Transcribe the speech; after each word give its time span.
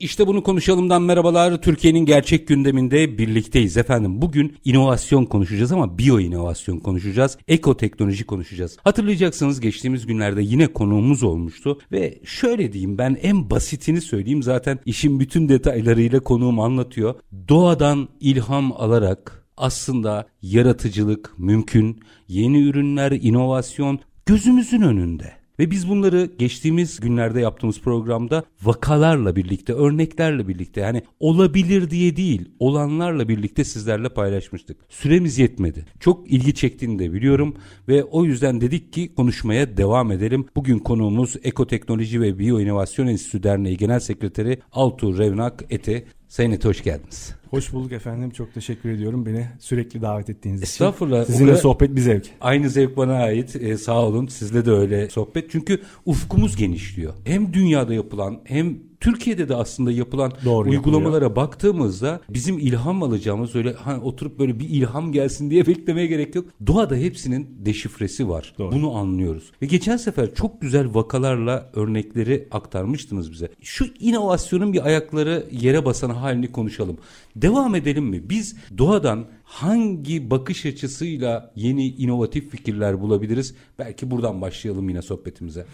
İşte 0.00 0.26
bunu 0.26 0.42
konuşalımdan 0.42 1.02
merhabalar. 1.02 1.62
Türkiye'nin 1.62 2.06
gerçek 2.06 2.48
gündeminde 2.48 3.18
birlikteyiz 3.18 3.76
efendim. 3.76 4.22
Bugün 4.22 4.56
inovasyon 4.64 5.24
konuşacağız 5.24 5.72
ama 5.72 5.98
biyo 5.98 6.20
inovasyon 6.20 6.78
konuşacağız. 6.78 7.38
Ekoteknoloji 7.48 8.26
konuşacağız. 8.26 8.76
Hatırlayacaksınız 8.84 9.60
geçtiğimiz 9.60 10.06
günlerde 10.06 10.42
yine 10.42 10.66
konuğumuz 10.66 11.22
olmuştu 11.22 11.78
ve 11.92 12.18
şöyle 12.24 12.72
diyeyim 12.72 12.98
ben 12.98 13.18
en 13.22 13.50
basitini 13.50 14.00
söyleyeyim 14.00 14.42
zaten 14.42 14.78
işin 14.86 15.20
bütün 15.20 15.48
detaylarıyla 15.48 16.20
konuğum 16.20 16.60
anlatıyor. 16.60 17.14
Doğadan 17.48 18.08
ilham 18.20 18.72
alarak 18.72 19.44
aslında 19.56 20.26
yaratıcılık 20.42 21.38
mümkün, 21.38 22.00
yeni 22.28 22.62
ürünler, 22.62 23.12
inovasyon 23.12 23.98
gözümüzün 24.26 24.82
önünde. 24.82 25.37
Ve 25.58 25.70
biz 25.70 25.88
bunları 25.88 26.30
geçtiğimiz 26.38 27.00
günlerde 27.00 27.40
yaptığımız 27.40 27.80
programda 27.80 28.44
vakalarla 28.62 29.36
birlikte, 29.36 29.72
örneklerle 29.72 30.48
birlikte 30.48 30.80
yani 30.80 31.02
olabilir 31.20 31.90
diye 31.90 32.16
değil, 32.16 32.48
olanlarla 32.58 33.28
birlikte 33.28 33.64
sizlerle 33.64 34.08
paylaşmıştık. 34.08 34.76
Süremiz 34.88 35.38
yetmedi. 35.38 35.84
Çok 36.00 36.32
ilgi 36.32 36.54
çektiğini 36.54 36.98
de 36.98 37.12
biliyorum 37.12 37.56
ve 37.88 38.04
o 38.04 38.24
yüzden 38.24 38.60
dedik 38.60 38.92
ki 38.92 39.14
konuşmaya 39.14 39.76
devam 39.76 40.12
edelim. 40.12 40.46
Bugün 40.56 40.78
konuğumuz 40.78 41.36
Ekoteknoloji 41.42 42.20
ve 42.20 42.38
Biyoinovasyon 42.38 43.06
Enstitüsü 43.06 43.42
Derneği 43.42 43.76
Genel 43.76 44.00
Sekreteri 44.00 44.58
Altuğ 44.72 45.18
Revnak 45.18 45.64
Ete. 45.70 46.04
Sayın 46.28 46.50
Ete 46.50 46.68
hoş 46.68 46.82
geldiniz. 46.82 47.34
Hoş 47.50 47.72
bulduk 47.72 47.92
efendim. 47.92 48.30
Çok 48.30 48.54
teşekkür 48.54 48.90
ediyorum 48.90 49.26
beni 49.26 49.46
sürekli 49.58 50.02
davet 50.02 50.30
ettiğiniz 50.30 50.62
için. 50.62 50.70
Estağfurullah. 50.72 51.24
Sizinle 51.24 51.56
sohbet 51.56 51.96
bir 51.96 52.00
zevk. 52.00 52.26
Aynı 52.40 52.70
zevk 52.70 52.96
bana 52.96 53.14
ait. 53.14 53.56
Ee, 53.56 53.78
sağ 53.78 54.06
olun. 54.06 54.26
Sizle 54.26 54.66
de 54.66 54.70
öyle 54.70 55.10
sohbet. 55.10 55.50
Çünkü 55.50 55.80
ufkumuz 56.06 56.56
genişliyor. 56.56 57.14
Hem 57.24 57.52
dünyada 57.52 57.94
yapılan 57.94 58.40
hem 58.44 58.78
Türkiye'de 59.00 59.48
de 59.48 59.54
aslında 59.54 59.92
yapılan 59.92 60.32
Doğru 60.44 60.68
uygulamalara 60.70 61.24
yapılıyor. 61.24 61.36
baktığımızda 61.36 62.20
bizim 62.30 62.58
ilham 62.58 63.02
alacağımız 63.02 63.54
öyle 63.54 63.72
hani 63.72 64.02
oturup 64.02 64.38
böyle 64.38 64.60
bir 64.60 64.68
ilham 64.68 65.12
gelsin 65.12 65.50
diye 65.50 65.66
beklemeye 65.66 66.06
gerek 66.06 66.34
yok. 66.34 66.44
Doğada 66.66 66.96
hepsinin 66.96 67.48
deşifresi 67.64 68.28
var. 68.28 68.54
Doğru. 68.58 68.72
Bunu 68.72 68.96
anlıyoruz. 68.96 69.52
Ve 69.62 69.66
geçen 69.66 69.96
sefer 69.96 70.34
çok 70.34 70.60
güzel 70.60 70.94
vakalarla 70.94 71.70
örnekleri 71.74 72.48
aktarmıştınız 72.50 73.32
bize. 73.32 73.48
Şu 73.62 73.86
inovasyonun 74.00 74.72
bir 74.72 74.86
ayakları 74.86 75.46
yere 75.52 75.84
basan 75.84 76.10
halini 76.10 76.52
konuşalım. 76.52 76.98
Devam 77.36 77.74
edelim 77.74 78.04
mi? 78.04 78.30
Biz 78.30 78.56
doğadan 78.78 79.26
hangi 79.44 80.30
bakış 80.30 80.66
açısıyla 80.66 81.52
yeni 81.56 81.86
inovatif 81.86 82.50
fikirler 82.50 83.00
bulabiliriz? 83.00 83.54
Belki 83.78 84.10
buradan 84.10 84.40
başlayalım 84.40 84.88
yine 84.88 85.02
sohbetimize. 85.02 85.66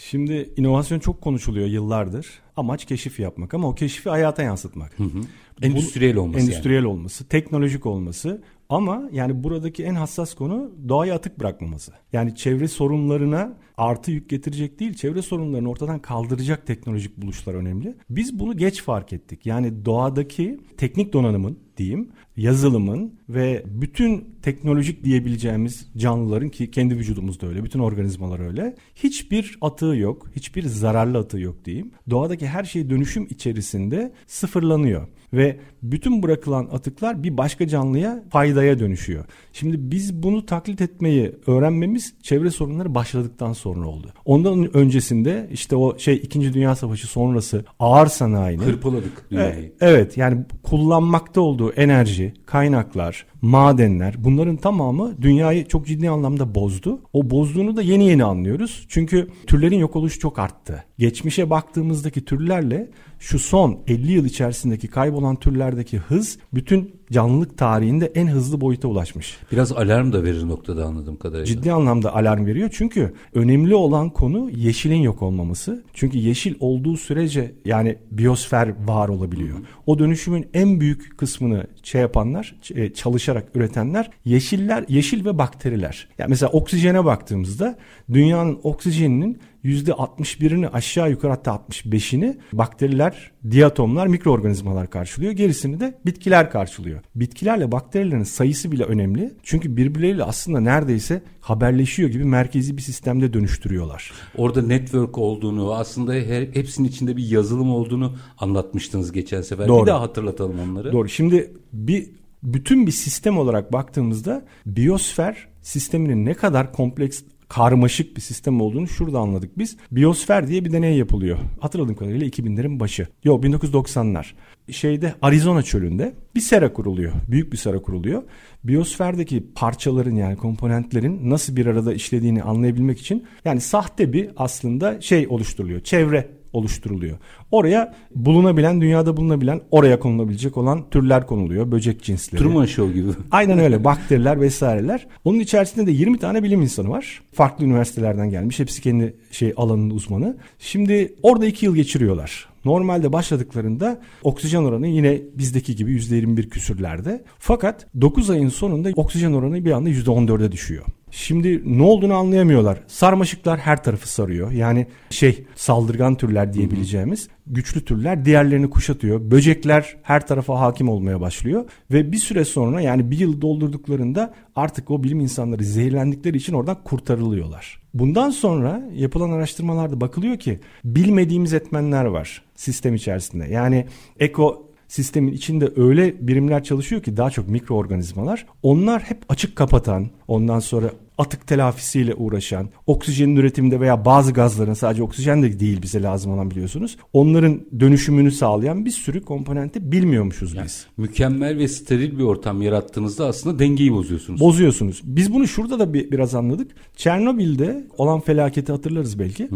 Şimdi 0.00 0.52
inovasyon 0.56 0.98
çok 0.98 1.20
konuşuluyor 1.20 1.66
yıllardır. 1.66 2.26
Amaç 2.56 2.84
keşif 2.84 3.20
yapmak 3.20 3.54
ama 3.54 3.68
o 3.68 3.74
keşifi 3.74 4.10
hayata 4.10 4.42
yansıtmak. 4.42 4.98
Hı 4.98 5.04
hı. 5.04 5.20
Endüstriyel 5.62 6.16
olması. 6.16 6.44
Endüstriyel 6.44 6.82
yani. 6.82 6.92
olması, 6.92 7.28
teknolojik 7.28 7.86
olması 7.86 8.42
ama 8.68 9.08
yani 9.12 9.44
buradaki 9.44 9.84
en 9.84 9.94
hassas 9.94 10.34
konu 10.34 10.70
doğayı 10.88 11.14
atık 11.14 11.40
bırakmaması. 11.40 11.92
Yani 12.12 12.34
çevre 12.34 12.68
sorunlarına 12.68 13.56
artı 13.76 14.10
yük 14.10 14.30
getirecek 14.30 14.80
değil, 14.80 14.94
çevre 14.94 15.22
sorunlarını 15.22 15.70
ortadan 15.70 15.98
kaldıracak 15.98 16.66
teknolojik 16.66 17.16
buluşlar 17.16 17.54
önemli. 17.54 17.94
Biz 18.10 18.38
bunu 18.38 18.56
geç 18.56 18.82
fark 18.82 19.12
ettik. 19.12 19.46
Yani 19.46 19.84
doğadaki 19.84 20.60
teknik 20.76 21.12
donanımın 21.12 21.65
diyeyim, 21.76 22.08
yazılımın 22.36 23.14
ve 23.28 23.62
bütün 23.66 24.36
teknolojik 24.42 25.04
diyebileceğimiz 25.04 25.88
canlıların 25.96 26.48
ki 26.48 26.70
kendi 26.70 26.96
vücudumuzda 26.96 27.46
öyle, 27.46 27.64
bütün 27.64 27.78
organizmalar 27.80 28.40
öyle. 28.40 28.74
Hiçbir 28.94 29.58
atığı 29.60 29.96
yok, 29.96 30.26
hiçbir 30.36 30.62
zararlı 30.62 31.18
atığı 31.18 31.40
yok 31.40 31.64
diyeyim. 31.64 31.90
Doğadaki 32.10 32.46
her 32.46 32.64
şey 32.64 32.90
dönüşüm 32.90 33.26
içerisinde 33.30 34.12
sıfırlanıyor 34.26 35.08
ve 35.32 35.60
bütün 35.92 36.22
bırakılan 36.22 36.68
atıklar 36.72 37.22
bir 37.22 37.36
başka 37.36 37.68
canlıya 37.68 38.24
faydaya 38.30 38.78
dönüşüyor. 38.78 39.24
Şimdi 39.52 39.90
biz 39.90 40.22
bunu 40.22 40.46
taklit 40.46 40.80
etmeyi 40.80 41.32
öğrenmemiz 41.46 42.14
çevre 42.22 42.50
sorunları 42.50 42.94
başladıktan 42.94 43.52
sonra 43.52 43.88
oldu. 43.88 44.12
Ondan 44.24 44.76
öncesinde 44.76 45.48
işte 45.52 45.76
o 45.76 45.98
şey 45.98 46.16
2. 46.16 46.54
Dünya 46.54 46.76
Savaşı 46.76 47.06
sonrası 47.06 47.64
ağır 47.78 48.06
sanayinin 48.06 48.64
hırpaladık 48.64 49.30
dünyayı. 49.30 49.64
E, 49.64 49.72
evet 49.80 50.16
yani 50.16 50.44
kullanmakta 50.62 51.40
olduğu 51.40 51.72
enerji, 51.72 52.34
kaynaklar, 52.46 53.26
madenler 53.42 54.14
bunların 54.18 54.56
tamamı 54.56 55.22
dünyayı 55.22 55.68
çok 55.68 55.86
ciddi 55.86 56.10
anlamda 56.10 56.54
bozdu. 56.54 57.00
O 57.12 57.30
bozduğunu 57.30 57.76
da 57.76 57.82
yeni 57.82 58.08
yeni 58.08 58.24
anlıyoruz. 58.24 58.86
Çünkü 58.88 59.28
türlerin 59.46 59.78
yok 59.78 59.96
oluşu 59.96 60.20
çok 60.20 60.38
arttı. 60.38 60.84
Geçmişe 60.98 61.50
baktığımızdaki 61.50 62.24
türlerle 62.24 62.90
şu 63.18 63.38
son 63.38 63.78
50 63.86 64.12
yıl 64.12 64.24
içerisindeki 64.24 64.88
kaybolan 64.88 65.36
türlerdeki 65.76 65.98
hız 65.98 66.38
bütün 66.54 67.02
canlılık 67.12 67.58
tarihinde 67.58 68.12
en 68.14 68.26
hızlı 68.26 68.60
boyuta 68.60 68.88
ulaşmış. 68.88 69.38
Biraz 69.52 69.72
alarm 69.72 70.12
da 70.12 70.24
verir 70.24 70.48
noktada 70.48 70.84
anladığım 70.84 71.16
kadarıyla. 71.16 71.46
Ciddi 71.46 71.72
anlamda 71.72 72.14
alarm 72.16 72.46
veriyor 72.46 72.70
çünkü 72.72 73.14
önemli 73.34 73.74
olan 73.74 74.10
konu 74.10 74.50
yeşilin 74.50 75.00
yok 75.00 75.22
olmaması. 75.22 75.84
Çünkü 75.94 76.18
yeşil 76.18 76.54
olduğu 76.60 76.96
sürece 76.96 77.54
yani 77.64 77.98
biyosfer 78.10 78.74
var 78.86 79.08
olabiliyor. 79.08 79.58
O 79.86 79.98
dönüşümün 79.98 80.46
en 80.54 80.80
büyük 80.80 81.18
kısmını 81.18 81.66
şey 81.82 82.00
yapanlar, 82.00 82.54
e, 82.74 82.92
çalışarak 82.92 83.48
üretenler 83.54 84.10
yeşiller, 84.24 84.84
yeşil 84.88 85.24
ve 85.24 85.38
bakteriler. 85.38 86.08
Yani 86.18 86.30
mesela 86.30 86.52
oksijene 86.52 87.04
baktığımızda 87.04 87.78
dünyanın 88.12 88.58
oksijeninin 88.62 89.38
%61'ini 89.66 90.68
aşağı 90.68 91.10
yukarı 91.10 91.32
hatta 91.32 91.50
65'ini 91.50 92.36
bakteriler, 92.52 93.30
diatomlar, 93.50 94.06
mikroorganizmalar 94.06 94.90
karşılıyor. 94.90 95.32
Gerisini 95.32 95.80
de 95.80 95.98
bitkiler 96.06 96.50
karşılıyor. 96.50 96.95
Bitkilerle 97.14 97.72
bakterilerin 97.72 98.22
sayısı 98.22 98.72
bile 98.72 98.84
önemli. 98.84 99.34
Çünkü 99.42 99.76
birbirleriyle 99.76 100.24
aslında 100.24 100.60
neredeyse 100.60 101.22
haberleşiyor 101.40 102.10
gibi 102.10 102.24
merkezi 102.24 102.76
bir 102.76 102.82
sistemde 102.82 103.32
dönüştürüyorlar. 103.32 104.12
Orada 104.36 104.62
network 104.62 105.18
olduğunu, 105.18 105.74
aslında 105.74 106.12
her, 106.12 106.42
hepsinin 106.42 106.88
içinde 106.88 107.16
bir 107.16 107.30
yazılım 107.30 107.70
olduğunu 107.70 108.16
anlatmıştınız 108.38 109.12
geçen 109.12 109.42
sefer. 109.42 109.68
Doğru. 109.68 109.82
Bir 109.82 109.86
daha 109.86 110.00
hatırlatalım 110.00 110.60
onları. 110.60 110.92
Doğru. 110.92 111.08
Şimdi 111.08 111.52
bir 111.72 112.10
bütün 112.42 112.86
bir 112.86 112.92
sistem 112.92 113.38
olarak 113.38 113.72
baktığımızda 113.72 114.44
biyosfer 114.66 115.48
sisteminin 115.62 116.26
ne 116.26 116.34
kadar 116.34 116.72
kompleks 116.72 117.22
karmaşık 117.48 118.16
bir 118.16 118.20
sistem 118.20 118.60
olduğunu 118.60 118.88
şurada 118.88 119.18
anladık 119.18 119.58
biz. 119.58 119.76
Biosfer 119.92 120.48
diye 120.48 120.64
bir 120.64 120.72
deney 120.72 120.96
yapılıyor. 120.96 121.38
Hatırladığım 121.60 121.94
kadarıyla 121.94 122.26
2000'lerin 122.26 122.80
başı. 122.80 123.06
Yok 123.24 123.44
1990'lar. 123.44 124.26
Şeyde 124.70 125.14
Arizona 125.22 125.62
çölünde 125.62 126.14
bir 126.34 126.40
sera 126.40 126.72
kuruluyor. 126.72 127.12
Büyük 127.28 127.52
bir 127.52 127.56
sera 127.56 127.82
kuruluyor. 127.82 128.22
Biosferdeki 128.64 129.44
parçaların 129.54 130.14
yani 130.14 130.36
komponentlerin 130.36 131.30
nasıl 131.30 131.56
bir 131.56 131.66
arada 131.66 131.94
işlediğini 131.94 132.42
anlayabilmek 132.42 133.00
için 133.00 133.24
yani 133.44 133.60
sahte 133.60 134.12
bir 134.12 134.30
aslında 134.36 135.00
şey 135.00 135.26
oluşturuluyor. 135.28 135.80
Çevre 135.80 136.28
oluşturuluyor. 136.56 137.18
Oraya 137.50 137.94
bulunabilen, 138.14 138.80
dünyada 138.80 139.16
bulunabilen, 139.16 139.60
oraya 139.70 139.98
konulabilecek 139.98 140.56
olan 140.56 140.90
türler 140.90 141.26
konuluyor. 141.26 141.70
Böcek 141.72 142.02
cinsleri. 142.02 142.42
Truman 142.42 142.66
Show 142.66 142.94
gibi. 142.94 143.10
Aynen 143.30 143.58
öyle. 143.58 143.84
Bakteriler 143.84 144.40
vesaireler. 144.40 145.06
Onun 145.24 145.40
içerisinde 145.40 145.86
de 145.86 145.90
20 145.90 146.18
tane 146.18 146.42
bilim 146.42 146.62
insanı 146.62 146.90
var. 146.90 147.22
Farklı 147.32 147.64
üniversitelerden 147.64 148.30
gelmiş. 148.30 148.58
Hepsi 148.58 148.82
kendi 148.82 149.16
şey 149.30 149.52
alanının 149.56 149.90
uzmanı. 149.90 150.36
Şimdi 150.58 151.14
orada 151.22 151.46
2 151.46 151.66
yıl 151.66 151.74
geçiriyorlar. 151.74 152.48
Normalde 152.66 153.12
başladıklarında 153.12 154.00
oksijen 154.22 154.62
oranı 154.62 154.86
yine 154.86 155.20
bizdeki 155.34 155.76
gibi 155.76 155.92
%21 155.96 156.48
küsürlerde. 156.48 157.24
Fakat 157.38 157.86
9 158.00 158.30
ayın 158.30 158.48
sonunda 158.48 158.90
oksijen 158.96 159.32
oranı 159.32 159.64
bir 159.64 159.70
anda 159.70 159.90
%14'e 159.90 160.52
düşüyor. 160.52 160.84
Şimdi 161.10 161.78
ne 161.78 161.82
olduğunu 161.82 162.14
anlayamıyorlar. 162.14 162.78
Sarmaşıklar 162.86 163.58
her 163.58 163.84
tarafı 163.84 164.08
sarıyor. 164.08 164.50
Yani 164.50 164.86
şey 165.10 165.44
saldırgan 165.54 166.14
türler 166.14 166.52
diyebileceğimiz 166.52 167.28
güçlü 167.46 167.84
türler 167.84 168.24
diğerlerini 168.24 168.70
kuşatıyor. 168.70 169.30
Böcekler 169.30 169.96
her 170.02 170.26
tarafa 170.26 170.60
hakim 170.60 170.88
olmaya 170.88 171.20
başlıyor 171.20 171.64
ve 171.90 172.12
bir 172.12 172.16
süre 172.16 172.44
sonra 172.44 172.80
yani 172.80 173.10
bir 173.10 173.18
yıl 173.18 173.40
doldurduklarında 173.40 174.34
artık 174.56 174.90
o 174.90 175.04
bilim 175.04 175.20
insanları 175.20 175.64
zehirlendikleri 175.64 176.36
için 176.36 176.52
oradan 176.52 176.76
kurtarılıyorlar. 176.84 177.85
Bundan 177.98 178.30
sonra 178.30 178.82
yapılan 178.94 179.30
araştırmalarda 179.30 180.00
bakılıyor 180.00 180.38
ki 180.38 180.60
bilmediğimiz 180.84 181.54
etmenler 181.54 182.04
var 182.04 182.42
sistem 182.54 182.94
içerisinde. 182.94 183.46
Yani 183.46 183.86
eko 184.20 184.70
sistemin 184.88 185.32
içinde 185.32 185.72
öyle 185.76 186.28
birimler 186.28 186.64
çalışıyor 186.64 187.02
ki 187.02 187.16
daha 187.16 187.30
çok 187.30 187.48
mikroorganizmalar. 187.48 188.46
Onlar 188.62 189.02
hep 189.02 189.18
açık 189.28 189.56
kapatan, 189.56 190.10
ondan 190.28 190.58
sonra 190.58 190.90
atık 191.18 191.46
telafisiyle 191.46 192.14
uğraşan, 192.14 192.68
oksijenin 192.86 193.36
üretiminde 193.36 193.80
veya 193.80 194.04
bazı 194.04 194.32
gazların 194.32 194.74
sadece 194.74 195.02
oksijen 195.02 195.42
de 195.42 195.60
değil 195.60 195.82
bize 195.82 196.02
lazım 196.02 196.32
olan 196.32 196.50
biliyorsunuz. 196.50 196.96
Onların 197.12 197.60
dönüşümünü 197.80 198.30
sağlayan 198.30 198.84
bir 198.84 198.90
sürü 198.90 199.22
komponenti 199.22 199.92
bilmiyormuşuz 199.92 200.54
Yani 200.54 200.64
biz. 200.64 200.86
mükemmel 200.96 201.58
ve 201.58 201.68
steril 201.68 202.18
bir 202.18 202.24
ortam 202.24 202.62
yarattığınızda 202.62 203.26
aslında 203.26 203.58
dengeyi 203.58 203.92
bozuyorsunuz. 203.92 204.40
Bozuyorsunuz. 204.40 205.00
Biz 205.04 205.34
bunu 205.34 205.48
şurada 205.48 205.78
da 205.78 205.94
bir, 205.94 206.10
biraz 206.10 206.34
anladık. 206.34 206.70
Çernobil'de 206.96 207.86
olan 207.98 208.20
felaketi 208.20 208.72
hatırlarız 208.72 209.18
belki. 209.18 209.48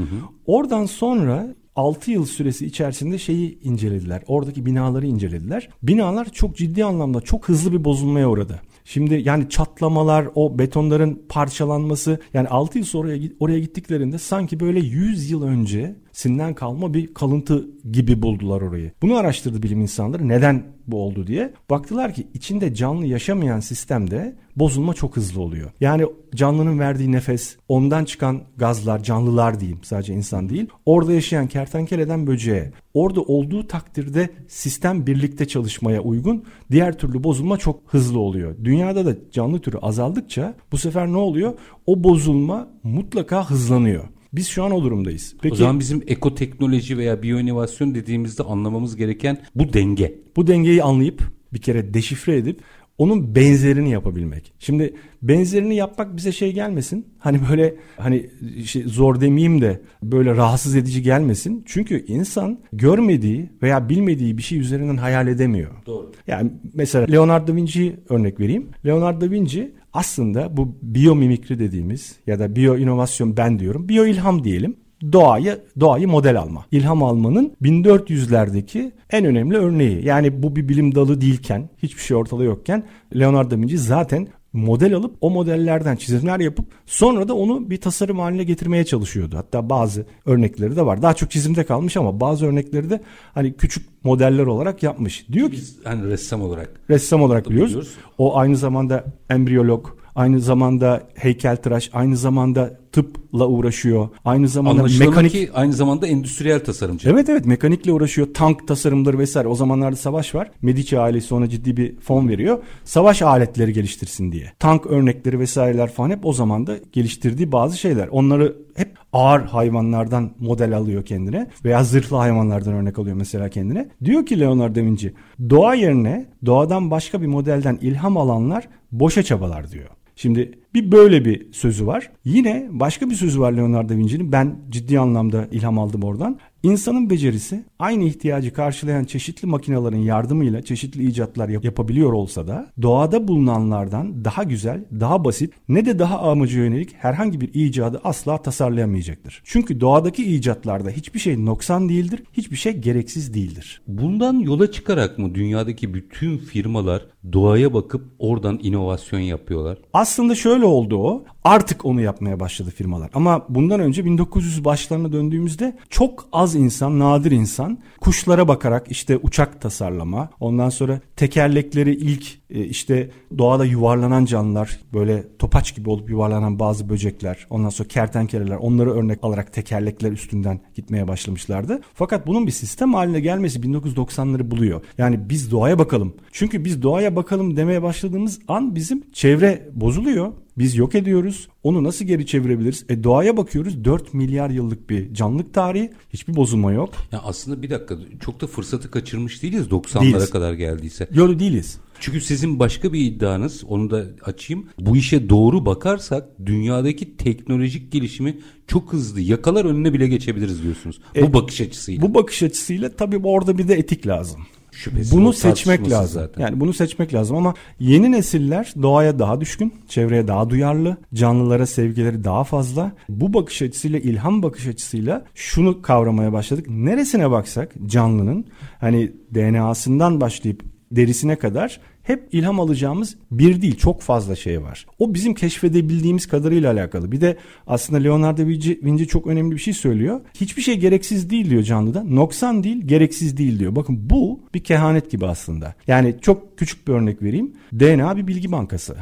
Oradan 0.47 0.87
sonra 0.87 1.55
6 1.77 2.11
yıl 2.11 2.27
süresi 2.27 2.67
içerisinde 2.67 3.19
şeyi 3.19 3.61
incelediler. 3.63 4.23
Oradaki 4.27 4.67
binaları 4.67 5.07
incelediler. 5.07 5.69
Binalar 5.83 6.33
çok 6.33 6.57
ciddi 6.57 6.85
anlamda 6.85 7.21
çok 7.21 7.49
hızlı 7.49 7.73
bir 7.73 7.85
bozulmaya 7.85 8.31
uğradı. 8.31 8.61
Şimdi 8.85 9.23
yani 9.25 9.49
çatlamalar, 9.49 10.29
o 10.35 10.59
betonların 10.59 11.23
parçalanması 11.29 12.21
yani 12.35 12.49
6 12.49 12.79
yıl 12.79 12.85
sonra 12.85 13.13
oraya, 13.41 13.59
gittiklerinde 13.59 14.19
sanki 14.19 14.61
böyle 14.61 14.81
100 14.81 15.31
yıl 15.31 15.43
önce 15.43 15.97
sinden 16.13 16.55
kalma 16.55 16.95
bir 16.95 17.15
kalıntı 17.15 17.69
gibi 17.93 18.23
buldular 18.23 18.61
orayı. 18.61 18.93
Bunu 19.03 19.17
araştırdı 19.17 19.63
bilim 19.63 19.81
insanları 19.81 20.29
neden 20.29 20.63
bu 20.87 21.03
oldu 21.03 21.27
diye. 21.27 21.53
Baktılar 21.71 22.15
ki 22.15 22.27
içinde 22.35 22.75
canlı 22.75 23.07
yaşamayan 23.07 23.61
sistemde 23.61 24.37
bozulma 24.57 24.95
çok 24.95 25.17
hızlı 25.17 25.41
oluyor. 25.41 25.71
Yani 25.81 26.07
canlının 26.35 26.79
verdiği 26.79 27.13
nefes, 27.13 27.57
ondan 27.69 28.05
çıkan 28.05 28.43
gazlar, 28.57 29.03
canlılar 29.03 29.61
diyeyim 29.61 29.81
sadece 29.83 30.15
insan 30.15 30.49
değil. 30.49 30.67
Orada 30.87 31.13
yaşayan 31.13 31.47
kertenkeleden 31.47 32.27
böceğe, 32.27 32.73
orada 32.95 33.21
olduğu 33.23 33.67
takdirde 33.67 34.31
sistem 34.49 35.07
birlikte 35.07 35.49
çalışmaya 35.49 36.01
uygun. 36.01 36.45
Diğer 36.71 36.99
türlü 36.99 37.25
bozulma 37.25 37.57
çok 37.57 37.81
hızlı 37.87 38.19
oluyor. 38.19 38.55
Dünyada 38.65 39.07
da 39.07 39.15
canlı 39.33 39.61
türü 39.61 39.79
azaldıkça 39.79 40.55
bu 40.73 40.79
sefer 40.79 41.07
ne 41.07 41.17
oluyor? 41.17 41.55
O 41.87 42.05
bozulma 42.05 42.69
mutlaka 42.83 43.51
hızlanıyor. 43.51 44.05
Biz 44.33 44.49
şu 44.49 44.65
an 44.65 44.71
o 44.71 44.83
durumdayız. 44.83 45.35
Peki 45.43 45.53
O 45.53 45.57
zaman 45.57 45.81
bizim 45.81 46.03
ekoteknoloji 46.07 46.99
veya 46.99 47.23
biyoinovasyon 47.23 47.95
dediğimizde 47.95 48.43
anlamamız 48.43 48.97
gereken 48.97 49.39
bu 49.55 49.73
denge. 49.73 50.15
bu 50.37 50.47
dengeyi 50.47 50.83
anlayıp 50.83 51.23
bir 51.53 51.61
kere 51.61 51.95
deşifre 51.95 52.37
edip 52.37 52.61
onun 53.01 53.35
benzerini 53.35 53.91
yapabilmek. 53.91 54.53
Şimdi 54.59 54.95
benzerini 55.23 55.77
yapmak 55.77 56.17
bize 56.17 56.33
şey 56.33 56.53
gelmesin. 56.53 57.07
Hani 57.19 57.41
böyle 57.51 57.75
hani 57.97 58.31
şey 58.65 58.83
zor 58.83 59.21
demeyeyim 59.21 59.61
de 59.61 59.81
böyle 60.03 60.37
rahatsız 60.37 60.77
edici 60.77 61.03
gelmesin. 61.03 61.63
Çünkü 61.67 62.05
insan 62.07 62.61
görmediği 62.73 63.51
veya 63.63 63.89
bilmediği 63.89 64.39
bir 64.39 64.43
şey 64.43 64.59
üzerinden 64.59 64.97
hayal 64.97 65.29
edemiyor. 65.29 65.71
Doğru. 65.87 66.13
Yani 66.27 66.51
mesela 66.75 67.07
Leonardo 67.07 67.53
da 67.53 67.57
Vinci'yi 67.57 67.97
örnek 68.09 68.41
vereyim. 68.41 68.69
Leonardo 68.87 69.21
da 69.21 69.31
Vinci 69.31 69.73
aslında 69.93 70.57
bu 70.57 70.77
biyomimikri 70.83 71.59
dediğimiz 71.59 72.17
ya 72.27 72.39
da 72.39 72.57
biyo 72.57 72.77
inovasyon 72.77 73.37
ben 73.37 73.59
diyorum. 73.59 73.89
Biyo 73.89 74.07
ilham 74.07 74.45
diyelim 74.45 74.77
doğayı 75.13 75.61
doğayı 75.81 76.09
model 76.09 76.39
alma. 76.39 76.67
İlham 76.71 77.03
almanın 77.03 77.53
1400'lerdeki 77.63 78.93
en 79.11 79.25
önemli 79.25 79.57
örneği. 79.57 80.07
Yani 80.07 80.43
bu 80.43 80.57
bir 80.57 80.69
bilim 80.69 80.95
dalı 80.95 81.21
değilken, 81.21 81.69
hiçbir 81.83 82.03
şey 82.03 82.17
ortada 82.17 82.45
yokken 82.45 82.85
Leonardo 83.19 83.51
da 83.51 83.57
Vinci 83.57 83.79
zaten 83.79 84.29
model 84.53 84.95
alıp 84.95 85.17
o 85.21 85.31
modellerden 85.31 85.97
çizimler 85.97 86.41
yapıp 86.41 86.67
sonra 86.87 87.29
da 87.29 87.35
onu 87.35 87.71
bir 87.71 87.77
tasarım 87.81 88.19
haline 88.19 88.45
getirmeye 88.45 88.85
çalışıyordu. 88.85 89.37
Hatta 89.37 89.71
bazı 89.71 90.07
örnekleri 90.27 90.77
de 90.77 90.87
var. 90.87 91.03
Daha 91.03 91.15
çok 91.15 91.31
çizimde 91.31 91.65
kalmış 91.65 91.97
ama 91.97 92.21
bazı 92.21 92.47
örnekleri 92.47 92.91
de 92.91 93.01
hani 93.35 93.53
küçük 93.57 94.05
modeller 94.05 94.47
olarak 94.47 94.83
yapmış. 94.83 95.27
Diyor 95.33 95.47
ki 95.51 95.53
Biz 95.57 95.77
hani 95.85 96.07
ressam 96.07 96.43
olarak 96.43 96.81
ressam 96.91 97.23
olarak 97.23 97.51
biliyoruz. 97.51 97.71
biliyoruz. 97.71 97.95
O 98.19 98.37
aynı 98.37 98.57
zamanda 98.57 99.05
embriyolog, 99.31 99.87
aynı 100.15 100.41
zamanda 100.41 101.03
heykeltıraş, 101.15 101.91
aynı 101.93 102.17
zamanda 102.17 102.81
tıpla 102.93 103.47
uğraşıyor. 103.47 104.09
Aynı 104.25 104.49
zamanda 104.49 104.83
mekanik 104.83 105.33
ki 105.33 105.51
aynı 105.55 105.73
zamanda 105.73 106.07
endüstriyel 106.07 106.65
tasarımcı. 106.65 107.11
Evet 107.11 107.29
evet 107.29 107.47
mekanikle 107.47 107.93
uğraşıyor. 107.93 108.35
Tank 108.35 108.69
tasarımları 108.69 109.19
vesaire. 109.19 109.49
O 109.49 109.55
zamanlarda 109.55 109.97
savaş 109.97 110.35
var. 110.35 110.51
Medici 110.63 110.99
ailesi 110.99 111.35
ona 111.35 111.49
ciddi 111.49 111.77
bir 111.77 111.97
fon 111.97 112.29
veriyor. 112.29 112.59
Savaş 112.85 113.23
aletleri 113.23 113.73
geliştirsin 113.73 114.33
diye. 114.33 114.53
Tank 114.59 114.87
örnekleri 114.87 115.39
vesaireler 115.39 115.93
falan 115.93 116.11
hep 116.11 116.27
o 116.27 116.33
zamanda 116.33 116.77
geliştirdiği 116.93 117.53
bazı 117.53 117.79
şeyler. 117.79 118.09
Onları 118.09 118.57
hep 118.77 118.97
ağır 119.13 119.41
hayvanlardan 119.41 120.31
model 120.39 120.77
alıyor 120.77 121.05
kendine 121.05 121.51
veya 121.65 121.85
zırhlı 121.85 122.17
hayvanlardan 122.17 122.75
örnek 122.75 122.99
alıyor 122.99 123.17
mesela 123.17 123.49
kendine. 123.49 123.89
Diyor 124.05 124.27
ki 124.27 124.41
Leonardo 124.41 124.75
da 124.75 124.81
Vinci 124.81 125.15
doğa 125.51 125.75
yerine 125.75 126.27
doğadan 126.47 126.91
başka 126.91 127.23
bir 127.23 127.27
modelden 127.27 127.79
ilham 127.81 128.17
alanlar 128.17 128.69
boşa 128.93 129.23
çabalar 129.23 129.71
diyor. 129.71 129.89
Şimdi 130.21 130.59
bir 130.75 130.93
böyle 130.93 131.25
bir 131.25 131.53
sözü 131.53 131.87
var. 131.87 132.11
Yine 132.25 132.69
başka 132.71 133.11
bir 133.11 133.15
sözü 133.15 133.41
var 133.41 133.53
Leonardo 133.53 133.89
da 133.89 133.97
Vinci'nin. 133.97 134.33
Ben 134.33 134.57
ciddi 134.71 134.99
anlamda 135.01 135.49
ilham 135.53 135.79
aldım 135.79 136.03
oradan. 136.03 136.39
İnsanın 136.63 137.11
becerisi 137.11 137.65
aynı 137.79 138.05
ihtiyacı 138.05 138.53
karşılayan 138.53 139.05
çeşitli 139.05 139.47
makinelerin 139.47 140.03
yardımıyla 140.03 140.63
çeşitli 140.63 141.09
icatlar 141.09 141.49
yap- 141.49 141.65
yapabiliyor 141.65 142.13
olsa 142.13 142.47
da 142.47 142.73
doğada 142.83 143.29
bulunanlardan 143.29 144.25
daha 144.25 144.43
güzel, 144.43 144.85
daha 145.01 145.25
basit 145.25 145.55
ne 145.69 145.87
de 145.87 145.99
daha 145.99 146.19
amaca 146.19 146.59
yönelik 146.59 146.95
herhangi 146.95 147.41
bir 147.41 147.55
icadı 147.55 148.01
asla 148.05 148.43
tasarlayamayacaktır. 148.43 149.43
Çünkü 149.45 149.81
doğadaki 149.81 150.25
icatlarda 150.25 150.91
hiçbir 150.91 151.19
şey 151.19 151.45
noksan 151.45 151.89
değildir, 151.89 152.23
hiçbir 152.33 152.57
şey 152.57 152.73
gereksiz 152.73 153.35
değildir. 153.35 153.83
Bundan 153.89 154.39
yola 154.39 154.73
çıkarak 154.73 155.19
mı 155.19 155.35
dünyadaki 155.35 155.95
bütün 155.95 156.39
firmalar 156.39 157.07
doğaya 157.33 157.75
bakıp 157.75 158.05
oradan 158.19 158.59
inovasyon 158.63 159.21
yapıyorlar? 159.21 159.79
Aslında 159.93 160.35
şöyle 160.35 160.65
oldu 160.65 160.97
o. 160.97 161.25
Artık 161.45 161.85
onu 161.85 162.01
yapmaya 162.01 162.41
başladı 162.41 162.71
firmalar. 162.71 163.11
Ama 163.15 163.47
bundan 163.49 163.81
önce 163.81 164.05
1900 164.05 164.65
başlarına 164.65 165.13
döndüğümüzde 165.13 165.77
çok 165.91 166.29
az 166.33 166.55
insan, 166.55 166.99
nadir 166.99 167.31
insan 167.31 167.79
kuşlara 168.01 168.49
bakarak 168.49 168.91
işte 168.91 169.17
uçak 169.23 169.61
tasarlama, 169.61 170.31
ondan 170.41 170.69
sonra 170.69 171.01
tekerlekleri 171.17 171.95
ilk 171.95 172.40
işte 172.51 173.11
doğada 173.39 173.65
yuvarlanan 173.65 174.25
canlılar, 174.25 174.81
böyle 174.93 175.25
topaç 175.39 175.77
gibi 175.77 175.91
olup 175.91 176.11
yuvarlanan 176.11 176.59
bazı 176.59 176.89
böcekler, 176.89 177.47
ondan 177.51 177.69
sonra 177.69 177.89
kertenkeleler 177.89 178.57
onları 178.57 178.93
örnek 178.95 179.19
alarak 179.23 179.53
tekerlekler 179.53 180.13
üstünden 180.13 180.61
gitmeye 180.75 181.09
başlamışlardı. 181.09 181.81
Fakat 181.95 182.27
bunun 182.27 182.47
bir 182.47 182.53
sistem 182.53 182.95
haline 182.95 183.21
gelmesi 183.21 183.61
1990'ları 183.61 184.51
buluyor. 184.51 184.83
Yani 184.99 185.21
biz 185.29 185.51
doğaya 185.51 185.79
bakalım. 185.79 186.15
Çünkü 186.33 186.65
biz 186.65 186.83
doğaya 186.83 187.17
bakalım 187.17 187.57
demeye 187.57 187.83
başladığımız 187.83 188.39
an 188.49 188.75
bizim 188.75 189.03
çevre 189.13 189.69
bozuluyor. 189.75 190.33
Biz 190.59 190.77
yok 190.77 190.95
ediyoruz. 190.95 191.49
Onu 191.63 191.85
nasıl 191.85 192.05
geri 192.05 192.27
çevirebiliriz? 192.27 192.85
E 192.89 193.05
doğaya 193.05 193.37
bakıyoruz. 193.37 193.85
4 193.85 194.15
milyar 194.15 194.51
yıllık 194.51 194.91
bir 194.91 195.15
canlılık 195.15 195.55
tarihi. 195.55 195.91
Hiçbir 196.13 196.37
bozulma 196.37 196.73
yok. 196.73 196.91
Ya 197.13 197.21
aslında 197.25 197.63
bir 197.63 197.71
dakika 197.71 197.99
çok 198.21 198.41
da 198.41 198.47
fırsatı 198.47 198.91
kaçırmış 198.91 199.43
değiliz 199.43 199.67
90'lara 199.67 200.01
Değiliz. 200.01 200.31
kadar 200.31 200.53
geldiyse. 200.53 201.09
Yolu 201.15 201.39
değiliz. 201.39 201.79
Çünkü 202.01 202.21
sizin 202.21 202.59
başka 202.59 202.93
bir 202.93 203.01
iddianız 203.01 203.65
onu 203.65 203.91
da 203.91 204.05
açayım. 204.23 204.67
Bu 204.79 204.97
işe 204.97 205.29
doğru 205.29 205.67
bakarsak 205.67 206.29
dünyadaki 206.47 207.17
teknolojik 207.17 207.93
gelişimi 207.93 208.39
çok 208.67 208.93
hızlı 208.93 209.21
yakalar 209.21 209.65
önüne 209.65 209.93
bile 209.93 210.09
geçebiliriz 210.09 210.63
diyorsunuz. 210.63 211.01
E, 211.17 211.23
bu 211.23 211.33
bakış 211.33 211.61
açısıyla. 211.61 212.03
Bu 212.03 212.15
bakış 212.15 212.43
açısıyla 212.43 212.91
tabii 212.97 213.19
orada 213.25 213.59
bir 213.59 213.69
de 213.69 213.75
etik 213.75 214.07
lazım. 214.07 214.41
Şüphesiz 214.81 215.13
Bunu 215.13 215.33
seçmek 215.33 215.91
lazım. 215.91 216.23
zaten. 216.23 216.43
Yani 216.43 216.61
bunu 216.61 216.73
seçmek 216.73 217.15
lazım 217.15 217.37
ama 217.37 217.55
yeni 217.81 218.13
nesiller 218.13 218.75
doğaya 218.83 219.19
daha 219.19 219.41
düşkün, 219.41 219.75
çevreye 219.89 220.29
daha 220.29 220.51
duyarlı, 220.51 220.97
canlılara 221.15 221.67
sevgileri 221.67 222.25
daha 222.25 222.45
fazla. 222.45 222.93
Bu 223.09 223.35
bakış 223.35 223.63
açısıyla, 223.63 223.99
ilham 223.99 224.43
bakış 224.43 224.67
açısıyla 224.67 225.25
şunu 225.35 225.83
kavramaya 225.83 226.33
başladık. 226.33 226.67
Neresine 226.69 227.31
baksak 227.31 227.73
canlının 227.87 228.45
hani 228.79 229.13
DNA'sından 229.35 230.21
başlayıp 230.21 230.63
derisine 230.93 231.37
kadar 231.37 231.81
hep 232.11 232.29
ilham 232.33 232.61
alacağımız 232.61 233.17
bir 233.31 233.63
değil 233.63 233.77
çok 233.77 234.01
fazla 234.01 234.37
şey 234.37 234.63
var. 234.63 234.87
O 234.99 235.15
bizim 235.15 235.35
keşfedebildiğimiz 235.35 236.27
kadarıyla 236.27 236.73
alakalı. 236.73 237.13
Bir 237.13 237.21
de 237.21 237.37
aslında 237.67 238.03
Leonardo 238.03 238.47
Vinci, 238.47 239.07
çok 239.07 239.27
önemli 239.27 239.55
bir 239.55 239.61
şey 239.61 239.75
söylüyor. 239.75 240.21
Hiçbir 240.35 240.63
şey 240.63 240.79
gereksiz 240.79 241.31
değil 241.31 241.51
diyor 241.51 241.63
canlıda. 241.63 242.05
Noksan 242.05 242.65
değil, 242.65 242.83
gereksiz 242.87 243.37
değil 243.37 243.59
diyor. 243.59 243.77
Bakın 243.77 244.11
bu 244.11 244.41
bir 244.55 244.65
kehanet 244.65 245.11
gibi 245.11 245.27
aslında. 245.27 245.75
Yani 245.87 246.15
çok 246.21 246.59
küçük 246.59 246.89
bir 246.89 246.93
örnek 246.93 247.23
vereyim. 247.23 247.53
DNA 247.73 248.17
bir 248.17 248.27
bilgi 248.27 248.53
bankası. 248.53 248.97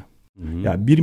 Yani 0.65 0.87
bir 0.87 1.01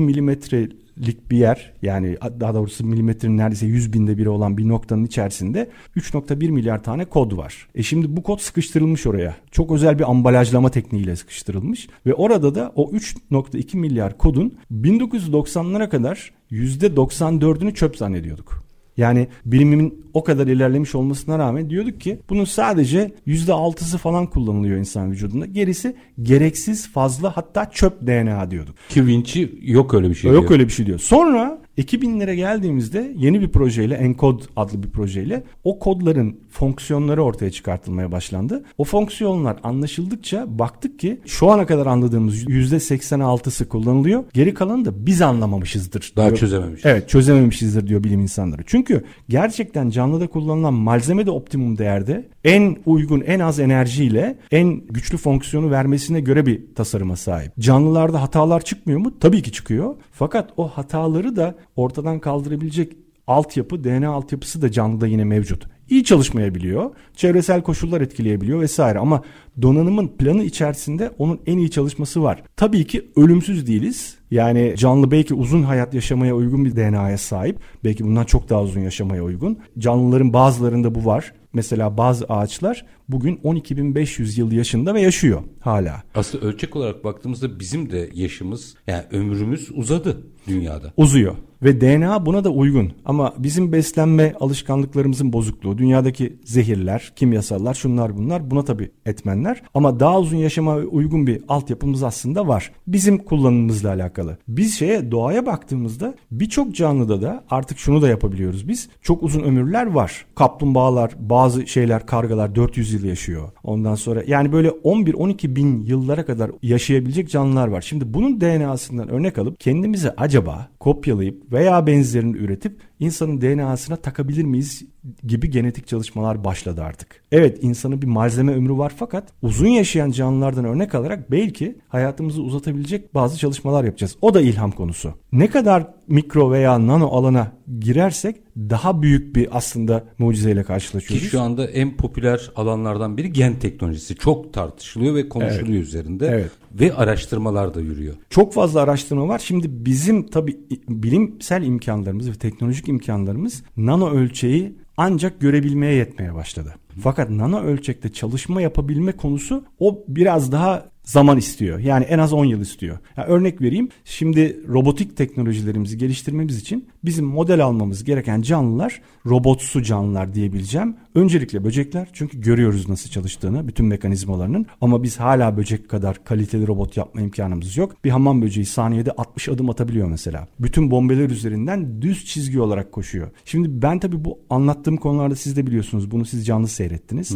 milimetrelik 0.98 1.32
bir 1.32 1.38
yer 1.38 1.74
yani 1.82 2.18
daha 2.40 2.54
doğrusu 2.54 2.86
milimetrenin 2.86 3.38
neredeyse 3.38 3.66
100 3.66 3.94
binde 3.94 4.18
biri 4.18 4.30
olan 4.30 4.58
bir 4.58 4.68
noktanın 4.68 5.06
içerisinde 5.06 5.70
3.1 5.98 6.52
milyar 6.52 6.84
tane 6.84 7.06
kod 7.06 7.38
var. 7.38 7.68
E 7.75 7.84
şimdi 7.84 8.16
bu 8.18 8.24
kod 8.24 8.40
sıkıştırılmış 8.40 9.08
oraya. 9.08 9.36
Çok 9.52 9.72
özel 9.72 10.00
bir 10.00 10.10
ambalajlama 10.10 10.72
tekniğiyle 10.72 11.16
sıkıştırılmış 11.16 11.88
ve 12.06 12.14
orada 12.14 12.56
da 12.56 12.72
o 12.75 12.92
3.2 12.92 13.78
milyar 13.78 14.18
kodun 14.18 14.58
1990'lara 14.72 15.90
kadar 15.90 16.32
%94'ünü 16.52 17.74
çöp 17.74 17.98
zannediyorduk. 17.98 18.65
Yani 18.98 19.28
bilimin 19.46 20.06
o 20.14 20.24
kadar 20.24 20.48
ilerlemiş 20.48 20.96
olmasına 20.96 21.40
rağmen 21.40 21.70
diyorduk 21.70 22.02
ki 22.02 22.20
bunun 22.30 22.46
sadece 22.46 23.12
%6'sı 23.28 23.98
falan 23.98 24.28
kullanılıyor 24.28 24.78
insan 24.78 25.12
vücudunda. 25.12 25.46
Gerisi 25.46 25.96
gereksiz 26.22 26.88
fazla 26.92 27.38
hatta 27.38 27.72
çöp 27.72 28.08
DNA 28.08 28.52
diyorduk. 28.52 28.75
Ki 28.90 29.06
Vinci 29.08 29.60
yok 29.62 29.94
öyle 29.94 30.10
bir 30.10 30.16
şey 30.16 30.32
Yok 30.32 30.42
diyor. 30.42 30.52
öyle 30.52 30.68
bir 30.68 30.74
şey 30.74 30.86
diyor. 30.86 31.00
Sonra 31.00 31.62
2000'lere 31.77 32.34
geldiğimizde 32.34 33.13
yeni 33.17 33.41
bir 33.41 33.50
projeyle 33.50 33.96
Encode 33.96 34.44
adlı 34.55 34.84
bir 34.84 34.89
projeyle 34.89 35.44
o 35.63 35.79
kodların 35.79 36.39
fonksiyonları 36.50 37.24
ortaya 37.24 37.51
çıkartılmaya 37.51 38.12
başlandı. 38.12 38.63
O 38.77 38.84
fonksiyonlar 38.84 39.58
anlaşıldıkça 39.63 40.46
baktık 40.60 41.00
ki 41.00 41.20
şu 41.25 41.51
ana 41.51 41.65
kadar 41.65 41.86
anladığımız 41.86 42.44
%86'sı 42.44 43.70
kullanılıyor. 43.70 44.24
Geri 44.34 44.53
kalanı 44.53 44.86
da 44.86 45.05
biz 45.05 45.22
anlamamışızdır. 45.22 46.13
Daha 46.17 46.27
diyor. 46.27 46.38
çözememiş. 46.38 46.82
Evet 46.86 47.10
çözememişizdir 47.10 47.88
diyor 47.88 48.03
bilim 48.03 48.20
insanları. 48.20 48.62
Çünkü 48.65 49.03
gerçekten 49.29 49.89
canlıda 49.89 50.27
kullanılan 50.27 50.74
malzeme 50.74 51.25
de 51.25 51.32
optimum 51.32 51.77
değerde 51.77 52.27
en 52.46 52.78
uygun 52.86 53.22
en 53.22 53.40
az 53.40 53.60
enerjiyle 53.60 54.38
en 54.52 54.82
güçlü 54.90 55.18
fonksiyonu 55.18 55.72
vermesine 55.72 56.20
göre 56.20 56.46
bir 56.46 56.75
tasarıma 56.75 57.16
sahip. 57.16 57.52
Canlılarda 57.60 58.22
hatalar 58.22 58.62
çıkmıyor 58.62 59.00
mu? 59.00 59.20
Tabii 59.20 59.42
ki 59.42 59.52
çıkıyor. 59.52 59.96
Fakat 60.12 60.50
o 60.58 60.68
hataları 60.68 61.36
da 61.36 61.56
ortadan 61.75 62.20
kaldırabilecek 62.20 62.94
altyapı, 63.28 63.84
DNA 63.84 64.10
altyapısı 64.10 64.62
da 64.62 64.72
canlıda 64.72 65.08
yine 65.08 65.24
mevcut. 65.24 65.68
İyi 65.90 66.04
çalışmayabiliyor, 66.04 66.92
çevresel 67.16 67.62
koşullar 67.62 68.02
etkileyebiliyor 68.02 68.62
vesaire 68.62 69.00
ama 69.00 69.24
donanımın 69.62 70.08
planı 70.08 70.44
içerisinde 70.44 71.12
onun 71.18 71.40
en 71.46 71.58
iyi 71.58 71.72
çalışması 71.72 72.24
var. 72.24 72.44
Tabii 72.56 72.88
ki 72.88 73.12
ölümsüz 73.16 73.68
değiliz. 73.68 74.18
Yani 74.32 74.74
canlı 74.78 75.12
belki 75.12 75.34
uzun 75.34 75.64
hayat 75.64 75.94
yaşamaya 75.94 76.36
uygun 76.36 76.66
bir 76.66 76.75
DNA'ya 76.75 77.18
sahip. 77.18 77.60
Belki 77.84 78.04
bundan 78.04 78.25
çok 78.25 78.50
daha 78.50 78.62
uzun 78.62 78.82
yaşamaya 78.82 79.24
uygun. 79.24 79.60
Canlıların 79.78 80.34
bazılarında 80.34 80.96
bu 80.96 81.06
var. 81.06 81.34
Mesela 81.56 81.98
bazı 81.98 82.26
ağaçlar 82.26 82.86
bugün 83.10 83.36
12.500 83.36 84.40
yıl 84.40 84.52
yaşında 84.52 84.94
ve 84.94 85.02
yaşıyor 85.02 85.44
hala. 85.60 86.04
Aslında 86.16 86.46
ölçek 86.46 86.76
olarak 86.76 87.04
baktığımızda 87.04 87.60
bizim 87.60 87.92
de 87.92 88.10
yaşımız 88.14 88.76
yani 88.88 89.04
ömrümüz 89.12 89.70
uzadı 89.74 90.24
dünyada. 90.48 90.94
Uzuyor 90.98 91.36
ve 91.66 91.82
DNA 91.82 92.26
buna 92.26 92.44
da 92.44 92.50
uygun. 92.50 92.92
Ama 93.06 93.34
bizim 93.38 93.72
beslenme 93.72 94.34
alışkanlıklarımızın 94.40 95.34
bozukluğu, 95.34 95.78
dünyadaki 95.78 96.40
zehirler, 96.44 97.14
kimyasallar, 97.16 97.74
şunlar 97.74 98.18
bunlar 98.18 98.52
buna 98.52 98.66
tabii 98.66 98.92
etmenler. 99.06 99.62
Ama 99.74 100.00
daha 100.00 100.20
uzun 100.20 100.38
yaşama 100.38 100.76
uygun 100.76 101.28
bir 101.28 101.42
altyapımız 101.48 102.04
aslında 102.04 102.48
var. 102.48 102.72
Bizim 102.88 103.18
kullanımımızla 103.18 103.90
alakalı. 103.90 104.38
Biz 104.48 104.80
şeye 104.80 105.12
doğaya 105.12 105.46
baktığımızda 105.46 106.16
birçok 106.32 106.76
canlıda 106.76 107.22
da 107.22 107.44
artık 107.50 107.78
şunu 107.78 108.02
da 108.02 108.10
yapabiliyoruz 108.10 108.68
biz. 108.68 108.90
Çok 109.02 109.24
uzun 109.24 109.42
ömürler 109.42 109.86
var. 109.86 110.26
Kaplumbağalar, 110.36 111.12
bazı 111.20 111.68
şeyler, 111.68 112.06
kargalar 112.06 112.56
400 112.56 112.94
yıl 112.94 113.04
yaşıyor. 113.04 113.50
Ondan 113.64 113.96
sonra 113.96 114.24
yani 114.28 114.52
böyle 114.52 114.68
11-12 114.68 115.56
bin 115.56 115.82
yıllara 115.82 116.26
kadar 116.26 116.52
yaşayabilecek 116.62 117.30
canlılar 117.30 117.68
var. 117.68 117.82
Şimdi 117.82 118.14
bunun 118.14 118.42
DNA'sından 118.42 119.10
örnek 119.10 119.38
alıp 119.38 119.60
kendimize 119.60 120.14
acaba 120.18 120.68
kopyalayıp 120.80 121.52
veya 121.56 121.88
benzerini 121.88 122.38
üretip 122.38 122.82
insanın 123.00 123.42
DNA'sına 123.42 123.96
takabilir 123.96 124.44
miyiz 124.44 124.84
gibi 125.24 125.50
genetik 125.52 125.88
çalışmalar 125.88 126.44
başladı 126.44 126.84
artık. 126.84 127.22
Evet 127.32 127.58
insanın 127.62 128.02
bir 128.02 128.08
malzeme 128.08 128.54
ömrü 128.54 128.78
var 128.78 128.94
fakat 128.98 129.28
uzun 129.42 129.68
yaşayan 129.68 130.12
canlılardan 130.12 130.66
örnek 130.66 130.96
alarak 130.96 131.32
belki 131.32 131.75
hayatımızı 131.88 132.42
uzatabilecek 132.42 133.14
bazı 133.16 133.38
çalışmalar 133.38 133.84
yapacağız. 133.84 134.16
O 134.22 134.34
da 134.34 134.42
ilham 134.42 134.72
konusu. 134.72 135.14
Ne 135.32 135.48
kadar 135.50 135.88
mikro 136.08 136.52
veya 136.52 136.88
nano 136.88 137.08
alana 137.08 137.52
girersek 137.80 138.36
daha 138.58 139.02
büyük 139.02 139.36
bir 139.36 139.58
aslında 139.58 140.04
mucizeyle 140.18 140.62
Ki 140.62 140.68
karşılaşıyoruz. 140.68 141.30
şu 141.32 141.42
anda 141.42 141.68
en 141.68 141.98
popüler 141.98 142.52
alanlardan 142.56 143.18
biri 143.18 143.34
gen 143.34 143.60
teknolojisi. 143.60 144.16
Çok 144.16 144.54
tartışılıyor 144.54 145.16
ve 145.16 145.30
konuşuluyor 145.30 145.84
üzerinde. 145.84 146.28
Evet. 146.28 146.52
Ve 146.80 146.94
araştırmalar 146.94 147.74
da 147.74 147.82
yürüyor. 147.82 148.16
Çok 148.30 148.54
fazla 148.54 148.82
araştırma 148.82 149.28
var. 149.28 149.40
Şimdi 149.40 149.86
bizim 149.86 150.28
tabii 150.28 150.58
bilimsel 150.90 151.64
imkanlarımız 151.64 152.30
ve 152.30 152.34
teknolojik 152.34 152.85
imkanlarımız 152.89 153.63
nano 153.77 154.10
ölçeği 154.10 154.77
ancak 154.98 155.42
görebilmeye 155.42 155.94
yetmeye 155.94 156.34
başladı. 156.34 156.75
Fakat 157.01 157.30
nano 157.30 157.62
ölçekte 157.62 158.13
çalışma 158.13 158.62
yapabilme 158.62 159.12
konusu 159.12 159.65
o 159.80 160.04
biraz 160.08 160.51
daha 160.51 160.95
zaman 161.06 161.38
istiyor. 161.38 161.80
Yani 161.80 162.04
en 162.04 162.20
az 162.20 162.34
10 162.34 162.46
yıl 162.46 162.62
istiyor. 162.62 162.98
Ya 163.18 163.26
örnek 163.26 163.62
vereyim. 163.62 163.90
Şimdi 164.06 164.60
robotik 164.68 165.18
teknolojilerimizi 165.18 165.98
geliştirmemiz 165.98 166.58
için 166.58 166.88
bizim 167.06 167.26
model 167.26 167.64
almamız 167.64 168.04
gereken 168.04 168.42
canlılar 168.42 169.02
robotsu 169.26 169.84
canlılar 169.84 170.34
diyebileceğim. 170.34 170.96
Öncelikle 171.16 171.64
böcekler 171.64 172.10
çünkü 172.14 172.42
görüyoruz 172.42 172.90
nasıl 172.90 173.10
çalıştığını 173.10 173.68
bütün 173.68 173.86
mekanizmalarının 173.86 174.66
ama 174.82 175.04
biz 175.04 175.20
hala 175.20 175.58
böcek 175.58 175.90
kadar 175.90 176.24
kaliteli 176.24 176.68
robot 176.68 176.98
yapma 176.98 177.22
imkanımız 177.22 177.78
yok. 177.78 178.04
Bir 178.04 178.10
hamam 178.10 178.42
böceği 178.42 178.66
saniyede 178.66 179.12
60 179.12 179.50
adım 179.50 179.70
atabiliyor 179.70 180.08
mesela. 180.08 180.48
Bütün 180.60 180.92
bombeler 180.92 181.30
üzerinden 181.30 182.02
düz 182.02 182.26
çizgi 182.26 182.60
olarak 182.60 182.92
koşuyor. 182.92 183.32
Şimdi 183.46 183.82
ben 183.82 184.00
tabii 184.00 184.26
bu 184.26 184.40
anlattığım 184.50 184.98
konularda 184.98 185.36
siz 185.36 185.58
de 185.58 185.68
biliyorsunuz 185.68 186.12
bunu 186.12 186.26
siz 186.26 186.46
canlı 186.46 186.68
seyrettiniz. 186.68 187.32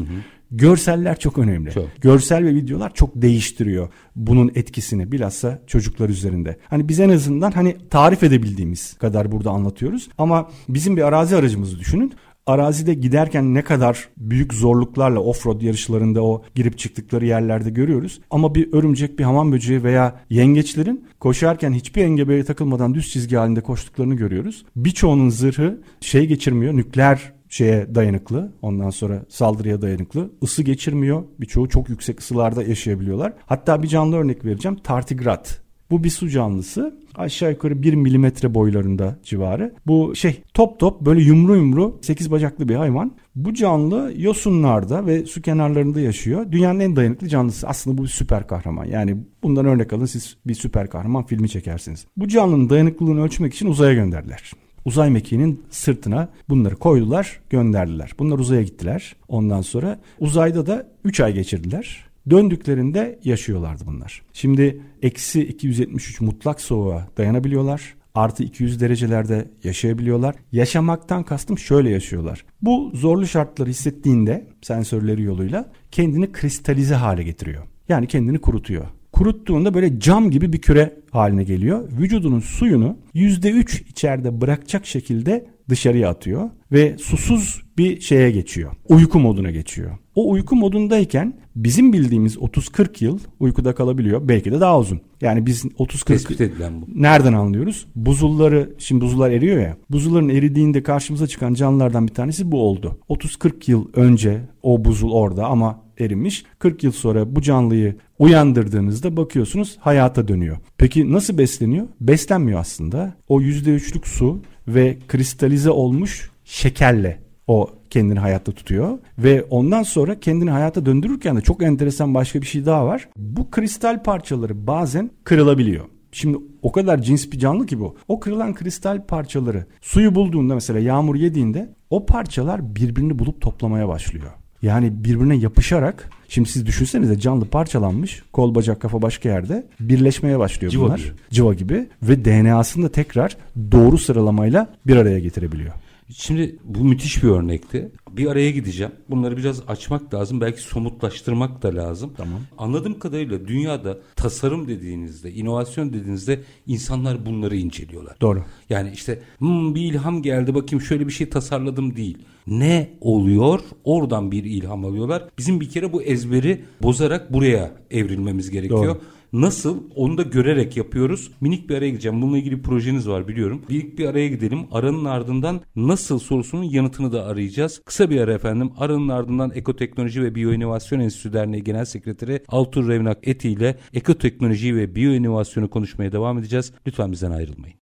Görseller 0.52 1.20
çok 1.20 1.38
önemli. 1.38 1.72
Çok. 1.72 2.02
Görsel 2.02 2.46
ve 2.46 2.56
videolar 2.56 2.94
çok 2.94 3.10
değiştiriyor 3.16 3.90
bunun 4.16 4.52
etkisini 4.56 5.12
bilhassa 5.12 5.62
çocuklar 5.68 6.10
üzerinde. 6.10 6.58
Hani 6.68 6.90
biz 6.90 7.00
en 7.00 7.10
azından 7.10 7.52
hani 7.52 7.78
tarif 7.90 8.24
edebildiğimiz 8.24 8.94
kadar 8.94 9.32
burada 9.32 9.52
anlatıyoruz 9.52 10.10
ama 10.18 10.50
bizim 10.70 10.98
bir 10.98 11.02
arazi 11.02 11.36
aracımızı 11.36 11.80
düşünün. 11.80 12.14
Arazide 12.46 12.94
giderken 12.94 13.54
ne 13.54 13.62
kadar 13.62 14.10
büyük 14.18 14.54
zorluklarla 14.54 15.20
offroad 15.20 15.62
yarışlarında 15.62 16.24
o 16.24 16.44
girip 16.56 16.78
çıktıkları 16.78 17.26
yerlerde 17.26 17.70
görüyoruz. 17.70 18.22
Ama 18.30 18.56
bir 18.56 18.74
örümcek, 18.74 19.20
bir 19.20 19.24
hamam 19.24 19.52
böceği 19.52 19.84
veya 19.84 20.20
yengeçlerin 20.30 21.06
koşarken 21.20 21.74
hiçbir 21.74 22.04
engebeye 22.04 22.44
takılmadan 22.44 22.94
düz 22.94 23.10
çizgi 23.10 23.36
halinde 23.36 23.62
koştuklarını 23.62 24.16
görüyoruz. 24.16 24.66
Birçoğunun 24.76 25.30
zırhı 25.30 25.82
şey 26.02 26.26
geçirmiyor, 26.26 26.78
nükleer 26.78 27.34
şeye 27.50 27.96
dayanıklı. 27.96 28.52
Ondan 28.62 28.90
sonra 28.90 29.26
saldırıya 29.30 29.82
dayanıklı. 29.82 30.32
Isı 30.42 30.64
geçirmiyor. 30.64 31.24
Birçoğu 31.40 31.70
çok 31.70 31.90
yüksek 31.90 32.20
ısılarda 32.20 32.64
yaşayabiliyorlar. 32.64 33.34
Hatta 33.46 33.84
bir 33.84 33.88
canlı 33.88 34.16
örnek 34.16 34.46
vereceğim. 34.46 34.78
Tartigrat. 34.84 35.62
Bu 35.92 36.04
bir 36.04 36.10
su 36.10 36.30
canlısı. 36.30 37.00
Aşağı 37.16 37.52
yukarı 37.52 37.84
1 37.84 37.94
milimetre 37.94 38.54
boylarında 38.54 39.20
civarı. 39.24 39.74
Bu 39.88 40.16
şey 40.16 40.44
top 40.54 40.80
top 40.80 41.02
böyle 41.02 41.22
yumru 41.22 41.56
yumru 41.56 42.00
8 42.02 42.32
bacaklı 42.32 42.70
bir 42.70 42.76
hayvan. 42.76 43.16
Bu 43.36 43.54
canlı 43.54 44.14
yosunlarda 44.18 45.06
ve 45.06 45.26
su 45.26 45.42
kenarlarında 45.42 46.00
yaşıyor. 46.00 46.52
Dünyanın 46.52 46.80
en 46.80 46.96
dayanıklı 46.96 47.28
canlısı. 47.28 47.68
Aslında 47.68 47.98
bu 47.98 48.04
bir 48.04 48.08
süper 48.08 48.48
kahraman. 48.48 48.86
Yani 48.86 49.18
bundan 49.44 49.66
örnek 49.66 49.94
alın 49.94 50.06
siz 50.06 50.38
bir 50.48 50.54
süper 50.54 50.90
kahraman 50.90 51.26
filmi 51.26 51.50
çekersiniz. 51.50 52.06
Bu 52.18 52.28
canlının 52.28 52.70
dayanıklılığını 52.70 53.24
ölçmek 53.24 53.54
için 53.54 53.68
uzaya 53.68 53.94
gönderdiler. 53.94 54.52
Uzay 54.86 55.10
mekiğinin 55.10 55.64
sırtına 55.70 56.30
bunları 56.50 56.76
koydular, 56.76 57.40
gönderdiler. 57.50 58.12
Bunlar 58.20 58.40
uzaya 58.40 58.62
gittiler. 58.62 59.16
Ondan 59.28 59.62
sonra 59.62 60.00
uzayda 60.20 60.66
da 60.66 60.88
3 61.04 61.20
ay 61.20 61.34
geçirdiler. 61.34 62.06
Döndüklerinde 62.30 63.20
yaşıyorlardı 63.24 63.84
bunlar. 63.88 64.22
Şimdi 64.34 64.82
eksi 65.02 65.48
273 65.48 66.22
mutlak 66.22 66.62
soğuğa 66.62 67.08
dayanabiliyorlar. 67.18 67.96
Artı 68.16 68.44
200 68.44 68.82
derecelerde 68.82 69.48
yaşayabiliyorlar. 69.64 70.36
Yaşamaktan 70.52 71.24
kastım 71.24 71.58
şöyle 71.58 71.90
yaşıyorlar. 71.90 72.46
Bu 72.62 72.92
zorlu 72.94 73.28
şartları 73.28 73.70
hissettiğinde 73.70 74.48
sensörleri 74.62 75.22
yoluyla 75.22 75.72
kendini 75.92 76.32
kristalize 76.32 76.96
hale 76.96 77.24
getiriyor. 77.24 77.64
Yani 77.90 78.08
kendini 78.08 78.40
kurutuyor 78.40 78.86
kuruttuğunda 79.20 79.74
böyle 79.74 80.00
cam 80.00 80.32
gibi 80.32 80.54
bir 80.54 80.62
küre 80.62 80.94
haline 81.12 81.44
geliyor. 81.44 81.90
Vücudunun 82.00 82.40
suyunu 82.40 82.98
%3 83.16 83.90
içeride 83.90 84.42
bırakacak 84.42 84.86
şekilde 84.86 85.46
dışarıya 85.70 86.10
atıyor 86.10 86.50
ve 86.72 86.98
susuz 86.98 87.62
bir 87.78 88.02
şeye 88.02 88.32
geçiyor. 88.32 88.72
Uyku 88.90 89.20
moduna 89.20 89.52
geçiyor. 89.52 89.92
O 90.16 90.32
uyku 90.32 90.56
modundayken 90.56 91.34
bizim 91.56 91.94
bildiğimiz 91.94 92.36
30-40 92.38 93.04
yıl 93.04 93.20
uykuda 93.40 93.76
kalabiliyor. 93.76 94.28
Belki 94.28 94.52
de 94.52 94.60
daha 94.60 94.80
uzun. 94.80 95.02
Yani 95.22 95.46
biz 95.46 95.66
30-40 95.66 96.06
Tespit 96.06 96.42
edilen 96.42 96.82
bu. 96.82 96.86
Nereden 96.96 97.34
anlıyoruz? 97.34 97.86
Buzulları, 97.96 98.70
şimdi 98.78 99.02
buzullar 99.02 99.32
eriyor 99.32 99.62
ya. 99.62 99.78
Buzulların 99.90 100.30
eridiğinde 100.30 100.84
karşımıza 100.84 101.28
çıkan 101.28 101.54
canlılardan 101.54 102.08
bir 102.08 102.14
tanesi 102.14 102.52
bu 102.52 102.62
oldu. 102.62 103.00
30-40 103.10 103.72
yıl 103.72 103.88
önce 103.94 104.42
o 104.64 104.86
buzul 104.86 105.12
orada 105.12 105.46
ama 105.46 105.82
erimiş. 106.00 106.46
40 106.60 106.84
yıl 106.84 106.92
sonra 106.92 107.36
bu 107.36 107.42
canlıyı 107.42 107.96
uyandırdığınızda 108.20 109.18
bakıyorsunuz 109.18 109.78
hayata 109.80 110.28
dönüyor. 110.28 110.58
Peki 110.78 111.14
nasıl 111.14 111.38
besleniyor? 111.38 111.88
Beslenmiyor 112.02 112.60
aslında. 112.60 113.14
O 113.28 113.42
%3'lük 113.42 114.08
su 114.08 114.42
ve 114.68 114.98
kristalize 115.08 115.70
olmuş 115.70 116.32
şekerle 116.44 117.20
o 117.48 117.70
kendini 117.90 118.20
hayatta 118.20 118.52
tutuyor 118.52 119.00
ve 119.18 119.44
ondan 119.44 119.84
sonra 119.84 120.20
kendini 120.20 120.50
hayata 120.50 120.86
döndürürken 120.86 121.38
de 121.38 121.42
çok 121.42 121.64
enteresan 121.64 122.14
başka 122.14 122.42
bir 122.42 122.46
şey 122.46 122.66
daha 122.66 122.86
var. 122.86 123.10
Bu 123.18 123.52
kristal 123.52 124.04
parçaları 124.04 124.68
bazen 124.68 125.12
kırılabiliyor. 125.24 125.86
Şimdi 126.12 126.38
o 126.62 126.72
kadar 126.72 127.02
cins 127.02 127.32
bir 127.32 127.40
canlı 127.40 127.66
ki 127.66 127.80
bu. 127.80 127.96
O 128.08 128.20
kırılan 128.20 128.54
kristal 128.54 129.06
parçaları 129.06 129.66
suyu 129.82 130.16
bulduğunda 130.16 130.54
mesela 130.54 130.80
yağmur 130.80 131.16
yediğinde 131.16 131.74
o 131.90 132.06
parçalar 132.06 132.76
birbirini 132.76 133.20
bulup 133.20 133.42
toplamaya 133.42 133.88
başlıyor. 133.88 134.32
Yani 134.62 135.04
birbirine 135.04 135.36
yapışarak 135.36 136.10
şimdi 136.28 136.50
siz 136.50 136.66
düşünsenize 136.66 137.20
canlı 137.20 137.46
parçalanmış 137.46 138.24
kol 138.34 138.56
bacak 138.56 138.80
kafa 138.82 139.02
başka 139.02 139.30
yerde 139.30 139.68
birleşmeye 139.80 140.40
başlıyor 140.40 140.72
Civa 140.72 140.86
bunlar. 140.86 140.98
gibi. 141.00 141.08
Civa 141.32 141.54
gibi 141.54 141.88
ve 142.04 142.26
DNA'sını 142.26 142.84
da 142.86 142.92
tekrar 142.92 143.38
doğru 143.72 143.98
sıralamayla 143.98 144.74
bir 144.88 144.96
araya 144.96 145.20
getirebiliyor. 145.20 145.74
Şimdi 146.16 146.56
bu 146.64 146.84
müthiş 146.84 147.24
bir 147.24 147.28
örnekti. 147.30 147.92
Bir 148.12 148.28
araya 148.28 148.52
gideceğim. 148.52 148.92
Bunları 149.10 149.38
biraz 149.38 149.62
açmak 149.68 150.14
lazım. 150.14 150.42
Belki 150.42 150.62
somutlaştırmak 150.62 151.64
da 151.64 151.76
lazım. 151.76 152.14
Tamam. 152.18 152.40
Anladığım 152.58 153.00
kadarıyla 153.00 153.48
dünyada 153.48 153.98
tasarım 154.16 154.68
dediğinizde, 154.68 155.32
inovasyon 155.34 155.94
dediğinizde 155.94 156.40
insanlar 156.68 157.26
bunları 157.26 157.56
inceliyorlar. 157.58 158.16
Doğru. 158.22 158.44
Yani 158.70 158.92
işte 158.94 159.20
"Hmm, 159.40 159.76
bir 159.76 159.82
ilham 159.82 160.22
geldi 160.22 160.56
bakayım 160.56 160.82
şöyle 160.82 161.08
bir 161.08 161.12
şey 161.12 161.30
tasarladım 161.30 161.96
değil. 161.96 162.18
Ne 162.50 162.90
oluyor? 163.02 163.60
Oradan 163.84 164.32
bir 164.32 164.44
ilham 164.44 164.86
alıyorlar. 164.86 165.24
Bizim 165.38 165.62
bir 165.62 165.70
kere 165.70 165.94
bu 165.94 166.02
ezberi 166.02 166.62
bozarak 166.84 167.34
buraya 167.34 167.72
evrilmemiz 167.92 168.50
gerekiyor. 168.50 168.86
Doğru. 168.86 169.02
Nasıl? 169.34 169.78
Onu 169.96 170.18
da 170.18 170.22
görerek 170.22 170.78
yapıyoruz. 170.78 171.32
Minik 171.42 171.70
bir 171.70 171.76
araya 171.76 171.90
gideceğim. 171.90 172.22
Bununla 172.22 172.38
ilgili 172.38 172.62
projeniz 172.62 173.10
var 173.10 173.28
biliyorum. 173.28 173.62
Bir, 173.70 173.98
bir 173.98 174.06
araya 174.06 174.28
gidelim. 174.28 174.60
Aranın 174.72 175.06
ardından 175.06 175.62
nasıl 175.76 176.20
sorusunun 176.20 176.64
yanıtını 176.64 177.12
da 177.12 177.26
arayacağız. 177.26 177.82
Kısa 177.86 178.10
bir 178.10 178.22
ara 178.22 178.34
efendim. 178.34 178.72
Aranın 178.78 179.10
ardından 179.10 179.52
Ekoteknoloji 179.56 180.24
ve 180.24 180.36
Biyoinovasyon 180.36 181.00
Enstitüsü 181.00 181.34
Derneği 181.34 181.64
Genel 181.64 181.86
Sekreteri 181.86 182.44
Altur 182.48 182.88
Revnak 182.88 183.18
Eti 183.24 183.50
ile 183.50 183.78
ekoteknoloji 183.94 184.76
ve 184.76 184.96
biyoinovasyonu 184.96 185.70
konuşmaya 185.70 186.12
devam 186.12 186.38
edeceğiz. 186.38 186.72
Lütfen 186.88 187.12
bizden 187.12 187.32
ayrılmayın. 187.32 187.76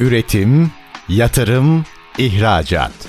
Üretim, 0.00 0.70
yatırım, 1.08 1.84
ihracat. 2.18 3.08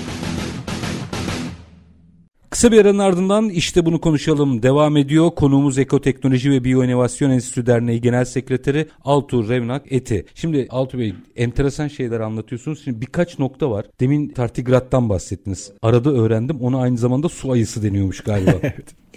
Kısa 2.51 2.71
bir 2.71 2.81
aranın 2.81 2.99
ardından 2.99 3.49
işte 3.49 3.85
bunu 3.85 4.01
konuşalım 4.01 4.63
devam 4.63 4.97
ediyor. 4.97 5.31
Konuğumuz 5.31 5.77
Ekoteknoloji 5.77 6.51
ve 6.51 6.63
Biyoinovasyon 6.63 7.29
Enstitüsü 7.29 7.65
Derneği 7.65 8.01
Genel 8.01 8.25
Sekreteri 8.25 8.87
Altuğ 9.03 9.49
Revnak 9.49 9.91
Eti. 9.91 10.25
Şimdi 10.35 10.67
Altuğ 10.69 10.99
Bey 10.99 11.13
enteresan 11.35 11.87
şeyler 11.87 12.19
anlatıyorsunuz. 12.19 12.83
Şimdi 12.83 13.01
birkaç 13.01 13.39
nokta 13.39 13.71
var. 13.71 13.85
Demin 13.99 14.29
tartigrattan 14.29 15.09
bahsettiniz. 15.09 15.71
Arada 15.81 16.11
öğrendim 16.11 16.61
ona 16.61 16.81
aynı 16.81 16.97
zamanda 16.97 17.29
su 17.29 17.51
ayısı 17.51 17.83
deniyormuş 17.83 18.21
galiba. 18.21 18.53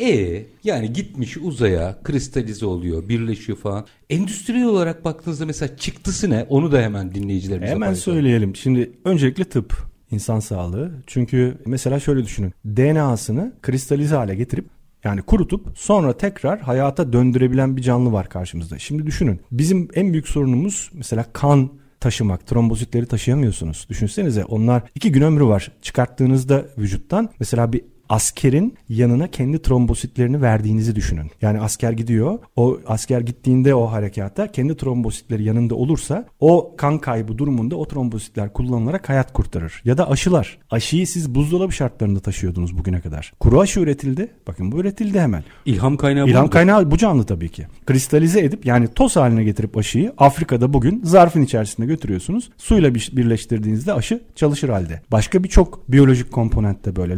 E 0.01 0.43
yani 0.65 0.93
gitmiş 0.93 1.37
uzaya 1.37 1.99
kristalize 2.03 2.67
oluyor, 2.67 3.09
birleşiyor 3.09 3.59
falan. 3.59 3.87
Endüstriyel 4.11 4.67
olarak 4.67 5.05
baktığınızda 5.05 5.47
mesela 5.47 5.77
çıktısı 5.77 6.31
ne? 6.31 6.47
Onu 6.49 6.73
da 6.73 6.81
hemen 6.81 7.15
dinleyicilerimize 7.15 7.71
Hemen 7.71 7.87
paylaşalım. 7.87 8.17
söyleyelim. 8.19 8.57
Şimdi 8.57 8.91
öncelikle 9.05 9.45
tıp, 9.45 9.94
insan 10.11 10.41
sağlığı. 10.41 10.93
Çünkü 11.07 11.59
mesela 11.67 12.01
şöyle 12.01 12.25
düşünün. 12.25 12.53
DNA'sını 12.67 13.53
kristalize 13.63 14.17
hale 14.17 14.35
getirip 14.35 14.67
yani 15.05 15.23
kurutup 15.23 15.79
sonra 15.79 16.17
tekrar 16.17 16.61
hayata 16.61 17.13
döndürebilen 17.13 17.77
bir 17.77 17.83
canlı 17.83 18.13
var 18.13 18.29
karşımızda. 18.29 18.79
Şimdi 18.79 19.07
düşünün. 19.07 19.41
Bizim 19.53 19.89
en 19.95 20.13
büyük 20.13 20.29
sorunumuz 20.29 20.91
mesela 20.95 21.25
kan 21.33 21.71
taşımak. 22.01 22.47
Trombositleri 22.47 23.07
taşıyamıyorsunuz. 23.07 23.87
Düşünsenize 23.91 24.45
onlar 24.45 24.83
iki 24.95 25.13
gün 25.13 25.23
ömrü 25.23 25.45
var. 25.45 25.73
Çıkarttığınızda 25.83 26.65
vücuttan 26.79 27.31
mesela 27.41 27.73
bir 27.73 27.85
askerin 28.09 28.75
yanına 28.89 29.27
kendi 29.29 29.63
trombositlerini 29.63 30.43
verdiğinizi 30.43 30.97
düşünün. 30.97 31.31
Yani 31.43 31.61
asker 31.61 31.93
gidiyor. 31.93 32.39
O 32.57 32.79
asker 32.87 33.21
gittiğinde 33.21 33.75
o 33.75 33.87
harekatta 33.87 34.53
kendi 34.53 34.77
trombositleri 34.77 35.45
yanında 35.45 35.75
olursa 35.75 36.27
o 36.41 36.75
kan 36.77 36.99
kaybı 36.99 37.39
durumunda 37.39 37.77
o 37.77 37.85
trombositler 37.89 38.53
kullanılarak 38.53 39.09
hayat 39.09 39.33
kurtarır. 39.33 39.83
Ya 39.85 39.99
da 39.99 40.11
aşılar. 40.11 40.59
Aşıyı 40.71 41.07
siz 41.07 41.35
buzdolabı 41.35 41.73
şartlarında 41.73 42.21
taşıyordunuz 42.21 42.79
bugüne 42.79 43.01
kadar. 43.01 43.33
Kuru 43.41 43.61
aşı 43.61 43.81
üretildi. 43.81 44.29
Bakın 44.47 44.73
bu 44.73 44.79
üretildi 44.79 45.21
hemen. 45.21 45.45
İlham 45.67 45.97
kaynağı 45.97 46.27
İlham 46.29 46.43
budur. 46.43 46.53
kaynağı 46.53 46.91
bu 46.91 46.97
canlı 46.97 47.25
tabii 47.25 47.49
ki. 47.49 47.67
Kristalize 47.87 48.41
edip 48.41 48.67
yani 48.67 48.89
toz 48.89 49.17
haline 49.17 49.45
getirip 49.45 49.77
aşıyı 49.77 50.13
Afrika'da 50.19 50.73
bugün 50.73 51.01
zarfın 51.05 51.43
içerisinde 51.43 51.87
götürüyorsunuz. 51.87 52.51
Suyla 52.59 52.95
bir- 52.95 53.11
birleştirdiğinizde 53.13 53.93
aşı 53.93 54.21
çalışır 54.35 54.69
halde. 54.69 55.01
Başka 55.13 55.45
birçok 55.45 55.91
biyolojik 55.93 56.33
komponent 56.33 56.85
de 56.85 56.97
böyle. 56.97 57.15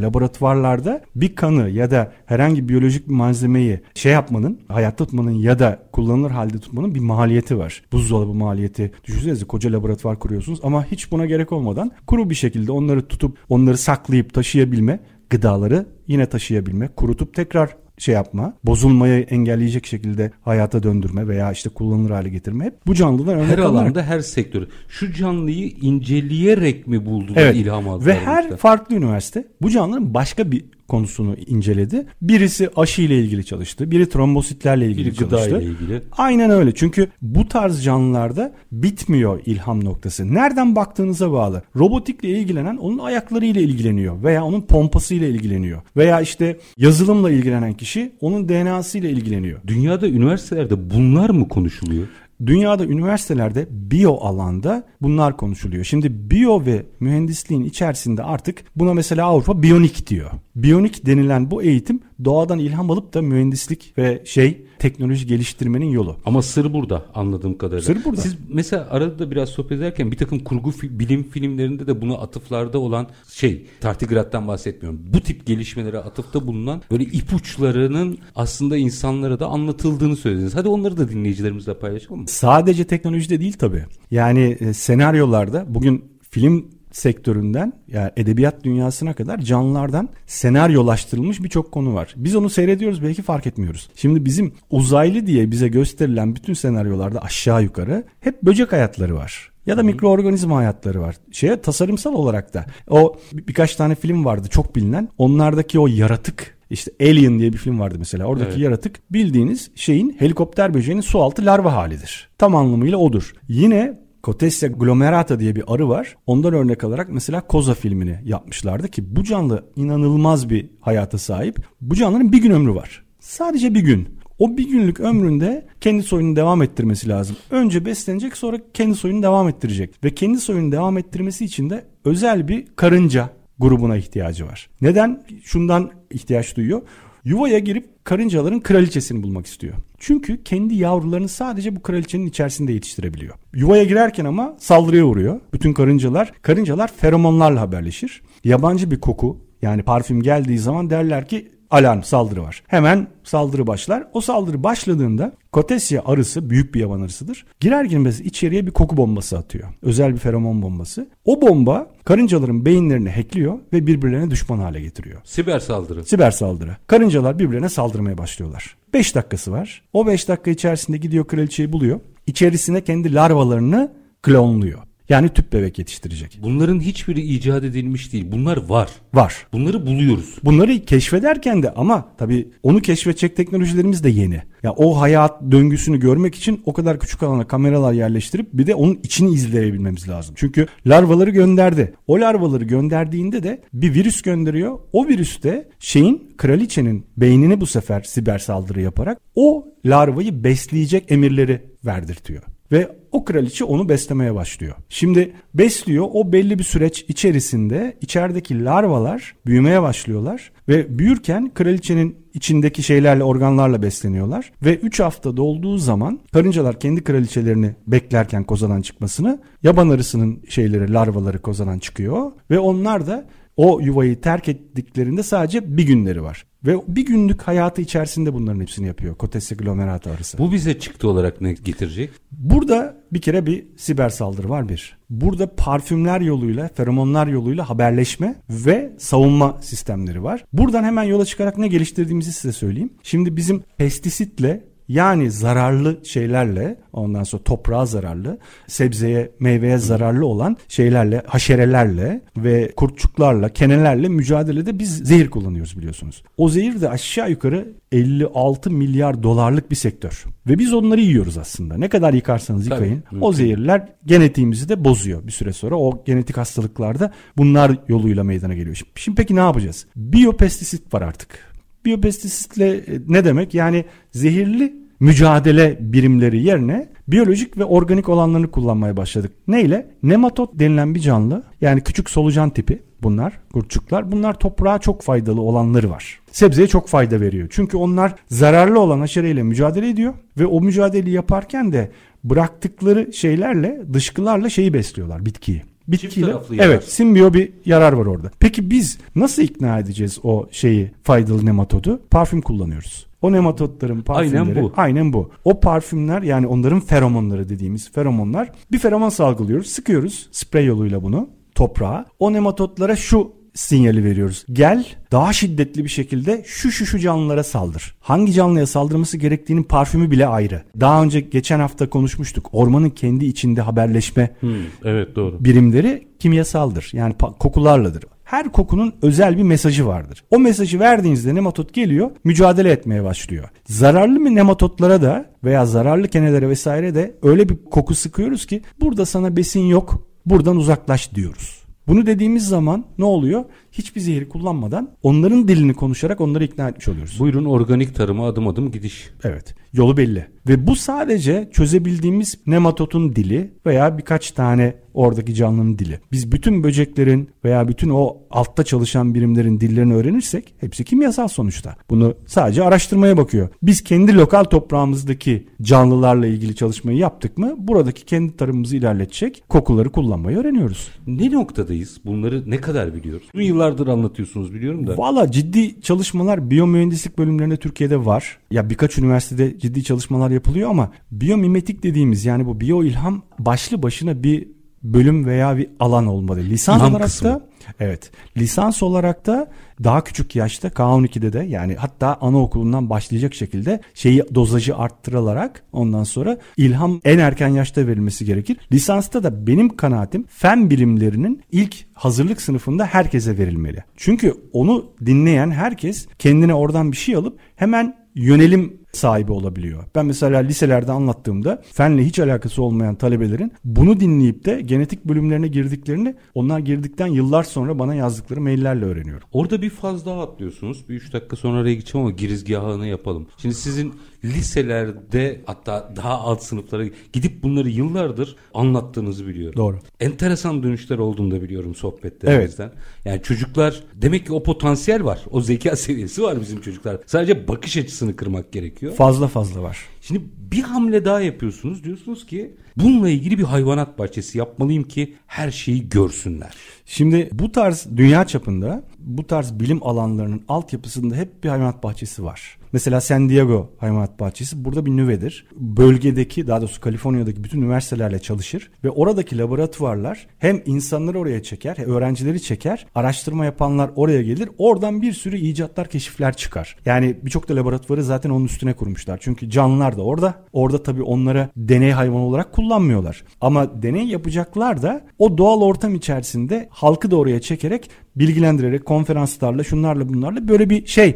Laboratuvarlarda 0.77 1.01
bir 1.17 1.35
kanı 1.35 1.71
ya 1.71 1.91
da 1.91 2.13
herhangi 2.27 2.69
biyolojik 2.69 3.09
bir 3.09 3.15
malzemeyi 3.15 3.81
şey 3.95 4.13
yapmanın, 4.13 4.61
hayatta 4.69 5.05
tutmanın 5.05 5.31
ya 5.31 5.59
da 5.59 5.83
kullanılır 5.93 6.31
halde 6.31 6.59
tutmanın 6.59 6.95
bir 6.95 7.01
maliyeti 7.01 7.59
var. 7.59 7.83
Buzdolabı 7.93 8.35
maliyeti. 8.35 8.93
Düşünsenize 9.05 9.45
koca 9.45 9.73
laboratuvar 9.73 10.19
kuruyorsunuz 10.19 10.61
ama 10.63 10.85
hiç 10.85 11.13
buna 11.13 11.27
gerek 11.27 11.53
olmadan 11.53 11.91
kuru 12.07 12.31
bir 12.31 12.35
şekilde 12.35 12.73
onları 12.73 13.09
tutup 13.09 13.39
onları 13.49 13.79
saklayıp 13.79 14.35
taşıyabilme 14.35 15.01
gıdaları 15.31 15.87
yine 16.07 16.27
taşıyabilme, 16.27 16.89
kurutup 16.89 17.35
tekrar 17.35 17.77
şey 17.99 18.15
yapma, 18.15 18.55
bozulmayı 18.65 19.23
engelleyecek 19.31 19.87
şekilde 19.87 20.31
hayata 20.45 20.83
döndürme 20.83 21.29
veya 21.29 21.53
işte 21.53 21.69
kullanılır 21.71 22.11
hale 22.11 22.29
getirme 22.29 22.65
hep 22.65 22.87
bu 22.87 22.95
canlıdan 22.95 23.35
örnek 23.39 23.49
Her 23.49 23.59
alınarak- 23.59 23.83
alanda 23.83 24.03
her 24.03 24.21
sektör. 24.21 24.67
Şu 24.89 25.13
canlıyı 25.13 25.69
inceleyerek 25.69 26.87
mi 26.87 27.07
buldu 27.07 27.35
da 27.35 27.41
Evet. 27.41 27.57
ilham 27.57 27.89
aldı? 27.89 28.07
Ve 28.07 28.15
her 28.19 28.57
farklı 28.57 28.97
üniversite 28.97 29.45
bu 29.63 29.71
canlıların 29.71 30.15
başka 30.15 30.51
bir 30.51 30.65
konusunu 30.89 31.37
inceledi. 31.47 32.07
Birisi 32.23 32.71
aşı 32.77 33.03
ile 33.03 33.19
ilgili 33.19 33.45
çalıştı. 33.45 33.91
Biri 33.91 34.09
trombositlerle 34.09 34.87
ilgili 34.87 35.11
bir 35.11 35.17
gıda 35.17 35.37
çalıştı. 35.37 35.59
ile 35.59 35.65
ilgili. 35.65 36.03
Aynen 36.13 36.51
öyle. 36.51 36.75
Çünkü 36.75 37.09
bu 37.23 37.49
tarz 37.49 37.85
canlılarda 37.85 38.53
bitmiyor 38.73 39.41
ilham 39.47 39.85
noktası. 39.85 40.35
Nereden 40.35 40.77
baktığınıza 40.77 41.33
bağlı. 41.33 41.63
Robotikle 41.77 42.29
ilgilenen 42.29 42.77
onun 42.77 42.99
ayaklarıyla 42.99 43.61
ilgileniyor 43.61 44.23
veya 44.23 44.45
onun 44.45 44.61
pompasıyla 44.61 45.27
ilgileniyor. 45.29 45.83
Veya 45.97 46.21
işte 46.21 46.57
yazılımla 46.79 47.31
ilgilenen 47.31 47.73
kişi 47.73 48.13
onun 48.21 48.49
DNA'sıyla 48.49 49.09
ilgileniyor. 49.09 49.61
Dünyada 49.67 50.09
üniversitelerde 50.09 50.91
bunlar 50.91 51.31
mı 51.31 51.49
konuşuluyor? 51.49 52.07
Dünyada 52.47 52.85
üniversitelerde 52.85 53.67
biyo 53.71 54.15
alanda 54.15 54.85
bunlar 55.03 55.37
konuşuluyor. 55.37 55.85
Şimdi 55.85 56.31
biyo 56.31 56.67
ve 56.67 56.87
mühendisliğin 57.01 57.65
içerisinde 57.65 58.23
artık 58.23 58.65
buna 58.77 58.95
mesela 58.95 59.27
Avrupa 59.27 59.63
biyonik 59.63 60.07
diyor. 60.07 60.31
Biyonik 60.57 61.07
denilen 61.07 61.51
bu 61.51 61.63
eğitim 61.63 62.01
doğadan 62.25 62.59
ilham 62.59 62.91
alıp 62.91 63.15
da 63.15 63.23
mühendislik 63.23 63.99
ve 63.99 64.23
şey 64.25 64.66
teknoloji 64.87 65.27
geliştirmenin 65.27 65.91
yolu. 65.91 66.17
Ama 66.25 66.43
sır 66.43 66.73
burada 66.73 67.05
anladığım 67.15 67.59
kadarıyla. 67.59 67.95
Sır 67.95 68.05
burada. 68.05 68.21
Siz 68.21 68.37
mesela 68.49 68.89
arada 68.91 69.19
da 69.19 69.31
biraz 69.31 69.49
sohbet 69.49 69.79
ederken 69.79 70.11
bir 70.13 70.17
takım 70.17 70.39
kurgu 70.39 70.71
fi- 70.71 70.99
bilim 70.99 71.23
filmlerinde 71.31 71.87
de 71.87 72.01
buna 72.01 72.15
atıflarda 72.15 72.79
olan 72.79 73.07
şey 73.29 73.67
tartigrattan 73.81 74.49
bahsetmiyorum. 74.49 75.01
Bu 75.15 75.21
tip 75.21 75.47
gelişmelere 75.47 75.99
atıfta 75.99 76.47
bulunan 76.47 76.83
böyle 76.91 77.05
ipuçlarının 77.05 78.19
aslında 78.37 78.77
insanlara 78.77 79.41
da 79.41 79.47
anlatıldığını 79.47 80.17
söylediniz. 80.17 80.55
Hadi 80.55 80.69
onları 80.69 80.97
da 80.97 81.09
dinleyicilerimizle 81.09 81.75
paylaşalım 81.75 82.21
mı? 82.21 82.29
Sadece 82.29 82.85
teknolojide 82.85 83.41
değil 83.41 83.57
tabii. 83.59 83.85
Yani 84.11 84.57
e, 84.61 84.73
senaryolarda 84.75 85.65
bugün 85.69 86.05
film 86.31 86.65
sektöründen 87.01 87.73
yani 87.89 88.11
edebiyat 88.17 88.65
dünyasına 88.65 89.13
kadar 89.15 89.39
canlılardan 89.39 90.09
senaryolaştırılmış 90.27 91.43
birçok 91.43 91.73
konu 91.73 91.95
var. 91.95 92.15
Biz 92.17 92.37
onu 92.37 92.51
seyrediyoruz 92.51 93.03
belki 93.03 93.23
fark 93.23 93.47
etmiyoruz. 93.47 93.89
Şimdi 93.97 94.25
bizim 94.25 94.53
uzaylı 94.71 95.27
diye 95.27 95.51
bize 95.51 95.69
gösterilen 95.69 96.35
bütün 96.37 96.55
senaryolarda 96.55 97.23
aşağı 97.23 97.63
yukarı 97.63 98.05
hep 98.21 98.43
böcek 98.43 98.73
hayatları 98.73 99.15
var. 99.17 99.51
Ya 99.67 99.77
da 99.77 99.83
mikroorganizma 99.83 100.57
hayatları 100.57 101.01
var. 101.01 101.17
Şeye 101.33 101.61
tasarımsal 101.61 102.13
olarak 102.15 102.55
da 102.55 102.67
o 102.91 103.17
bir- 103.33 103.47
birkaç 103.47 103.77
tane 103.77 103.95
film 103.95 104.25
vardı 104.25 104.49
çok 104.51 104.77
bilinen. 104.77 105.09
Onlardaki 105.19 105.81
o 105.81 105.87
yaratık 105.87 106.57
işte 106.71 106.91
Alien 107.01 107.39
diye 107.39 107.53
bir 107.53 107.59
film 107.59 107.81
vardı 107.81 107.97
mesela. 107.99 108.25
Oradaki 108.25 108.51
Evet. 108.51 108.59
yaratık 108.59 109.13
bildiğiniz 109.13 109.71
şeyin 109.75 110.17
helikopter 110.19 110.75
böceğinin 110.75 111.01
su 111.03 111.23
altı 111.23 111.47
larva 111.47 111.73
halidir. 111.73 112.29
Tam 112.39 112.57
anlamıyla 112.57 112.97
odur. 112.99 113.33
Yine 113.49 114.06
Cotessia 114.27 114.69
glomerata 114.69 115.41
diye 115.41 115.57
bir 115.57 115.65
arı 115.67 115.89
var. 115.89 116.17
Ondan 116.27 116.55
örnek 116.55 116.85
alarak 116.85 117.09
mesela 117.11 117.41
Koza 117.41 117.75
filmini 117.75 118.19
yapmışlardı 118.25 118.89
ki 118.89 119.17
bu 119.17 119.25
canlı 119.25 119.65
inanılmaz 119.77 120.51
bir 120.51 120.71
hayata 120.81 121.19
sahip. 121.19 121.59
Bu 121.81 121.95
canlının 121.95 122.33
bir 122.33 122.43
gün 122.43 122.51
ömrü 122.51 122.75
var. 122.75 123.05
Sadece 123.21 123.75
bir 123.75 123.81
gün. 123.81 124.09
O 124.39 124.57
bir 124.57 124.69
günlük 124.69 125.01
ömründe 125.01 125.67
kendi 125.81 126.03
soyunu 126.03 126.37
devam 126.37 126.63
ettirmesi 126.63 127.09
lazım. 127.09 127.37
Önce 127.51 127.85
beslenecek 127.85 128.37
sonra 128.37 128.59
kendi 128.75 128.95
soyunu 128.95 129.23
devam 129.23 129.49
ettirecek. 129.49 130.05
Ve 130.05 130.15
kendi 130.15 130.39
soyunu 130.39 130.73
devam 130.73 130.99
ettirmesi 130.99 131.45
için 131.45 131.71
de 131.71 131.85
özel 132.05 132.49
bir 132.49 132.67
karınca 132.77 133.31
grubuna 133.59 133.97
ihtiyacı 133.97 134.47
var. 134.47 134.71
Neden? 134.81 135.25
Şundan 135.45 135.91
ihtiyaç 136.11 136.57
duyuyor. 136.57 136.83
Yuvaya 137.25 137.59
girip 137.59 138.05
karıncaların 138.05 138.61
kraliçesini 138.61 139.23
bulmak 139.23 139.47
istiyor. 139.47 139.75
Çünkü 139.99 140.45
kendi 140.45 140.75
yavrularını 140.75 141.29
sadece 141.29 141.77
bu 141.77 141.83
kraliçenin 141.83 142.27
içerisinde 142.27 142.73
yetiştirebiliyor. 142.73 143.35
Yuvaya 143.55 143.85
girerken 143.85 144.25
ama 144.25 144.57
saldırıya 144.59 145.05
uğruyor. 145.05 145.41
Bütün 145.53 145.73
karıncalar, 145.73 146.33
karıncalar 146.43 146.93
feromonlarla 146.97 147.61
haberleşir. 147.61 148.23
Yabancı 148.45 148.91
bir 148.91 149.01
koku 149.01 149.41
yani 149.63 149.83
parfüm 149.83 150.23
geldiği 150.23 150.59
zaman 150.59 150.91
derler 150.91 151.29
ki 151.29 151.49
alarm 151.71 152.03
saldırı 152.03 152.43
var. 152.43 152.63
Hemen 152.67 153.07
saldırı 153.25 153.67
başlar. 153.67 154.05
O 154.13 154.21
saldırı 154.21 154.63
başladığında 154.63 155.33
Kotesya 155.53 156.03
arısı 156.07 156.51
büyük 156.51 156.75
bir 156.75 156.81
yaban 156.81 157.01
arısıdır. 157.01 157.47
Girer 157.61 157.85
girmez 157.85 158.21
içeriye 158.21 158.67
bir 158.67 158.71
koku 158.71 158.97
bombası 158.97 159.39
atıyor. 159.39 159.69
Özel 159.83 160.13
bir 160.13 160.19
feromon 160.19 160.63
bombası. 160.63 161.09
O 161.25 161.43
bomba 161.43 161.91
karıncaların 162.05 162.65
beyinlerini 162.65 163.11
hackliyor 163.11 163.59
ve 163.73 163.87
birbirlerine 163.87 164.31
düşman 164.31 164.59
hale 164.59 164.81
getiriyor. 164.81 165.21
Siber 165.25 165.59
saldırı. 165.59 166.05
Siber 166.05 166.31
saldırı. 166.31 166.77
Karıncalar 166.87 167.39
birbirlerine 167.39 167.69
saldırmaya 167.69 168.19
başlıyorlar. 168.19 168.77
5 168.95 169.15
dakikası 169.15 169.53
var. 169.53 169.83
O 169.93 170.07
5 170.07 170.29
dakika 170.29 170.51
içerisinde 170.51 170.97
gidiyor 170.97 171.27
kraliçeyi 171.27 171.73
buluyor. 171.73 172.01
İçerisine 172.27 172.81
kendi 172.81 173.15
larvalarını 173.15 173.93
klonluyor. 174.23 174.79
Yani 175.09 175.29
tüp 175.29 175.53
bebek 175.53 175.79
yetiştirecek. 175.79 176.39
Bunların 176.43 176.81
hiçbiri 176.81 177.21
icat 177.21 177.65
edilmiş 177.65 178.13
değil. 178.13 178.27
Bunlar 178.33 178.57
var. 178.57 178.89
Var. 179.15 179.47
Bunları 179.53 179.87
buluyoruz. 179.87 180.35
Bunları 180.45 180.85
keşfederken 180.85 181.63
de 181.63 181.71
ama 181.75 182.09
tabii 182.19 182.49
onu 182.63 182.81
keşfedecek 182.81 183.37
teknolojilerimiz 183.37 184.05
de 184.05 184.09
yeni. 184.09 184.43
Ya 184.63 184.73
o 184.73 185.01
hayat 185.01 185.43
döngüsünü 185.51 186.01
görmek 186.01 186.35
için 186.35 186.63
o 186.65 186.73
kadar 186.73 187.01
küçük 187.01 187.23
alana 187.23 187.47
kameralar 187.47 187.93
yerleştirip 187.93 188.49
bir 188.53 188.67
de 188.67 188.75
onun 188.75 189.01
içini 189.03 189.35
izleyebilmemiz 189.35 190.09
lazım. 190.09 190.35
Çünkü 190.39 190.67
larvaları 190.87 191.31
gönderdi. 191.31 191.95
O 192.07 192.21
larvaları 192.21 192.65
gönderdiğinde 192.65 193.43
de 193.43 193.63
bir 193.73 193.95
virüs 193.95 194.23
gönderiyor. 194.23 194.79
O 194.93 195.07
virüs 195.09 195.43
de 195.43 195.69
şeyin 195.79 196.35
kraliçenin 196.37 197.07
beynini 197.17 197.61
bu 197.61 197.67
sefer 197.67 198.03
siber 198.03 198.39
saldırı 198.39 198.81
yaparak 198.81 199.19
o 199.35 199.69
larvayı 199.85 200.45
besleyecek 200.45 201.13
emirleri 201.13 201.63
verdirtiyor. 201.85 202.43
Ve 202.73 202.97
o 203.17 203.25
kraliçe 203.25 203.65
onu 203.65 203.89
beslemeye 203.89 204.35
başlıyor. 204.35 204.75
Şimdi 204.89 205.33
besliyor 205.55 206.07
o 206.13 206.33
belli 206.33 206.59
bir 206.59 206.65
süreç 206.65 207.05
içerisinde 207.09 207.97
içerideki 208.01 208.65
larvalar 208.65 209.35
büyümeye 209.47 209.83
başlıyorlar 209.83 210.53
ve 210.69 210.99
büyürken 210.99 211.51
kraliçenin 211.55 212.17
içindeki 212.35 212.83
şeylerle 212.83 213.25
organlarla 213.25 213.83
besleniyorlar 213.83 214.53
ve 214.65 214.77
3 214.77 215.01
hafta 215.01 215.37
dolduğu 215.37 215.79
zaman 215.79 216.21
karıncalar 216.33 216.81
kendi 216.81 217.05
kraliçelerini 217.05 217.75
beklerken 217.87 218.45
kozadan 218.45 218.83
çıkmasını 218.83 219.41
yaban 219.63 219.89
arısının 219.89 220.43
şeyleri 220.49 220.93
larvaları 220.93 221.39
kozadan 221.39 221.79
çıkıyor 221.79 222.33
ve 222.51 222.59
onlar 222.59 223.07
da 223.07 223.27
o 223.57 223.81
yuvayı 223.81 224.21
terk 224.21 224.49
ettiklerinde 224.49 225.23
sadece 225.23 225.77
bir 225.77 225.87
günleri 225.87 226.23
var. 226.23 226.47
Ve 226.67 226.77
bir 226.89 227.07
günlük 227.07 227.43
hayatı 227.43 227.83
içerisinde 227.83 228.35
bunların 228.35 228.61
hepsini 228.61 228.87
yapıyor. 228.87 229.15
Kotesi 229.15 229.57
glomerata 229.57 230.11
arısı. 230.11 230.39
Bu 230.39 230.53
bize 230.53 230.79
çıktı 230.79 231.09
olarak 231.09 231.41
ne 231.41 231.53
getirecek? 231.53 232.11
Burada 232.33 232.97
bir 233.13 233.21
kere 233.21 233.47
bir 233.47 233.67
siber 233.77 234.09
saldırı 234.09 234.49
var 234.49 234.69
bir. 234.69 234.99
Burada 235.11 235.55
parfümler 235.55 236.21
yoluyla, 236.21 236.71
feromonlar 236.75 237.27
yoluyla 237.27 237.71
haberleşme 237.71 238.35
ve 238.51 238.93
savunma 238.99 239.59
sistemleri 239.61 240.23
var. 240.23 240.45
Buradan 240.53 240.85
hemen 240.85 241.03
yola 241.03 241.25
çıkarak 241.25 241.59
ne 241.59 241.69
geliştirdiğimizi 241.69 242.33
size 242.33 242.53
söyleyeyim. 242.53 242.93
Şimdi 243.03 243.37
bizim 243.37 243.63
pestisitle 243.77 244.65
yani 244.89 245.31
zararlı 245.31 246.01
şeylerle 246.05 246.79
ondan 246.93 247.23
sonra 247.23 247.43
toprağa 247.43 247.87
zararlı, 247.87 248.39
sebzeye, 248.67 249.31
meyveye 249.41 249.79
zararlı 249.79 250.27
olan 250.27 250.57
şeylerle, 250.69 251.23
haşerelerle 251.27 252.23
ve 252.37 252.73
kurtçuklarla, 252.77 253.49
kenelerle 253.49 254.09
mücadelede 254.09 254.79
biz 254.79 254.99
zehir 254.99 255.31
kullanıyoruz 255.31 255.79
biliyorsunuz. 255.79 256.23
O 256.37 256.49
zehir 256.49 256.81
de 256.81 256.89
aşağı 256.89 257.31
yukarı 257.31 257.69
56 257.93 258.71
milyar 258.71 259.23
dolarlık 259.23 259.71
bir 259.71 259.77
sektör. 259.77 260.25
Ve 260.47 260.59
biz 260.59 260.75
onları 260.75 261.01
yiyoruz 261.01 261.39
aslında. 261.39 261.77
Ne 261.77 261.89
kadar 261.89 262.15
yıkarsanız 262.15 262.67
yıkayın. 262.67 263.03
Tabii, 263.11 263.25
o 263.25 263.33
zehirler 263.33 263.89
genetiğimizi 264.07 264.69
de 264.69 264.85
bozuyor 264.85 265.27
bir 265.27 265.33
süre 265.33 265.53
sonra. 265.53 265.77
O 265.77 266.05
genetik 266.07 266.37
hastalıklarda 266.37 267.13
bunlar 267.37 267.79
yoluyla 267.89 268.25
meydana 268.25 268.55
geliyor. 268.55 268.75
Şimdi, 268.75 268.91
şimdi 268.95 269.17
peki 269.17 269.37
ne 269.37 269.41
yapacağız? 269.41 269.87
Biyopestisit 269.97 270.95
var 270.95 271.03
artık. 271.03 271.56
Biyopestisitle 271.87 272.77
e, 272.77 272.83
ne 273.09 273.25
demek? 273.25 273.55
Yani 273.55 273.85
zehirli 274.13 274.87
mücadele 275.01 275.79
birimleri 275.81 276.43
yerine 276.43 276.89
biyolojik 277.09 277.59
ve 277.59 277.65
organik 277.65 278.09
olanlarını 278.09 278.51
kullanmaya 278.51 278.97
başladık. 278.97 279.33
Neyle? 279.49 279.91
Nematot 280.03 280.51
denilen 280.55 280.95
bir 280.95 281.01
canlı 281.01 281.43
yani 281.61 281.81
küçük 281.81 282.11
solucan 282.11 282.51
tipi 282.51 282.83
bunlar 283.03 283.41
kurtçuklar. 283.53 284.13
Bunlar 284.13 284.39
toprağa 284.39 284.79
çok 284.79 285.03
faydalı 285.03 285.41
olanları 285.41 285.91
var. 285.91 286.21
Sebzeye 286.31 286.69
çok 286.69 286.89
fayda 286.89 287.21
veriyor. 287.21 287.49
Çünkü 287.51 287.77
onlar 287.77 288.15
zararlı 288.29 288.81
olan 288.81 289.01
haşereyle 289.01 289.43
mücadele 289.43 289.89
ediyor 289.89 290.15
ve 290.39 290.47
o 290.47 290.61
mücadeleyi 290.61 291.15
yaparken 291.15 291.73
de 291.73 291.91
bıraktıkları 292.25 293.13
şeylerle 293.13 293.83
dışkılarla 293.93 294.51
şeyi 294.51 294.75
besliyorlar 294.75 295.27
bitkiyi 295.27 295.63
bitkiyle 295.89 296.35
evet 296.59 296.85
simbiyo 296.85 297.33
bir 297.33 297.53
yarar 297.65 297.93
var 297.93 298.07
orada. 298.07 298.31
Peki 298.41 298.71
biz 298.71 298.99
nasıl 299.15 299.43
ikna 299.43 299.79
edeceğiz 299.79 300.19
o 300.23 300.47
şeyi 300.51 300.91
faydalı 301.03 301.47
nematodu? 301.47 302.01
Parfüm 302.11 302.41
kullanıyoruz. 302.41 303.07
O 303.23 303.33
nematotların 303.33 304.03
parfümleri 304.03 304.41
aynen 304.41 304.63
bu. 304.63 304.73
aynen 304.77 305.13
bu. 305.13 305.31
O 305.45 305.61
parfümler 305.61 306.23
yani 306.23 306.47
onların 306.47 306.81
feromonları 306.81 307.49
dediğimiz 307.49 307.91
feromonlar 307.93 308.53
bir 308.73 308.79
feromon 308.79 309.09
salgılıyoruz. 309.09 309.67
Sıkıyoruz 309.67 310.29
sprey 310.33 310.67
yoluyla 310.67 311.03
bunu 311.03 311.29
toprağa. 311.55 312.05
O 312.19 312.33
nematotlara 312.33 312.97
şu 312.97 313.33
sinyali 313.57 314.05
veriyoruz. 314.05 314.45
Gel 314.53 314.87
daha 315.13 315.33
şiddetli 315.33 315.85
bir 315.85 315.89
şekilde 315.89 316.43
şu 316.47 316.71
şu 316.71 316.87
şu 316.87 316.99
canlılara 316.99 317.45
saldır. 317.45 317.95
Hangi 318.01 318.33
canlıya 318.33 318.67
saldırması 318.67 319.17
gerektiğinin 319.17 319.63
parfümü 319.63 320.11
bile 320.11 320.27
ayrı. 320.27 320.63
Daha 320.81 321.03
önce 321.03 321.21
geçen 321.21 321.61
hafta 321.61 321.91
konuşmuştuk. 321.91 322.49
Ormanın 322.53 322.91
kendi 322.91 323.25
içinde 323.25 323.61
haberleşme 323.61 324.31
hmm, 324.41 324.51
evet 324.85 325.17
doğru. 325.17 325.45
birimleri 325.45 326.09
kimyasaldır. 326.19 326.91
Yani 326.93 327.15
kokularladır. 327.39 328.05
Her 328.25 328.53
kokunun 328.53 328.95
özel 329.03 329.37
bir 329.37 329.43
mesajı 329.43 329.87
vardır. 329.87 330.25
O 330.31 330.39
mesajı 330.39 330.81
verdiğinizde 330.81 331.35
nematot 331.35 331.75
geliyor, 331.75 332.11
mücadele 332.25 332.71
etmeye 332.71 333.05
başlıyor. 333.05 333.49
Zararlı 333.67 334.21
mı 334.21 334.35
nematotlara 334.35 335.03
da 335.03 335.31
veya 335.45 335.67
zararlı 335.67 336.09
kenelere 336.09 336.49
vesaire 336.49 336.95
de 336.95 337.15
öyle 337.23 337.49
bir 337.49 337.57
koku 337.71 337.95
sıkıyoruz 337.95 338.47
ki 338.47 338.63
burada 338.81 339.07
sana 339.07 339.37
besin 339.37 339.61
yok, 339.61 340.07
buradan 340.27 340.57
uzaklaş 340.57 341.15
diyoruz. 341.15 341.56
Bunu 341.89 342.07
dediğimiz 342.07 342.49
zaman 342.49 342.85
ne 342.99 343.05
oluyor? 343.05 343.45
Hiçbir 343.73 344.01
zehir 344.01 344.29
kullanmadan 344.29 344.91
onların 345.03 345.49
dilini 345.49 345.75
konuşarak 345.75 346.21
onları 346.21 346.45
ikna 346.45 346.69
etmiş 346.69 346.89
oluyoruz. 346.89 347.21
Buyurun 347.21 347.45
organik 347.45 347.95
tarıma 347.95 348.27
adım 348.27 348.49
adım 348.49 348.71
gidiş. 348.71 349.11
Evet. 349.25 349.55
Yolu 349.73 349.97
belli. 349.97 350.36
Ve 350.49 350.67
bu 350.67 350.77
sadece 350.77 351.49
çözebildiğimiz 351.53 352.39
nematotun 352.47 353.17
dili 353.17 353.51
veya 353.67 353.99
birkaç 353.99 354.31
tane 354.31 354.75
oradaki 354.97 355.35
canlının 355.35 355.79
dili. 355.79 356.01
Biz 356.13 356.33
bütün 356.33 356.63
böceklerin 356.63 357.31
veya 357.45 357.69
bütün 357.69 357.91
o 357.91 358.17
altta 358.31 358.65
çalışan 358.65 359.15
birimlerin 359.15 359.61
dillerini 359.61 359.95
öğrenirsek 359.95 360.55
hepsi 360.61 360.85
kimyasal 360.85 361.29
sonuçta. 361.29 361.77
Bunu 361.91 362.15
sadece 362.27 362.63
araştırmaya 362.63 363.17
bakıyor. 363.17 363.49
Biz 363.63 363.85
kendi 363.85 364.17
lokal 364.17 364.45
toprağımızdaki 364.45 365.47
canlılarla 365.63 366.27
ilgili 366.27 366.55
çalışmayı 366.55 366.99
yaptık 366.99 367.39
mı 367.39 367.55
buradaki 367.59 368.05
kendi 368.05 368.37
tarımımızı 368.37 368.77
ilerletecek 368.77 369.45
kokuları 369.49 369.91
kullanmayı 369.91 370.39
öğreniyoruz. 370.39 370.91
Ne 371.07 371.31
noktadayız? 371.31 372.01
Bunları 372.05 372.51
ne 372.51 372.61
kadar 372.61 372.95
biliyoruz? 372.95 373.27
Bu 373.35 373.41
yıllardır 373.41 373.87
anlatıyorsunuz 373.87 374.55
biliyorum 374.55 374.87
da. 374.87 374.99
Valla 374.99 375.31
ciddi 375.31 375.81
çalışmalar 375.81 376.51
biyomühendislik 376.51 377.19
bölümlerinde 377.19 377.57
Türkiye'de 377.57 378.05
var. 378.05 378.39
Ya 378.51 378.71
birkaç 378.71 378.99
üniversitede 378.99 379.59
ciddi 379.59 379.85
çalışmalar 379.85 380.31
yapılıyor 380.37 380.71
ama 380.71 380.93
biyomimetik 381.11 381.83
dediğimiz 381.83 382.25
yani 382.25 382.47
bu 382.47 382.61
biyo 382.61 382.85
ilham 382.85 383.23
başlı 383.39 383.83
başına 383.83 384.23
bir 384.23 384.57
bölüm 384.83 385.27
veya 385.27 385.57
bir 385.57 385.69
alan 385.81 386.07
olmalı. 386.07 386.41
Lisans 386.41 386.77
İlham 386.77 386.91
olarak 386.93 387.07
kısmı. 387.07 387.29
da 387.29 387.47
evet 387.81 388.11
lisans 388.37 388.83
olarak 388.83 389.27
da 389.27 389.49
daha 389.85 390.05
küçük 390.05 390.37
yaşta 390.37 390.69
K12'de 390.69 391.33
de 391.33 391.39
yani 391.39 391.75
hatta 391.75 392.19
anaokulundan 392.21 392.91
başlayacak 392.91 393.35
şekilde 393.35 393.81
şeyi 393.95 394.25
dozajı 394.35 394.77
arttırılarak 394.77 395.63
ondan 395.73 396.05
sonra 396.05 396.39
ilham 396.57 397.01
en 397.05 397.19
erken 397.19 397.49
yaşta 397.49 397.87
verilmesi 397.87 398.25
gerekir. 398.25 398.57
Lisansta 398.73 399.23
da 399.23 399.47
benim 399.47 399.77
kanaatim 399.77 400.25
fen 400.29 400.71
bilimlerinin 400.71 401.43
ilk 401.53 401.77
hazırlık 401.95 402.41
sınıfında 402.41 402.87
herkese 402.87 403.39
verilmeli. 403.39 403.85
Çünkü 403.97 404.35
onu 404.53 404.87
dinleyen 405.07 405.51
herkes 405.51 406.07
kendine 406.19 406.55
oradan 406.55 406.93
bir 406.93 406.97
şey 406.97 407.17
alıp 407.17 407.39
hemen 407.57 407.97
yönelim 408.15 408.79
sahibi 408.93 409.33
olabiliyor. 409.33 409.85
Ben 409.95 410.07
mesela 410.07 410.39
liselerde 410.39 410.93
anlattığımda 410.93 411.63
fenle 411.73 412.05
hiç 412.05 412.19
alakası 412.19 412.63
olmayan 412.63 412.95
talebelerin 412.95 413.53
bunu 413.65 414.01
dinleyip 414.01 414.45
de 414.45 414.61
genetik 414.61 415.05
bölümlerine 415.05 415.49
girdiklerini 415.49 416.15
onlar 416.35 416.59
girdikten 416.59 417.07
yıllar 417.07 417.43
sonra 417.43 417.79
bana 417.79 417.95
yazdıkları 417.95 418.41
maillerle 418.41 418.85
öğreniyorum. 418.85 419.29
Orada 419.33 419.63
bir 419.63 419.71
faz 419.71 420.07
daha 420.07 420.23
atlıyorsunuz. 420.23 420.89
Bir 420.89 420.95
üç 420.95 421.13
dakika 421.13 421.37
sonra 421.37 421.61
oraya 421.61 421.75
gideceğim 421.75 422.07
ama 422.07 422.17
girizgahını 422.17 422.87
yapalım. 422.87 423.27
Şimdi 423.39 423.55
sizin 423.55 423.95
liselerde 424.25 425.41
hatta 425.47 425.93
daha 425.97 426.19
alt 426.19 426.43
sınıflara 426.43 426.85
gidip 427.13 427.43
bunları 427.43 427.69
yıllardır 427.69 428.37
anlattığınızı 428.55 429.27
biliyorum. 429.27 429.57
Doğru. 429.57 429.79
Enteresan 430.01 430.63
dönüşler 430.63 430.99
olduğunu 430.99 431.31
da 431.31 431.43
biliyorum 431.43 431.75
sohbetlerinizden. 431.75 432.67
Evet. 432.67 432.77
Yani 433.05 433.23
çocuklar 433.23 433.85
demek 433.95 434.27
ki 434.27 434.33
o 434.33 434.43
potansiyel 434.43 435.05
var. 435.05 435.25
O 435.31 435.41
zeka 435.41 435.77
seviyesi 435.77 436.23
var 436.23 436.41
bizim 436.41 436.61
çocuklar. 436.61 437.01
Sadece 437.07 437.49
bakış 437.49 437.77
açısını 437.77 438.17
kırmak 438.17 438.53
gerekiyor 438.53 438.76
gerekiyor. 438.81 438.95
Fazla 438.95 439.29
fazla 439.29 439.63
var. 439.63 439.79
Şimdi 440.01 440.23
bir 440.51 440.63
hamle 440.63 441.05
daha 441.05 441.21
yapıyorsunuz. 441.21 441.85
Diyorsunuz 441.85 442.27
ki 442.27 442.57
bununla 442.77 443.09
ilgili 443.09 443.39
bir 443.39 443.45
hayvanat 443.45 443.99
bahçesi 443.99 444.39
yapmalıyım 444.39 444.85
ki 444.85 445.17
her 445.27 445.51
şeyi 445.51 445.89
görsünler. 445.89 446.55
Şimdi 446.87 447.29
bu 447.33 447.53
tarz 447.53 447.87
dünya 447.97 448.27
çapında 448.27 448.83
bu 448.99 449.27
tarz 449.27 449.61
bilim 449.61 449.87
alanlarının 449.87 450.43
altyapısında 450.49 451.15
hep 451.15 451.45
bir 451.45 451.49
hayvanat 451.49 451.83
bahçesi 451.83 452.25
var. 452.25 452.59
Mesela 452.77 453.01
San 453.01 453.29
Diego 453.29 453.71
Hayvanat 453.79 454.21
Bahçesi 454.21 454.65
burada 454.65 454.87
bir 454.87 454.91
nüvedir. 454.91 455.47
Bölgedeki 455.57 456.47
daha 456.47 456.61
doğrusu 456.61 456.81
Kaliforniya'daki 456.81 457.45
bütün 457.45 457.63
üniversitelerle 457.63 458.19
çalışır 458.19 458.71
ve 458.85 458.91
oradaki 458.91 459.39
laboratuvarlar 459.39 460.27
hem 460.39 460.63
insanları 460.67 461.19
oraya 461.19 461.43
çeker, 461.43 461.77
öğrencileri 461.87 462.43
çeker, 462.43 462.87
araştırma 462.95 463.45
yapanlar 463.45 463.91
oraya 463.97 464.23
gelir. 464.23 464.49
Oradan 464.59 465.03
bir 465.03 465.13
sürü 465.13 465.37
icatlar, 465.37 465.89
keşifler 465.89 466.37
çıkar. 466.37 466.77
Yani 466.85 467.17
birçok 467.23 467.49
da 467.49 467.57
laboratuvarı 467.57 468.05
zaten 468.05 468.31
onun 468.31 468.45
üstüne 468.45 468.73
kurmuşlar. 468.73 469.19
Çünkü 469.23 469.51
canlılar 469.51 469.97
da 469.97 470.03
orada. 470.03 470.35
Orada 470.53 470.83
tabii 470.83 471.03
onlara 471.03 471.51
deney 471.57 471.91
hayvanı 471.91 472.23
olarak 472.27 472.53
kullanmıyorlar. 472.53 473.25
Ama 473.41 473.83
deney 473.83 474.07
yapacaklar 474.07 474.83
da 474.83 475.07
o 475.19 475.39
doğal 475.39 475.61
ortam 475.61 475.95
içerisinde 475.95 476.69
halkı 476.71 477.11
da 477.11 477.17
oraya 477.17 477.41
çekerek 477.41 477.91
bilgilendirerek 478.17 478.85
konferanslarla 478.85 479.65
şunlarla 479.65 480.09
bunlarla 480.09 480.49
böyle 480.49 480.71
bir 480.71 480.87
şey 480.87 481.15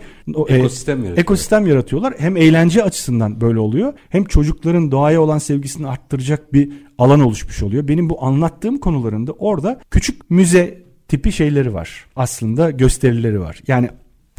ekosistem, 0.49 0.99
e, 0.99 1.01
yaratıyor. 1.01 1.19
ekosistem 1.19 1.67
yaratıyorlar. 1.67 2.15
Hem 2.19 2.37
eğlence 2.37 2.83
açısından 2.83 3.41
böyle 3.41 3.59
oluyor 3.59 3.93
hem 4.09 4.25
çocukların 4.25 4.91
doğaya 4.91 5.21
olan 5.21 5.39
sevgisini 5.39 5.89
arttıracak 5.89 6.53
bir 6.53 6.73
alan 6.99 7.21
oluşmuş 7.21 7.63
oluyor. 7.63 7.89
Benim 7.89 8.11
bu 8.11 8.25
anlattığım 8.25 8.79
konularında 8.79 9.33
orada 9.33 9.81
küçük 9.91 10.31
müze 10.31 10.83
tipi 11.09 11.33
şeyleri 11.33 11.75
var. 11.75 12.07
Aslında 12.17 12.71
gösterileri 12.71 13.41
var. 13.41 13.63
Yani 13.67 13.91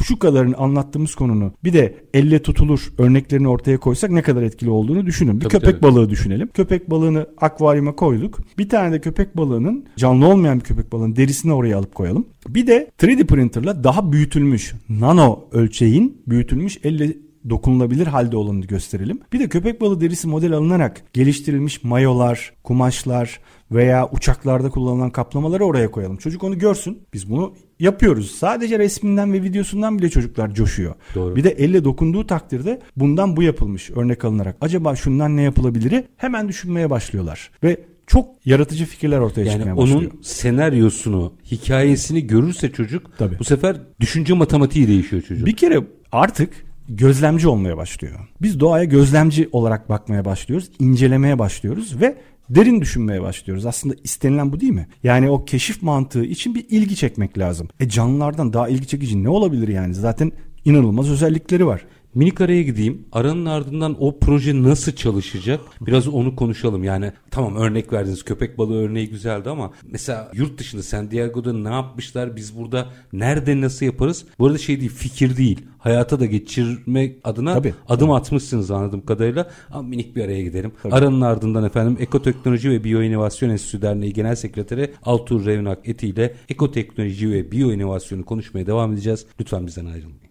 şu 0.01 0.19
kadarını 0.19 0.57
anlattığımız 0.57 1.15
konunu 1.15 1.51
bir 1.63 1.73
de 1.73 1.95
elle 2.13 2.41
tutulur 2.41 2.93
örneklerini 2.97 3.47
ortaya 3.47 3.77
koysak 3.77 4.11
ne 4.11 4.21
kadar 4.21 4.41
etkili 4.41 4.69
olduğunu 4.69 5.05
düşünün. 5.05 5.35
Bir 5.35 5.45
tabii, 5.45 5.51
köpek 5.51 5.81
tabii. 5.81 5.81
balığı 5.81 6.09
düşünelim. 6.09 6.49
Köpek 6.53 6.89
balığını 6.89 7.27
akvaryuma 7.37 7.95
koyduk. 7.95 8.39
Bir 8.57 8.69
tane 8.69 8.93
de 8.93 9.01
köpek 9.01 9.37
balığının 9.37 9.85
canlı 9.97 10.27
olmayan 10.27 10.59
bir 10.59 10.63
köpek 10.63 10.91
balığının 10.91 11.15
derisini 11.15 11.53
oraya 11.53 11.77
alıp 11.77 11.95
koyalım. 11.95 12.25
Bir 12.47 12.67
de 12.67 12.91
3D 12.99 13.25
printerla 13.25 13.83
daha 13.83 14.11
büyütülmüş 14.11 14.73
nano 14.89 15.39
ölçeğin 15.51 16.21
büyütülmüş 16.27 16.79
elle 16.83 17.13
dokunulabilir 17.49 18.07
halde 18.07 18.37
olanını 18.37 18.65
gösterelim. 18.65 19.19
Bir 19.33 19.39
de 19.39 19.49
köpek 19.49 19.81
balığı 19.81 20.01
derisi 20.01 20.27
model 20.27 20.53
alınarak 20.53 21.03
geliştirilmiş 21.13 21.83
mayolar, 21.83 22.53
kumaşlar 22.63 23.39
veya 23.71 24.09
uçaklarda 24.11 24.69
kullanılan 24.69 25.09
kaplamaları 25.09 25.65
oraya 25.65 25.91
koyalım. 25.91 26.17
Çocuk 26.17 26.43
onu 26.43 26.59
görsün. 26.59 26.99
Biz 27.13 27.29
bunu 27.29 27.53
yapıyoruz. 27.81 28.31
Sadece 28.31 28.79
resminden 28.79 29.33
ve 29.33 29.43
videosundan 29.43 29.99
bile 29.99 30.09
çocuklar 30.09 30.53
coşuyor. 30.53 30.95
Doğru. 31.15 31.35
Bir 31.35 31.43
de 31.43 31.49
elle 31.49 31.83
dokunduğu 31.83 32.27
takdirde 32.27 32.81
bundan 32.95 33.37
bu 33.37 33.43
yapılmış 33.43 33.91
örnek 33.91 34.25
alınarak. 34.25 34.55
Acaba 34.61 34.95
şundan 34.95 35.37
ne 35.37 35.41
yapılabilir? 35.41 36.03
Hemen 36.17 36.47
düşünmeye 36.47 36.89
başlıyorlar. 36.89 37.51
Ve 37.63 37.77
çok 38.07 38.29
yaratıcı 38.45 38.85
fikirler 38.85 39.19
ortaya 39.19 39.41
yani 39.41 39.51
çıkmaya 39.51 39.77
başlıyor. 39.77 40.01
Yani 40.01 40.11
onun 40.11 40.21
senaryosunu, 40.21 41.33
hikayesini 41.51 42.27
görürse 42.27 42.71
çocuk 42.71 43.17
Tabii. 43.17 43.39
bu 43.39 43.43
sefer 43.43 43.77
düşünce 43.99 44.33
matematiği 44.33 44.87
değişiyor 44.87 45.21
çocuk. 45.21 45.45
Bir 45.45 45.55
kere 45.55 45.79
artık 46.11 46.53
gözlemci 46.89 47.47
olmaya 47.47 47.77
başlıyor. 47.77 48.19
Biz 48.41 48.59
doğaya 48.59 48.83
gözlemci 48.83 49.49
olarak 49.51 49.89
bakmaya 49.89 50.25
başlıyoruz, 50.25 50.69
incelemeye 50.79 51.39
başlıyoruz 51.39 52.01
ve 52.01 52.17
derin 52.49 52.81
düşünmeye 52.81 53.21
başlıyoruz. 53.21 53.65
Aslında 53.65 53.95
istenilen 54.03 54.51
bu 54.51 54.59
değil 54.59 54.73
mi? 54.73 54.87
Yani 55.03 55.29
o 55.29 55.45
keşif 55.45 55.81
mantığı 55.81 56.25
için 56.25 56.55
bir 56.55 56.65
ilgi 56.69 56.95
çekmek 56.95 57.37
lazım. 57.37 57.67
E 57.79 57.89
canlılardan 57.89 58.53
daha 58.53 58.69
ilgi 58.69 58.87
çekici 58.87 59.23
ne 59.23 59.29
olabilir 59.29 59.67
yani? 59.67 59.93
Zaten 59.93 60.31
inanılmaz 60.65 61.09
özellikleri 61.09 61.65
var. 61.65 61.85
Minik 62.15 62.41
araya 62.41 62.61
gideyim. 62.61 63.05
Aranın 63.11 63.45
ardından 63.45 63.95
o 63.99 64.19
proje 64.19 64.63
nasıl 64.63 64.91
çalışacak? 64.91 65.61
Biraz 65.81 66.07
onu 66.07 66.35
konuşalım. 66.35 66.83
Yani 66.83 67.11
tamam 67.31 67.55
örnek 67.55 67.93
verdiniz. 67.93 68.23
Köpek 68.23 68.57
balığı 68.57 68.81
örneği 68.81 69.09
güzeldi 69.09 69.49
ama 69.49 69.71
mesela 69.83 70.31
yurt 70.33 70.57
dışında 70.57 70.83
San 70.83 71.11
Diego'da 71.11 71.53
ne 71.53 71.69
yapmışlar? 71.69 72.35
Biz 72.35 72.57
burada 72.57 72.89
nerede 73.13 73.61
nasıl 73.61 73.85
yaparız? 73.85 74.25
Bu 74.39 74.45
arada 74.47 74.57
şey 74.57 74.79
değil 74.79 74.91
fikir 74.91 75.37
değil. 75.37 75.59
Hayata 75.79 76.19
da 76.19 76.25
geçirmek 76.25 77.17
adına 77.23 77.53
tabii, 77.53 77.73
adım 77.87 78.07
tabii. 78.07 78.17
atmışsınız 78.17 78.71
anladığım 78.71 79.05
kadarıyla. 79.05 79.49
Ama 79.69 79.89
minik 79.89 80.15
bir 80.15 80.25
araya 80.25 80.41
gidelim. 80.41 80.71
Tabii. 80.83 80.93
Aranın 80.93 81.21
ardından 81.21 81.63
efendim 81.63 81.97
Ekoteknoloji 81.99 82.69
ve 82.69 82.83
Biyoinovasyon 82.83 83.49
Enstitüsü 83.49 83.81
Derneği 83.81 84.13
Genel 84.13 84.35
Sekreteri 84.35 84.93
Altuğ 85.03 85.45
Revnak 85.45 85.89
Eti 85.89 86.07
ile 86.07 86.33
ekoteknoloji 86.49 87.31
ve 87.31 87.51
biyoinovasyonu 87.51 88.25
konuşmaya 88.25 88.67
devam 88.67 88.93
edeceğiz. 88.93 89.25
Lütfen 89.39 89.67
bizden 89.67 89.85
ayrılmayın. 89.85 90.30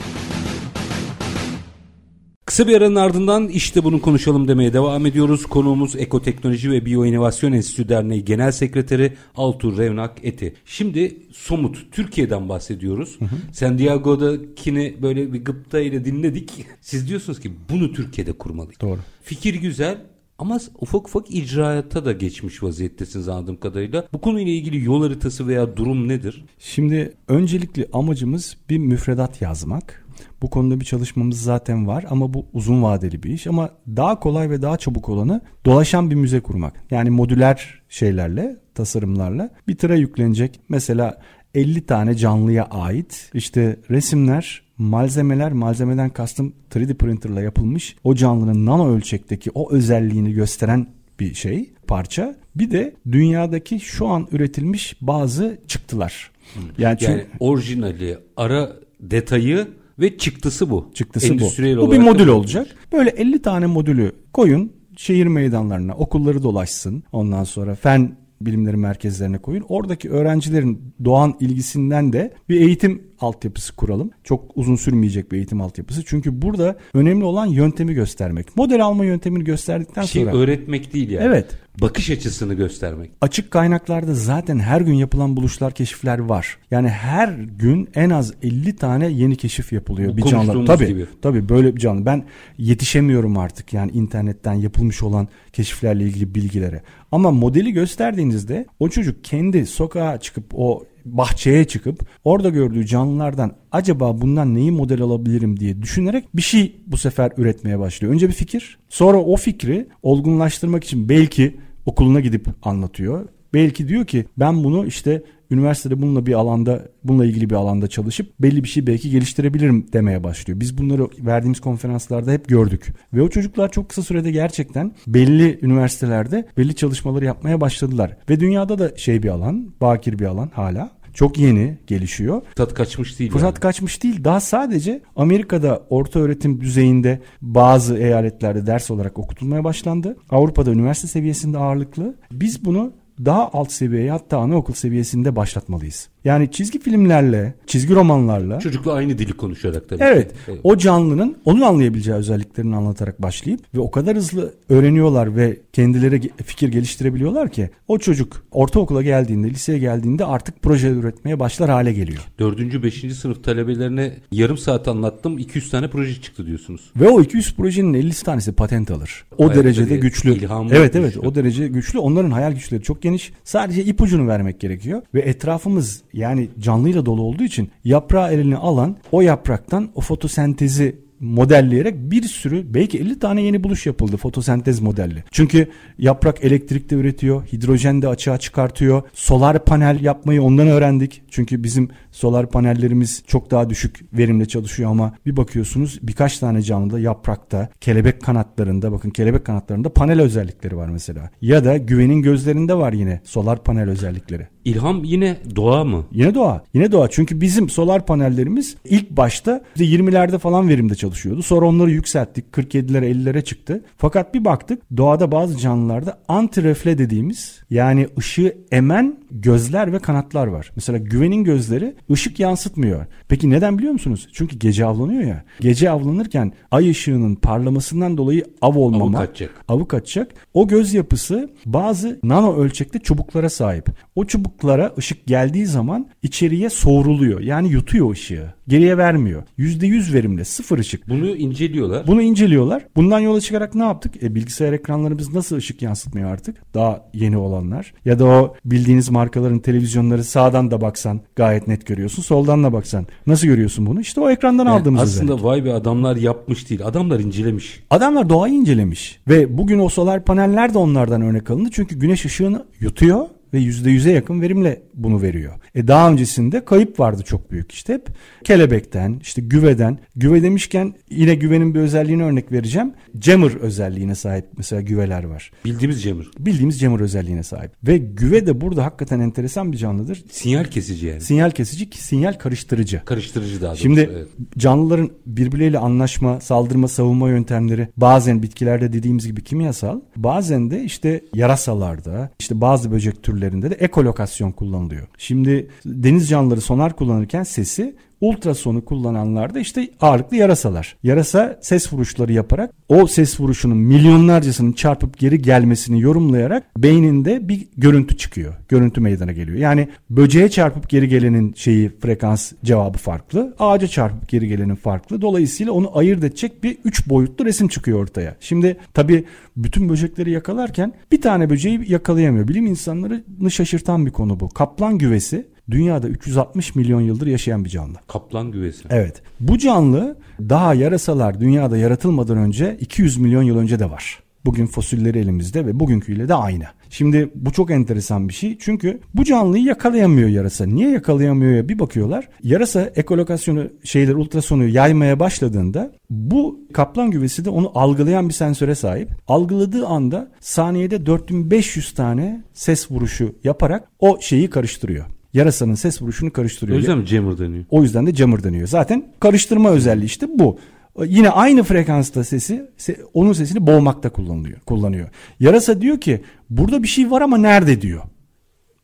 Kısa 2.51 2.67
bir 2.67 2.77
aranın 2.77 2.95
ardından 2.95 3.47
işte 3.47 3.83
bunu 3.83 4.01
konuşalım 4.01 4.47
demeye 4.47 4.73
devam 4.73 5.05
ediyoruz. 5.05 5.45
Konuğumuz 5.45 5.95
Ekoteknoloji 5.95 6.71
ve 6.71 6.85
Biyoinovasyon 6.85 7.51
Enstitüsü 7.51 7.89
Derneği 7.89 8.25
Genel 8.25 8.51
Sekreteri 8.51 9.13
Altur 9.35 9.77
Revnak 9.77 10.11
Eti. 10.23 10.53
Şimdi 10.65 11.17
somut 11.33 11.91
Türkiye'den 11.91 12.49
bahsediyoruz. 12.49 13.19
Hı 13.19 13.25
hı. 13.25 13.35
San 13.51 13.77
Diego'dakini 13.77 14.95
böyle 15.01 15.33
bir 15.33 15.45
gıpta 15.45 15.79
ile 15.79 16.05
dinledik. 16.05 16.51
Siz 16.81 17.09
diyorsunuz 17.09 17.39
ki 17.39 17.51
bunu 17.69 17.93
Türkiye'de 17.93 18.33
kurmalıyız. 18.33 18.81
Doğru. 18.81 18.99
Fikir 19.23 19.53
güzel 19.53 19.97
ama 20.37 20.59
ufak 20.79 21.07
ufak 21.07 21.35
icraata 21.35 22.05
da 22.05 22.11
geçmiş 22.11 22.63
vaziyettesiniz 22.63 23.27
anladığım 23.27 23.57
kadarıyla. 23.57 24.07
Bu 24.13 24.21
konuyla 24.21 24.51
ilgili 24.51 24.85
yol 24.85 25.03
haritası 25.03 25.47
veya 25.47 25.77
durum 25.77 26.07
nedir? 26.07 26.45
Şimdi 26.59 27.13
öncelikli 27.27 27.87
amacımız 27.93 28.57
bir 28.69 28.77
müfredat 28.77 29.41
yazmak. 29.41 30.00
Bu 30.41 30.49
konuda 30.49 30.79
bir 30.79 30.85
çalışmamız 30.85 31.41
zaten 31.41 31.87
var 31.87 32.05
ama 32.09 32.33
bu 32.33 32.45
uzun 32.53 32.83
vadeli 32.83 33.23
bir 33.23 33.29
iş. 33.29 33.47
Ama 33.47 33.69
daha 33.87 34.19
kolay 34.19 34.49
ve 34.49 34.61
daha 34.61 34.77
çabuk 34.77 35.09
olanı 35.09 35.41
dolaşan 35.65 36.09
bir 36.09 36.15
müze 36.15 36.39
kurmak. 36.39 36.83
Yani 36.91 37.09
modüler 37.09 37.81
şeylerle, 37.89 38.57
tasarımlarla 38.75 39.49
bir 39.67 39.77
tıra 39.77 39.95
yüklenecek. 39.95 40.59
Mesela 40.69 41.17
50 41.55 41.85
tane 41.85 42.15
canlıya 42.15 42.65
ait 42.65 43.29
işte 43.33 43.79
resimler, 43.89 44.61
malzemeler, 44.77 45.51
malzemeden 45.51 46.09
kastım 46.09 46.53
3D 46.71 46.93
printerla 46.93 47.41
yapılmış 47.41 47.95
o 48.03 48.15
canlının 48.15 48.65
nano 48.65 48.95
ölçekteki 48.95 49.51
o 49.53 49.71
özelliğini 49.71 50.33
gösteren 50.33 50.87
bir 51.19 51.33
şey, 51.33 51.73
parça. 51.87 52.35
Bir 52.55 52.71
de 52.71 52.95
dünyadaki 53.11 53.79
şu 53.79 54.07
an 54.07 54.27
üretilmiş 54.31 54.97
bazı 55.01 55.57
çıktılar. 55.67 56.31
Yani, 56.77 56.97
yani 57.01 57.25
orijinali, 57.39 58.17
ara 58.37 58.71
detayı 58.99 59.67
ve 60.01 60.17
çıktısı 60.17 60.69
bu. 60.69 60.91
Çıktısı 60.93 61.27
bu. 61.39 61.87
Bu 61.87 61.91
bir 61.91 61.97
modül 61.97 62.27
olacak. 62.27 62.67
Böyle 62.91 63.09
50 63.09 63.41
tane 63.41 63.65
modülü 63.65 64.11
koyun 64.33 64.71
şehir 64.97 65.27
meydanlarına, 65.27 65.95
okulları 65.95 66.43
dolaşsın. 66.43 67.03
Ondan 67.11 67.43
sonra 67.43 67.75
fen 67.75 68.17
bilimleri 68.41 68.77
merkezlerine 68.77 69.37
koyun. 69.37 69.65
Oradaki 69.69 70.09
öğrencilerin 70.09 70.93
doğan 71.05 71.35
ilgisinden 71.39 72.13
de 72.13 72.33
bir 72.49 72.61
eğitim 72.61 73.03
altyapısı 73.23 73.75
kuralım. 73.75 74.11
Çok 74.23 74.51
uzun 74.55 74.75
sürmeyecek 74.75 75.31
bir 75.31 75.37
eğitim 75.37 75.61
altyapısı. 75.61 76.03
Çünkü 76.05 76.41
burada 76.41 76.75
önemli 76.93 77.23
olan 77.23 77.45
yöntemi 77.45 77.93
göstermek. 77.93 78.57
Model 78.57 78.83
alma 78.83 79.05
yöntemini 79.05 79.43
gösterdikten 79.43 80.03
şey 80.03 80.23
sonra. 80.23 80.35
öğretmek 80.35 80.93
değil 80.93 81.09
yani. 81.09 81.25
Evet. 81.25 81.57
Bakış 81.81 82.09
açısını 82.09 82.53
göstermek. 82.53 83.11
Açık 83.21 83.51
kaynaklarda 83.51 84.13
zaten 84.13 84.59
her 84.59 84.81
gün 84.81 84.93
yapılan 84.93 85.35
buluşlar, 85.37 85.73
keşifler 85.73 86.19
var. 86.19 86.57
Yani 86.71 86.89
her 86.89 87.29
gün 87.59 87.89
en 87.95 88.09
az 88.09 88.33
50 88.43 88.75
tane 88.75 89.07
yeni 89.07 89.35
keşif 89.35 89.73
yapılıyor 89.73 90.13
Bu 90.13 90.17
bir 90.17 90.23
canlı. 90.23 90.65
Tabii, 90.65 90.87
gibi. 90.87 91.05
tabii 91.21 91.49
böyle 91.49 91.75
bir 91.75 91.79
canlı. 91.79 92.05
Ben 92.05 92.23
yetişemiyorum 92.57 93.37
artık 93.37 93.73
yani 93.73 93.91
internetten 93.91 94.53
yapılmış 94.53 95.03
olan 95.03 95.27
keşiflerle 95.53 96.03
ilgili 96.03 96.35
bilgilere. 96.35 96.81
Ama 97.11 97.31
modeli 97.31 97.71
gösterdiğinizde 97.73 98.65
o 98.79 98.89
çocuk 98.89 99.23
kendi 99.23 99.65
sokağa 99.65 100.19
çıkıp 100.19 100.45
o 100.53 100.83
bahçeye 101.05 101.65
çıkıp 101.65 102.05
orada 102.23 102.49
gördüğü 102.49 102.85
canlılardan 102.85 103.55
acaba 103.71 104.21
bundan 104.21 104.55
neyi 104.55 104.71
model 104.71 105.01
alabilirim 105.01 105.59
diye 105.59 105.81
düşünerek 105.81 106.35
bir 106.35 106.41
şey 106.41 106.75
bu 106.87 106.97
sefer 106.97 107.31
üretmeye 107.37 107.79
başlıyor. 107.79 108.13
Önce 108.13 108.27
bir 108.27 108.33
fikir 108.33 108.79
sonra 108.89 109.17
o 109.17 109.35
fikri 109.35 109.87
olgunlaştırmak 110.03 110.83
için 110.83 111.09
belki 111.09 111.57
okuluna 111.85 112.19
gidip 112.19 112.47
anlatıyor. 112.63 113.27
Belki 113.53 113.87
diyor 113.87 114.05
ki 114.05 114.25
ben 114.37 114.63
bunu 114.63 114.85
işte 114.85 115.23
üniversitede 115.51 116.01
bununla 116.01 116.25
bir 116.25 116.33
alanda 116.33 116.87
bununla 117.03 117.25
ilgili 117.25 117.49
bir 117.49 117.55
alanda 117.55 117.87
çalışıp 117.87 118.39
belli 118.39 118.63
bir 118.63 118.69
şey 118.69 118.87
belki 118.87 119.09
geliştirebilirim 119.09 119.87
demeye 119.93 120.23
başlıyor. 120.23 120.59
Biz 120.59 120.77
bunları 120.77 121.07
verdiğimiz 121.19 121.59
konferanslarda 121.59 122.31
hep 122.31 122.47
gördük. 122.47 122.87
Ve 123.13 123.21
o 123.21 123.29
çocuklar 123.29 123.71
çok 123.71 123.89
kısa 123.89 124.01
sürede 124.01 124.31
gerçekten 124.31 124.91
belli 125.07 125.59
üniversitelerde 125.61 126.47
belli 126.57 126.75
çalışmaları 126.75 127.25
yapmaya 127.25 127.61
başladılar. 127.61 128.17
Ve 128.29 128.39
dünyada 128.39 128.79
da 128.79 128.97
şey 128.97 129.23
bir 129.23 129.29
alan, 129.29 129.73
bakir 129.81 130.19
bir 130.19 130.25
alan 130.25 130.51
hala. 130.53 131.01
Çok 131.13 131.37
yeni 131.37 131.77
gelişiyor. 131.87 132.41
Fırsat 132.41 132.73
kaçmış 132.73 133.19
değil. 133.19 133.31
Fırsat 133.31 133.53
yani. 133.53 133.59
kaçmış 133.59 134.03
değil. 134.03 134.23
Daha 134.23 134.39
sadece 134.39 135.01
Amerika'da 135.15 135.83
orta 135.89 136.19
öğretim 136.19 136.61
düzeyinde 136.61 137.19
bazı 137.41 137.97
eyaletlerde 137.97 138.67
ders 138.67 138.91
olarak 138.91 139.19
okutulmaya 139.19 139.63
başlandı. 139.63 140.17
Avrupa'da 140.29 140.71
üniversite 140.71 141.07
seviyesinde 141.07 141.57
ağırlıklı. 141.57 142.15
Biz 142.31 142.65
bunu 142.65 142.93
daha 143.25 143.49
alt 143.53 143.71
seviyeye 143.71 144.11
hatta 144.11 144.37
anaokul 144.37 144.73
seviyesinde 144.73 145.35
başlatmalıyız. 145.35 146.09
Yani 146.25 146.51
çizgi 146.51 146.79
filmlerle, 146.79 147.53
çizgi 147.67 147.95
romanlarla 147.95 148.59
Çocukla 148.59 148.93
aynı 148.93 149.17
dili 149.17 149.33
konuşarak 149.33 149.89
tabii. 149.89 150.03
Evet. 150.03 150.31
ki. 150.45 150.51
O 150.63 150.77
canlının 150.77 151.37
onun 151.45 151.61
anlayabileceği 151.61 152.17
özelliklerini 152.17 152.75
anlatarak 152.75 153.21
başlayıp 153.21 153.59
ve 153.75 153.79
o 153.79 153.91
kadar 153.91 154.17
hızlı 154.17 154.53
öğreniyorlar 154.69 155.35
ve 155.35 155.59
kendileri 155.73 156.21
fikir 156.45 156.69
geliştirebiliyorlar 156.69 157.49
ki 157.49 157.69
o 157.87 157.97
çocuk 157.97 158.43
ortaokula 158.51 159.01
geldiğinde, 159.01 159.49
liseye 159.49 159.79
geldiğinde 159.79 160.25
artık 160.25 160.61
proje 160.61 160.89
üretmeye 160.89 161.39
başlar 161.39 161.69
hale 161.69 161.93
geliyor. 161.93 162.21
Dördüncü, 162.39 162.83
beşinci 162.83 163.15
sınıf 163.15 163.43
talebelerine 163.43 164.17
yarım 164.31 164.57
saat 164.57 164.87
anlattım. 164.87 165.37
200 165.37 165.69
tane 165.69 165.89
proje 165.89 166.21
çıktı 166.21 166.45
diyorsunuz. 166.45 166.91
Ve 166.95 167.09
o 167.09 167.21
200 167.21 167.55
projenin 167.55 167.93
50 167.93 168.13
tanesi 168.13 168.51
patent 168.51 168.91
alır. 168.91 169.25
O 169.37 169.45
Evet, 169.45 169.55
derecede 169.55 169.97
güçlü. 169.97 170.37
Evet 170.71 170.95
evet 170.95 171.13
güçlü. 171.13 171.27
o 171.27 171.35
derece 171.35 171.67
güçlü. 171.67 171.99
Onların 171.99 172.31
hayal 172.31 172.51
güçleri 172.51 172.81
çok 172.81 173.01
geniş. 173.01 173.10
Sadece 173.43 173.83
ipucunu 173.83 174.27
vermek 174.27 174.59
gerekiyor. 174.59 175.01
Ve 175.13 175.21
etrafımız 175.21 176.03
yani 176.13 176.49
canlıyla 176.59 177.05
dolu 177.05 177.21
olduğu 177.21 177.43
için 177.43 177.71
yaprağı 177.83 178.33
eline 178.33 178.57
alan 178.57 178.97
o 179.11 179.21
yapraktan 179.21 179.89
o 179.95 180.01
fotosentezi 180.01 180.95
modelleyerek 181.21 181.95
bir 182.11 182.23
sürü 182.23 182.73
belki 182.73 182.99
50 182.99 183.19
tane 183.19 183.41
yeni 183.41 183.63
buluş 183.63 183.85
yapıldı 183.85 184.17
fotosentez 184.17 184.79
modelli. 184.79 185.23
Çünkü 185.31 185.67
yaprak 185.97 186.43
elektrik 186.43 186.89
de 186.89 186.95
üretiyor, 186.95 187.45
hidrojen 187.45 188.01
de 188.01 188.07
açığa 188.07 188.37
çıkartıyor. 188.37 189.01
Solar 189.13 189.65
panel 189.65 190.01
yapmayı 190.01 190.43
ondan 190.43 190.67
öğrendik. 190.67 191.21
Çünkü 191.29 191.63
bizim 191.63 191.89
solar 192.11 192.49
panellerimiz 192.49 193.23
çok 193.27 193.51
daha 193.51 193.69
düşük 193.69 193.99
verimle 194.13 194.45
çalışıyor 194.45 194.91
ama 194.91 195.13
bir 195.25 195.37
bakıyorsunuz 195.37 195.99
birkaç 196.03 196.39
tane 196.39 196.61
canlıda 196.61 196.99
yaprakta, 196.99 197.69
kelebek 197.81 198.21
kanatlarında 198.21 198.91
bakın 198.91 199.09
kelebek 199.09 199.45
kanatlarında 199.45 199.93
panel 199.93 200.21
özellikleri 200.21 200.77
var 200.77 200.89
mesela. 200.89 201.29
Ya 201.41 201.65
da 201.65 201.77
güvenin 201.77 202.21
gözlerinde 202.21 202.73
var 202.75 202.93
yine 202.93 203.21
solar 203.23 203.63
panel 203.63 203.89
özellikleri. 203.89 204.47
İlham 204.65 205.03
yine 205.03 205.37
doğa 205.55 205.83
mı? 205.83 206.05
Yine 206.11 206.35
doğa. 206.35 206.63
Yine 206.73 206.91
doğa. 206.91 207.09
Çünkü 207.09 207.41
bizim 207.41 207.69
solar 207.69 208.05
panellerimiz 208.05 208.75
ilk 208.85 209.09
başta 209.09 209.61
işte 209.75 209.85
20'lerde 209.85 210.37
falan 210.39 210.69
verimde 210.69 210.95
çalışıyordu. 210.95 211.43
Sonra 211.43 211.65
onları 211.65 211.91
yükselttik. 211.91 212.45
47'lere 212.51 213.11
50'lere 213.11 213.43
çıktı. 213.43 213.83
Fakat 213.97 214.33
bir 214.33 214.45
baktık 214.45 214.97
doğada 214.97 215.31
bazı 215.31 215.57
canlılarda 215.57 216.19
antirefle 216.27 216.97
dediğimiz 216.97 217.61
yani 217.69 218.07
ışığı 218.17 218.57
emen 218.71 219.17
gözler 219.31 219.93
ve 219.93 219.99
kanatlar 219.99 220.47
var. 220.47 220.71
Mesela 220.75 220.97
güvenin 220.97 221.43
gözleri 221.43 221.95
ışık 222.11 222.39
yansıtmıyor. 222.39 223.05
Peki 223.27 223.49
neden 223.49 223.77
biliyor 223.77 223.93
musunuz? 223.93 224.27
Çünkü 224.33 224.59
gece 224.59 224.85
avlanıyor 224.85 225.23
ya. 225.23 225.43
Gece 225.59 225.89
avlanırken 225.89 226.53
ay 226.71 226.89
ışığının 226.89 227.35
parlamasından 227.35 228.17
dolayı 228.17 228.45
av 228.61 228.75
olmama. 228.75 229.17
Avı 229.17 229.27
kaçacak. 229.27 229.65
Avı 229.67 229.87
kaçacak. 229.87 230.31
O 230.53 230.67
göz 230.67 230.93
yapısı 230.93 231.49
bazı 231.65 232.19
nano 232.23 232.55
ölçekte 232.55 232.99
çubuklara 232.99 233.49
sahip. 233.49 233.89
O 234.15 234.25
çubuklara 234.25 234.93
ışık 234.97 235.27
geldiği 235.27 235.65
zaman 235.65 236.09
içeriye 236.23 236.69
soğuruluyor. 236.69 237.39
Yani 237.39 237.69
yutuyor 237.69 238.11
ışığı. 238.11 238.53
Geriye 238.71 238.97
vermiyor. 238.97 239.43
%100 239.59 240.13
verimle 240.13 240.45
sıfır 240.45 240.79
ışık. 240.79 241.09
Bunu 241.09 241.35
inceliyorlar. 241.35 242.07
Bunu 242.07 242.21
inceliyorlar. 242.21 242.85
Bundan 242.95 243.19
yola 243.19 243.41
çıkarak 243.41 243.75
ne 243.75 243.83
yaptık? 243.83 244.23
E, 244.23 244.35
bilgisayar 244.35 244.73
ekranlarımız 244.73 245.33
nasıl 245.33 245.55
ışık 245.55 245.81
yansıtmıyor 245.81 246.31
artık? 246.31 246.73
Daha 246.73 247.05
yeni 247.13 247.37
olanlar. 247.37 247.93
Ya 248.05 248.19
da 248.19 248.25
o 248.25 248.55
bildiğiniz 248.65 249.09
markaların 249.09 249.59
televizyonları 249.59 250.23
sağdan 250.23 250.71
da 250.71 250.81
baksan 250.81 251.21
gayet 251.35 251.67
net 251.67 251.85
görüyorsun. 251.85 252.21
Soldan 252.23 252.63
da 252.63 252.73
baksan 252.73 253.07
nasıl 253.27 253.47
görüyorsun 253.47 253.85
bunu? 253.85 254.01
İşte 254.01 254.21
o 254.21 254.29
ekrandan 254.29 254.65
Yani 254.65 254.79
aldığımız 254.79 255.01
aslında 255.01 255.33
özellik. 255.33 255.45
vay 255.45 255.65
be 255.65 255.73
adamlar 255.73 256.15
yapmış 256.15 256.69
değil. 256.69 256.85
Adamlar 256.85 257.19
incelemiş. 257.19 257.83
Adamlar 257.89 258.29
doğayı 258.29 258.53
incelemiş 258.53 259.19
ve 259.27 259.57
bugün 259.57 259.79
o 259.79 259.89
solar 259.89 260.25
paneller 260.25 260.73
de 260.73 260.77
onlardan 260.77 261.21
örnek 261.21 261.51
alındı. 261.51 261.69
Çünkü 261.71 261.99
güneş 261.99 262.25
ışığını 262.25 262.65
yutuyor 262.79 263.25
ve 263.53 263.59
%100'e 263.59 264.11
yakın 264.11 264.41
verimle 264.41 264.81
bunu 264.93 265.21
veriyor. 265.21 265.53
E 265.75 265.87
daha 265.87 266.11
öncesinde 266.11 266.65
kayıp 266.65 266.99
vardı 266.99 267.23
çok 267.25 267.51
büyük 267.51 267.71
işte 267.71 267.93
hep 267.93 268.07
kelebekten 268.43 269.19
işte 269.21 269.41
güveden. 269.41 269.97
Güve 270.15 270.43
demişken 270.43 270.93
yine 271.09 271.35
güvenin 271.35 271.75
bir 271.75 271.79
özelliğine 271.79 272.23
örnek 272.23 272.51
vereceğim. 272.51 272.93
Jammer 273.21 273.55
özelliğine 273.55 274.15
sahip 274.15 274.45
mesela 274.57 274.81
güveler 274.81 275.23
var. 275.23 275.51
Bildiğimiz 275.65 276.03
Cemil. 276.03 276.25
Bildiğimiz 276.39 276.79
jammer 276.79 276.99
özelliğine 276.99 277.43
sahip. 277.43 277.71
Ve 277.83 277.97
güve 277.97 278.47
de 278.47 278.61
burada 278.61 278.85
hakikaten 278.85 279.19
enteresan 279.19 279.71
bir 279.71 279.77
canlıdır. 279.77 280.23
Sinyal 280.31 280.63
kesici 280.63 281.05
yani. 281.05 281.21
Sinyal 281.21 281.51
kesici, 281.51 281.89
sinyal 281.97 282.33
karıştırıcı. 282.33 283.01
Karıştırıcı 283.05 283.61
daha 283.61 283.69
doğrusu. 283.69 283.83
Şimdi 283.83 284.09
evet. 284.13 284.27
canlıların 284.57 285.09
birbirleriyle 285.25 285.77
anlaşma, 285.77 286.41
saldırma, 286.41 286.87
savunma 286.87 287.29
yöntemleri 287.29 287.87
bazen 287.97 288.43
bitkilerde 288.43 288.93
dediğimiz 288.93 289.27
gibi 289.27 289.43
kimyasal, 289.43 290.01
bazen 290.15 290.71
de 290.71 290.83
işte 290.83 291.21
yarasalarda, 291.33 292.29
işte 292.39 292.61
bazı 292.61 292.91
böcek 292.91 293.23
türlerinde 293.41 293.71
de 293.71 293.75
ekolokasyon 293.75 294.51
kullanılıyor. 294.51 295.07
Şimdi 295.17 295.67
deniz 295.85 296.29
canlıları 296.29 296.61
sonar 296.61 296.95
kullanırken 296.95 297.43
sesi 297.43 297.95
ultrasonu 298.21 298.85
kullananlarda 298.85 299.59
işte 299.59 299.89
ağırlıklı 300.01 300.37
yarasalar. 300.37 300.97
Yarasa 301.03 301.59
ses 301.61 301.93
vuruşları 301.93 302.33
yaparak 302.33 302.71
o 302.89 303.07
ses 303.07 303.39
vuruşunun 303.39 303.77
milyonlarcasının 303.77 304.71
çarpıp 304.71 305.17
geri 305.17 305.41
gelmesini 305.41 306.01
yorumlayarak 306.01 306.63
beyninde 306.77 307.49
bir 307.49 307.67
görüntü 307.77 308.17
çıkıyor. 308.17 308.53
Görüntü 308.69 309.01
meydana 309.01 309.31
geliyor. 309.31 309.57
Yani 309.57 309.87
böceğe 310.09 310.49
çarpıp 310.49 310.89
geri 310.89 311.07
gelenin 311.07 311.53
şeyi 311.53 311.91
frekans 311.99 312.51
cevabı 312.63 312.97
farklı. 312.97 313.55
Ağaca 313.59 313.87
çarpıp 313.87 314.29
geri 314.29 314.47
gelenin 314.47 314.75
farklı. 314.75 315.21
Dolayısıyla 315.21 315.73
onu 315.73 315.97
ayırt 315.97 316.23
edecek 316.23 316.63
bir 316.63 316.77
üç 316.83 317.09
boyutlu 317.09 317.45
resim 317.45 317.67
çıkıyor 317.67 317.99
ortaya. 317.99 318.35
Şimdi 318.39 318.77
tabii 318.93 319.25
bütün 319.57 319.89
böcekleri 319.89 320.31
yakalarken 320.31 320.93
bir 321.11 321.21
tane 321.21 321.49
böceği 321.49 321.91
yakalayamıyor. 321.91 322.47
Bilim 322.47 322.65
insanlarını 322.65 323.51
şaşırtan 323.51 324.05
bir 324.05 324.11
konu 324.11 324.39
bu. 324.39 324.49
Kaplan 324.49 324.97
güvesi 324.97 325.47
dünyada 325.71 326.07
360 326.07 326.75
milyon 326.75 327.01
yıldır 327.01 327.27
yaşayan 327.27 327.65
bir 327.65 327.69
canlı. 327.69 327.97
Kaplan 328.07 328.51
güvesi. 328.51 328.83
Evet. 328.89 329.21
Bu 329.39 329.57
canlı 329.57 330.17
daha 330.39 330.73
yarasalar 330.73 331.39
dünyada 331.39 331.77
yaratılmadan 331.77 332.37
önce 332.37 332.77
200 332.79 333.17
milyon 333.17 333.43
yıl 333.43 333.57
önce 333.57 333.79
de 333.79 333.89
var. 333.89 334.19
Bugün 334.45 334.67
fosilleri 334.67 335.19
elimizde 335.19 335.65
ve 335.65 335.79
bugünküyle 335.79 336.27
de 336.27 336.33
aynı. 336.33 336.63
Şimdi 336.89 337.31
bu 337.35 337.51
çok 337.51 337.71
enteresan 337.71 338.29
bir 338.29 338.33
şey. 338.33 338.57
Çünkü 338.59 338.99
bu 339.13 339.23
canlıyı 339.23 339.63
yakalayamıyor 339.63 340.29
yarasa. 340.29 340.65
Niye 340.65 340.89
yakalayamıyor 340.89 341.51
ya 341.51 341.69
bir 341.69 341.79
bakıyorlar. 341.79 342.29
Yarasa 342.43 342.81
ekolokasyonu 342.95 343.67
şeyler 343.83 344.13
ultrasonu 344.13 344.65
yaymaya 344.65 345.19
başladığında 345.19 345.91
bu 346.09 346.59
kaplan 346.73 347.11
güvesi 347.11 347.45
de 347.45 347.49
onu 347.49 347.71
algılayan 347.75 348.29
bir 348.29 348.33
sensöre 348.33 348.75
sahip. 348.75 349.09
Algıladığı 349.27 349.87
anda 349.87 350.31
saniyede 350.39 351.05
4500 351.05 351.93
tane 351.93 352.43
ses 352.53 352.91
vuruşu 352.91 353.35
yaparak 353.43 353.87
o 353.99 354.17
şeyi 354.21 354.49
karıştırıyor. 354.49 355.05
Yarasanın 355.33 355.75
ses 355.75 356.01
vuruşunu 356.01 356.29
O 356.29 356.33
karıştırıyor. 356.33 356.77
yüzden 356.77 356.97
mi 356.97 357.05
Jammer 357.05 357.37
deniyor? 357.37 357.65
O 357.69 357.83
yüzden 357.83 358.07
de 358.07 358.13
jammer 358.15 358.43
deniyor. 358.43 358.67
Zaten 358.67 359.05
karıştırma 359.19 359.69
özelliği 359.69 360.05
işte 360.05 360.27
bu. 360.35 360.59
Yine 361.05 361.29
aynı 361.29 361.63
frekansta 361.63 362.23
sesi 362.23 362.69
se- 362.77 362.99
onun 363.13 363.33
sesini 363.33 363.67
boğmakta 363.67 364.09
kullanılıyor. 364.09 364.59
Kullanıyor. 364.59 365.09
Yarasa 365.39 365.81
diyor 365.81 365.99
ki 365.99 366.21
burada 366.49 366.83
bir 366.83 366.87
şey 366.87 367.11
var 367.11 367.21
ama 367.21 367.37
nerede 367.37 367.81
diyor. 367.81 368.01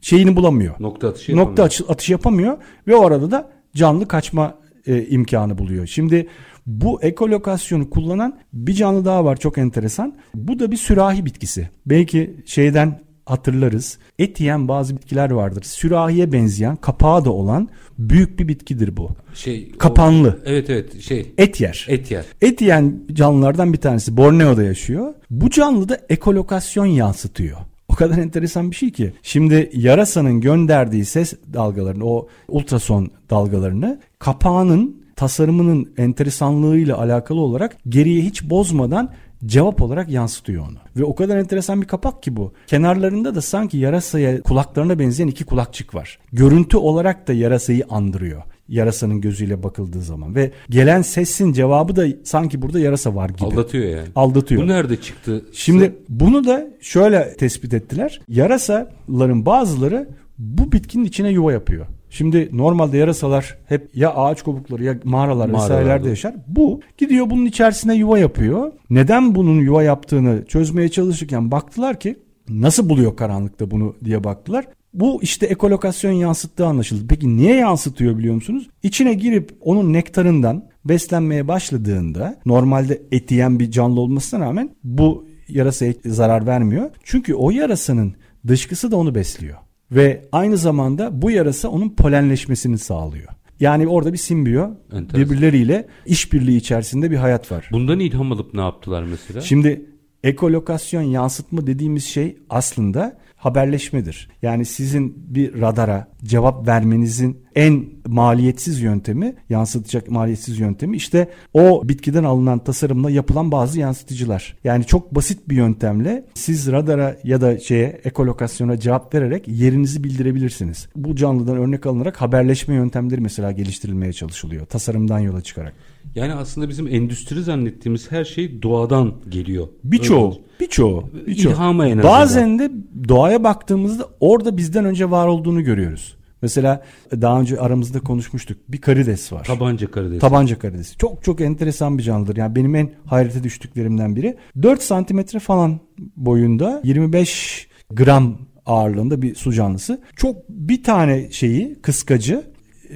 Şeyini 0.01 0.35
bulamıyor. 0.35 0.75
Nokta 0.79 1.07
atışı 1.09 1.31
Nokta 1.31 1.41
yapamıyor. 1.41 1.65
açı- 1.67 1.85
atışı 1.87 2.11
yapamıyor 2.11 2.57
ve 2.87 2.95
o 2.95 3.05
arada 3.07 3.31
da 3.31 3.49
canlı 3.75 4.07
kaçma 4.07 4.55
e, 4.87 5.05
imkanı 5.05 5.57
buluyor. 5.57 5.87
Şimdi 5.87 6.27
bu 6.65 7.01
ekolokasyonu 7.01 7.89
kullanan 7.89 8.39
bir 8.53 8.73
canlı 8.73 9.05
daha 9.05 9.25
var 9.25 9.35
çok 9.37 9.57
enteresan. 9.57 10.15
Bu 10.35 10.59
da 10.59 10.71
bir 10.71 10.77
sürahi 10.77 11.25
bitkisi. 11.25 11.69
Belki 11.85 12.35
şeyden 12.45 12.99
hatırlarız. 13.29 13.97
Et 14.19 14.39
yiyen 14.39 14.67
bazı 14.67 14.95
bitkiler 14.97 15.31
vardır. 15.31 15.63
Sürahiye 15.63 16.31
benzeyen, 16.31 16.75
kapağı 16.75 17.25
da 17.25 17.31
olan 17.31 17.69
büyük 17.99 18.39
bir 18.39 18.47
bitkidir 18.47 18.97
bu. 18.97 19.09
Şey, 19.33 19.71
o- 19.75 19.77
Kapanlı. 19.77 20.39
evet 20.45 20.69
evet 20.69 21.01
şey. 21.01 21.31
Et 21.37 21.61
yer. 21.61 21.85
Et 21.89 22.11
yer. 22.11 22.25
Et 22.41 22.61
yiyen 22.61 22.99
canlılardan 23.13 23.73
bir 23.73 23.77
tanesi 23.77 24.17
Borneo'da 24.17 24.63
yaşıyor. 24.63 25.13
Bu 25.31 25.49
canlı 25.49 25.89
da 25.89 25.99
ekolokasyon 26.09 26.85
yansıtıyor. 26.85 27.57
O 27.89 27.95
kadar 27.95 28.17
enteresan 28.17 28.71
bir 28.71 28.75
şey 28.75 28.91
ki. 28.91 29.13
Şimdi 29.23 29.69
yarasanın 29.73 30.41
gönderdiği 30.41 31.05
ses 31.05 31.33
dalgalarını, 31.53 32.05
o 32.05 32.27
ultrason 32.47 33.09
dalgalarını 33.29 33.99
kapağının 34.19 35.07
tasarımının 35.15 35.93
enteresanlığıyla 35.97 36.97
alakalı 36.97 37.39
olarak 37.39 37.77
geriye 37.89 38.21
hiç 38.21 38.49
bozmadan 38.49 39.09
cevap 39.45 39.81
olarak 39.81 40.09
yansıtıyor 40.09 40.63
onu. 40.67 40.77
Ve 40.97 41.03
o 41.03 41.15
kadar 41.15 41.37
enteresan 41.37 41.81
bir 41.81 41.87
kapak 41.87 42.23
ki 42.23 42.35
bu. 42.35 42.53
Kenarlarında 42.67 43.35
da 43.35 43.41
sanki 43.41 43.77
yarasaya 43.77 44.41
kulaklarına 44.41 44.99
benzeyen 44.99 45.27
iki 45.27 45.45
kulakçık 45.45 45.95
var. 45.95 46.19
Görüntü 46.33 46.77
olarak 46.77 47.27
da 47.27 47.33
yarasayı 47.33 47.85
andırıyor. 47.89 48.41
Yarasanın 48.69 49.21
gözüyle 49.21 49.63
bakıldığı 49.63 50.01
zaman 50.01 50.35
ve 50.35 50.51
gelen 50.69 51.01
sesin 51.01 51.53
cevabı 51.53 51.95
da 51.95 52.05
sanki 52.23 52.61
burada 52.61 52.79
yarasa 52.79 53.15
var 53.15 53.29
gibi. 53.29 53.45
Aldatıyor 53.45 53.85
yani. 53.85 54.07
Aldatıyor. 54.15 54.63
Bu 54.63 54.67
nerede 54.67 55.01
çıktı? 55.01 55.45
Şimdi 55.53 55.95
bunu 56.09 56.45
da 56.45 56.67
şöyle 56.81 57.35
tespit 57.37 57.73
ettiler. 57.73 58.21
Yarasaların 58.29 59.45
bazıları 59.45 60.09
bu 60.37 60.71
bitkinin 60.71 61.05
içine 61.05 61.29
yuva 61.29 61.51
yapıyor. 61.51 61.85
Şimdi 62.09 62.49
normalde 62.53 62.97
yarasalar 62.97 63.57
hep 63.65 63.95
ya 63.95 64.15
ağaç 64.15 64.43
kabukları 64.43 64.83
ya 64.83 64.99
mağaralar 65.03 65.53
vesairelerde 65.53 66.09
yaşar. 66.09 66.35
Bu 66.47 66.81
gidiyor 66.97 67.29
bunun 67.29 67.45
içerisine 67.45 67.95
yuva 67.95 68.19
yapıyor. 68.19 68.71
Neden 68.89 69.35
bunun 69.35 69.59
yuva 69.61 69.83
yaptığını 69.83 70.45
çözmeye 70.45 70.89
çalışırken 70.89 71.51
baktılar 71.51 71.99
ki 71.99 72.19
nasıl 72.49 72.89
buluyor 72.89 73.15
karanlıkta 73.15 73.71
bunu 73.71 73.95
diye 74.05 74.23
baktılar. 74.23 74.65
Bu 74.93 75.23
işte 75.23 75.45
ekolokasyon 75.45 76.11
yansıttığı 76.11 76.65
anlaşıldı. 76.65 77.05
Peki 77.09 77.37
niye 77.37 77.55
yansıtıyor 77.55 78.17
biliyor 78.17 78.35
musunuz? 78.35 78.69
İçine 78.83 79.13
girip 79.13 79.57
onun 79.61 79.93
nektarından 79.93 80.69
beslenmeye 80.85 81.47
başladığında 81.47 82.35
normalde 82.45 83.01
et 83.11 83.31
yiyen 83.31 83.59
bir 83.59 83.71
canlı 83.71 84.01
olmasına 84.01 84.45
rağmen 84.45 84.69
bu 84.83 85.27
yarasaya 85.47 85.93
zarar 86.05 86.47
vermiyor. 86.47 86.89
Çünkü 87.03 87.33
o 87.33 87.51
yarasanın 87.51 88.15
dışkısı 88.47 88.91
da 88.91 88.97
onu 88.97 89.15
besliyor. 89.15 89.57
Ve 89.91 90.25
aynı 90.31 90.57
zamanda 90.57 91.21
bu 91.21 91.31
yarasa 91.31 91.69
onun 91.69 91.89
polenleşmesini 91.89 92.77
sağlıyor. 92.77 93.27
Yani 93.59 93.87
orada 93.87 94.13
bir 94.13 94.17
simbiyo 94.17 94.69
Enteresan. 94.93 95.21
birbirleriyle 95.21 95.87
işbirliği 96.05 96.57
içerisinde 96.57 97.11
bir 97.11 97.17
hayat 97.17 97.51
var. 97.51 97.69
Bundan 97.71 97.99
ilham 97.99 98.31
alıp 98.31 98.53
ne 98.53 98.61
yaptılar 98.61 99.03
mesela? 99.03 99.41
Şimdi 99.41 99.85
ekolokasyon 100.23 101.01
yansıtma 101.01 101.67
dediğimiz 101.67 102.05
şey 102.05 102.37
aslında 102.49 103.17
haberleşmedir. 103.47 104.29
Yani 104.41 104.65
sizin 104.65 105.23
bir 105.27 105.61
radara 105.61 106.07
cevap 106.23 106.67
vermenizin 106.67 107.37
en 107.55 107.85
maliyetsiz 108.07 108.81
yöntemi, 108.81 109.35
yansıtacak 109.49 110.09
maliyetsiz 110.09 110.59
yöntemi 110.59 110.97
işte 110.97 111.29
o 111.53 111.81
bitkiden 111.89 112.23
alınan 112.23 112.59
tasarımla 112.59 113.09
yapılan 113.09 113.51
bazı 113.51 113.79
yansıtıcılar. 113.79 114.57
Yani 114.63 114.85
çok 114.85 115.15
basit 115.15 115.49
bir 115.49 115.55
yöntemle 115.55 116.25
siz 116.33 116.71
radara 116.71 117.17
ya 117.23 117.41
da 117.41 117.59
şeye 117.59 118.01
ekolokasyona 118.03 118.79
cevap 118.79 119.13
vererek 119.13 119.47
yerinizi 119.47 120.03
bildirebilirsiniz. 120.03 120.87
Bu 120.95 121.15
canlıdan 121.15 121.57
örnek 121.57 121.85
alınarak 121.85 122.21
haberleşme 122.21 122.75
yöntemleri 122.75 123.21
mesela 123.21 123.51
geliştirilmeye 123.51 124.13
çalışılıyor 124.13 124.65
tasarımdan 124.65 125.19
yola 125.19 125.41
çıkarak. 125.41 125.73
Yani 126.15 126.33
aslında 126.33 126.69
bizim 126.69 126.87
endüstri 126.87 127.43
zannettiğimiz 127.43 128.11
her 128.11 128.25
şey 128.25 128.61
doğadan 128.61 129.13
geliyor. 129.29 129.67
Birçoğu, 129.83 130.37
birçoğu, 130.59 131.09
birçoğu. 131.27 131.51
İlhama 131.51 131.87
en 131.87 131.97
azından. 131.97 132.13
Bazen 132.13 132.59
de 132.59 132.71
doğaya 133.09 133.43
baktığımızda 133.43 134.07
orada 134.19 134.57
bizden 134.57 134.85
önce 134.85 135.11
var 135.11 135.27
olduğunu 135.27 135.63
görüyoruz. 135.63 136.17
Mesela 136.41 136.83
daha 137.11 137.41
önce 137.41 137.59
aramızda 137.59 137.99
konuşmuştuk. 137.99 138.57
Bir 138.67 138.81
karides 138.81 139.33
var. 139.33 139.43
Tabanca 139.43 139.91
karidesi. 139.91 140.19
Tabanca 140.19 140.59
karidesi. 140.59 140.97
Çok 140.97 141.23
çok 141.23 141.41
enteresan 141.41 141.97
bir 141.97 142.03
canlıdır. 142.03 142.37
Yani 142.37 142.55
benim 142.55 142.75
en 142.75 142.91
hayrete 143.05 143.43
düştüklerimden 143.43 144.15
biri. 144.15 144.37
4 144.61 144.81
santimetre 144.81 145.39
falan 145.39 145.79
boyunda 146.15 146.81
25 146.83 147.67
gram 147.91 148.37
ağırlığında 148.65 149.21
bir 149.21 149.35
su 149.35 149.53
canlısı. 149.53 150.01
Çok 150.15 150.49
bir 150.49 150.83
tane 150.83 151.31
şeyi 151.31 151.75
kıskacı 151.81 152.43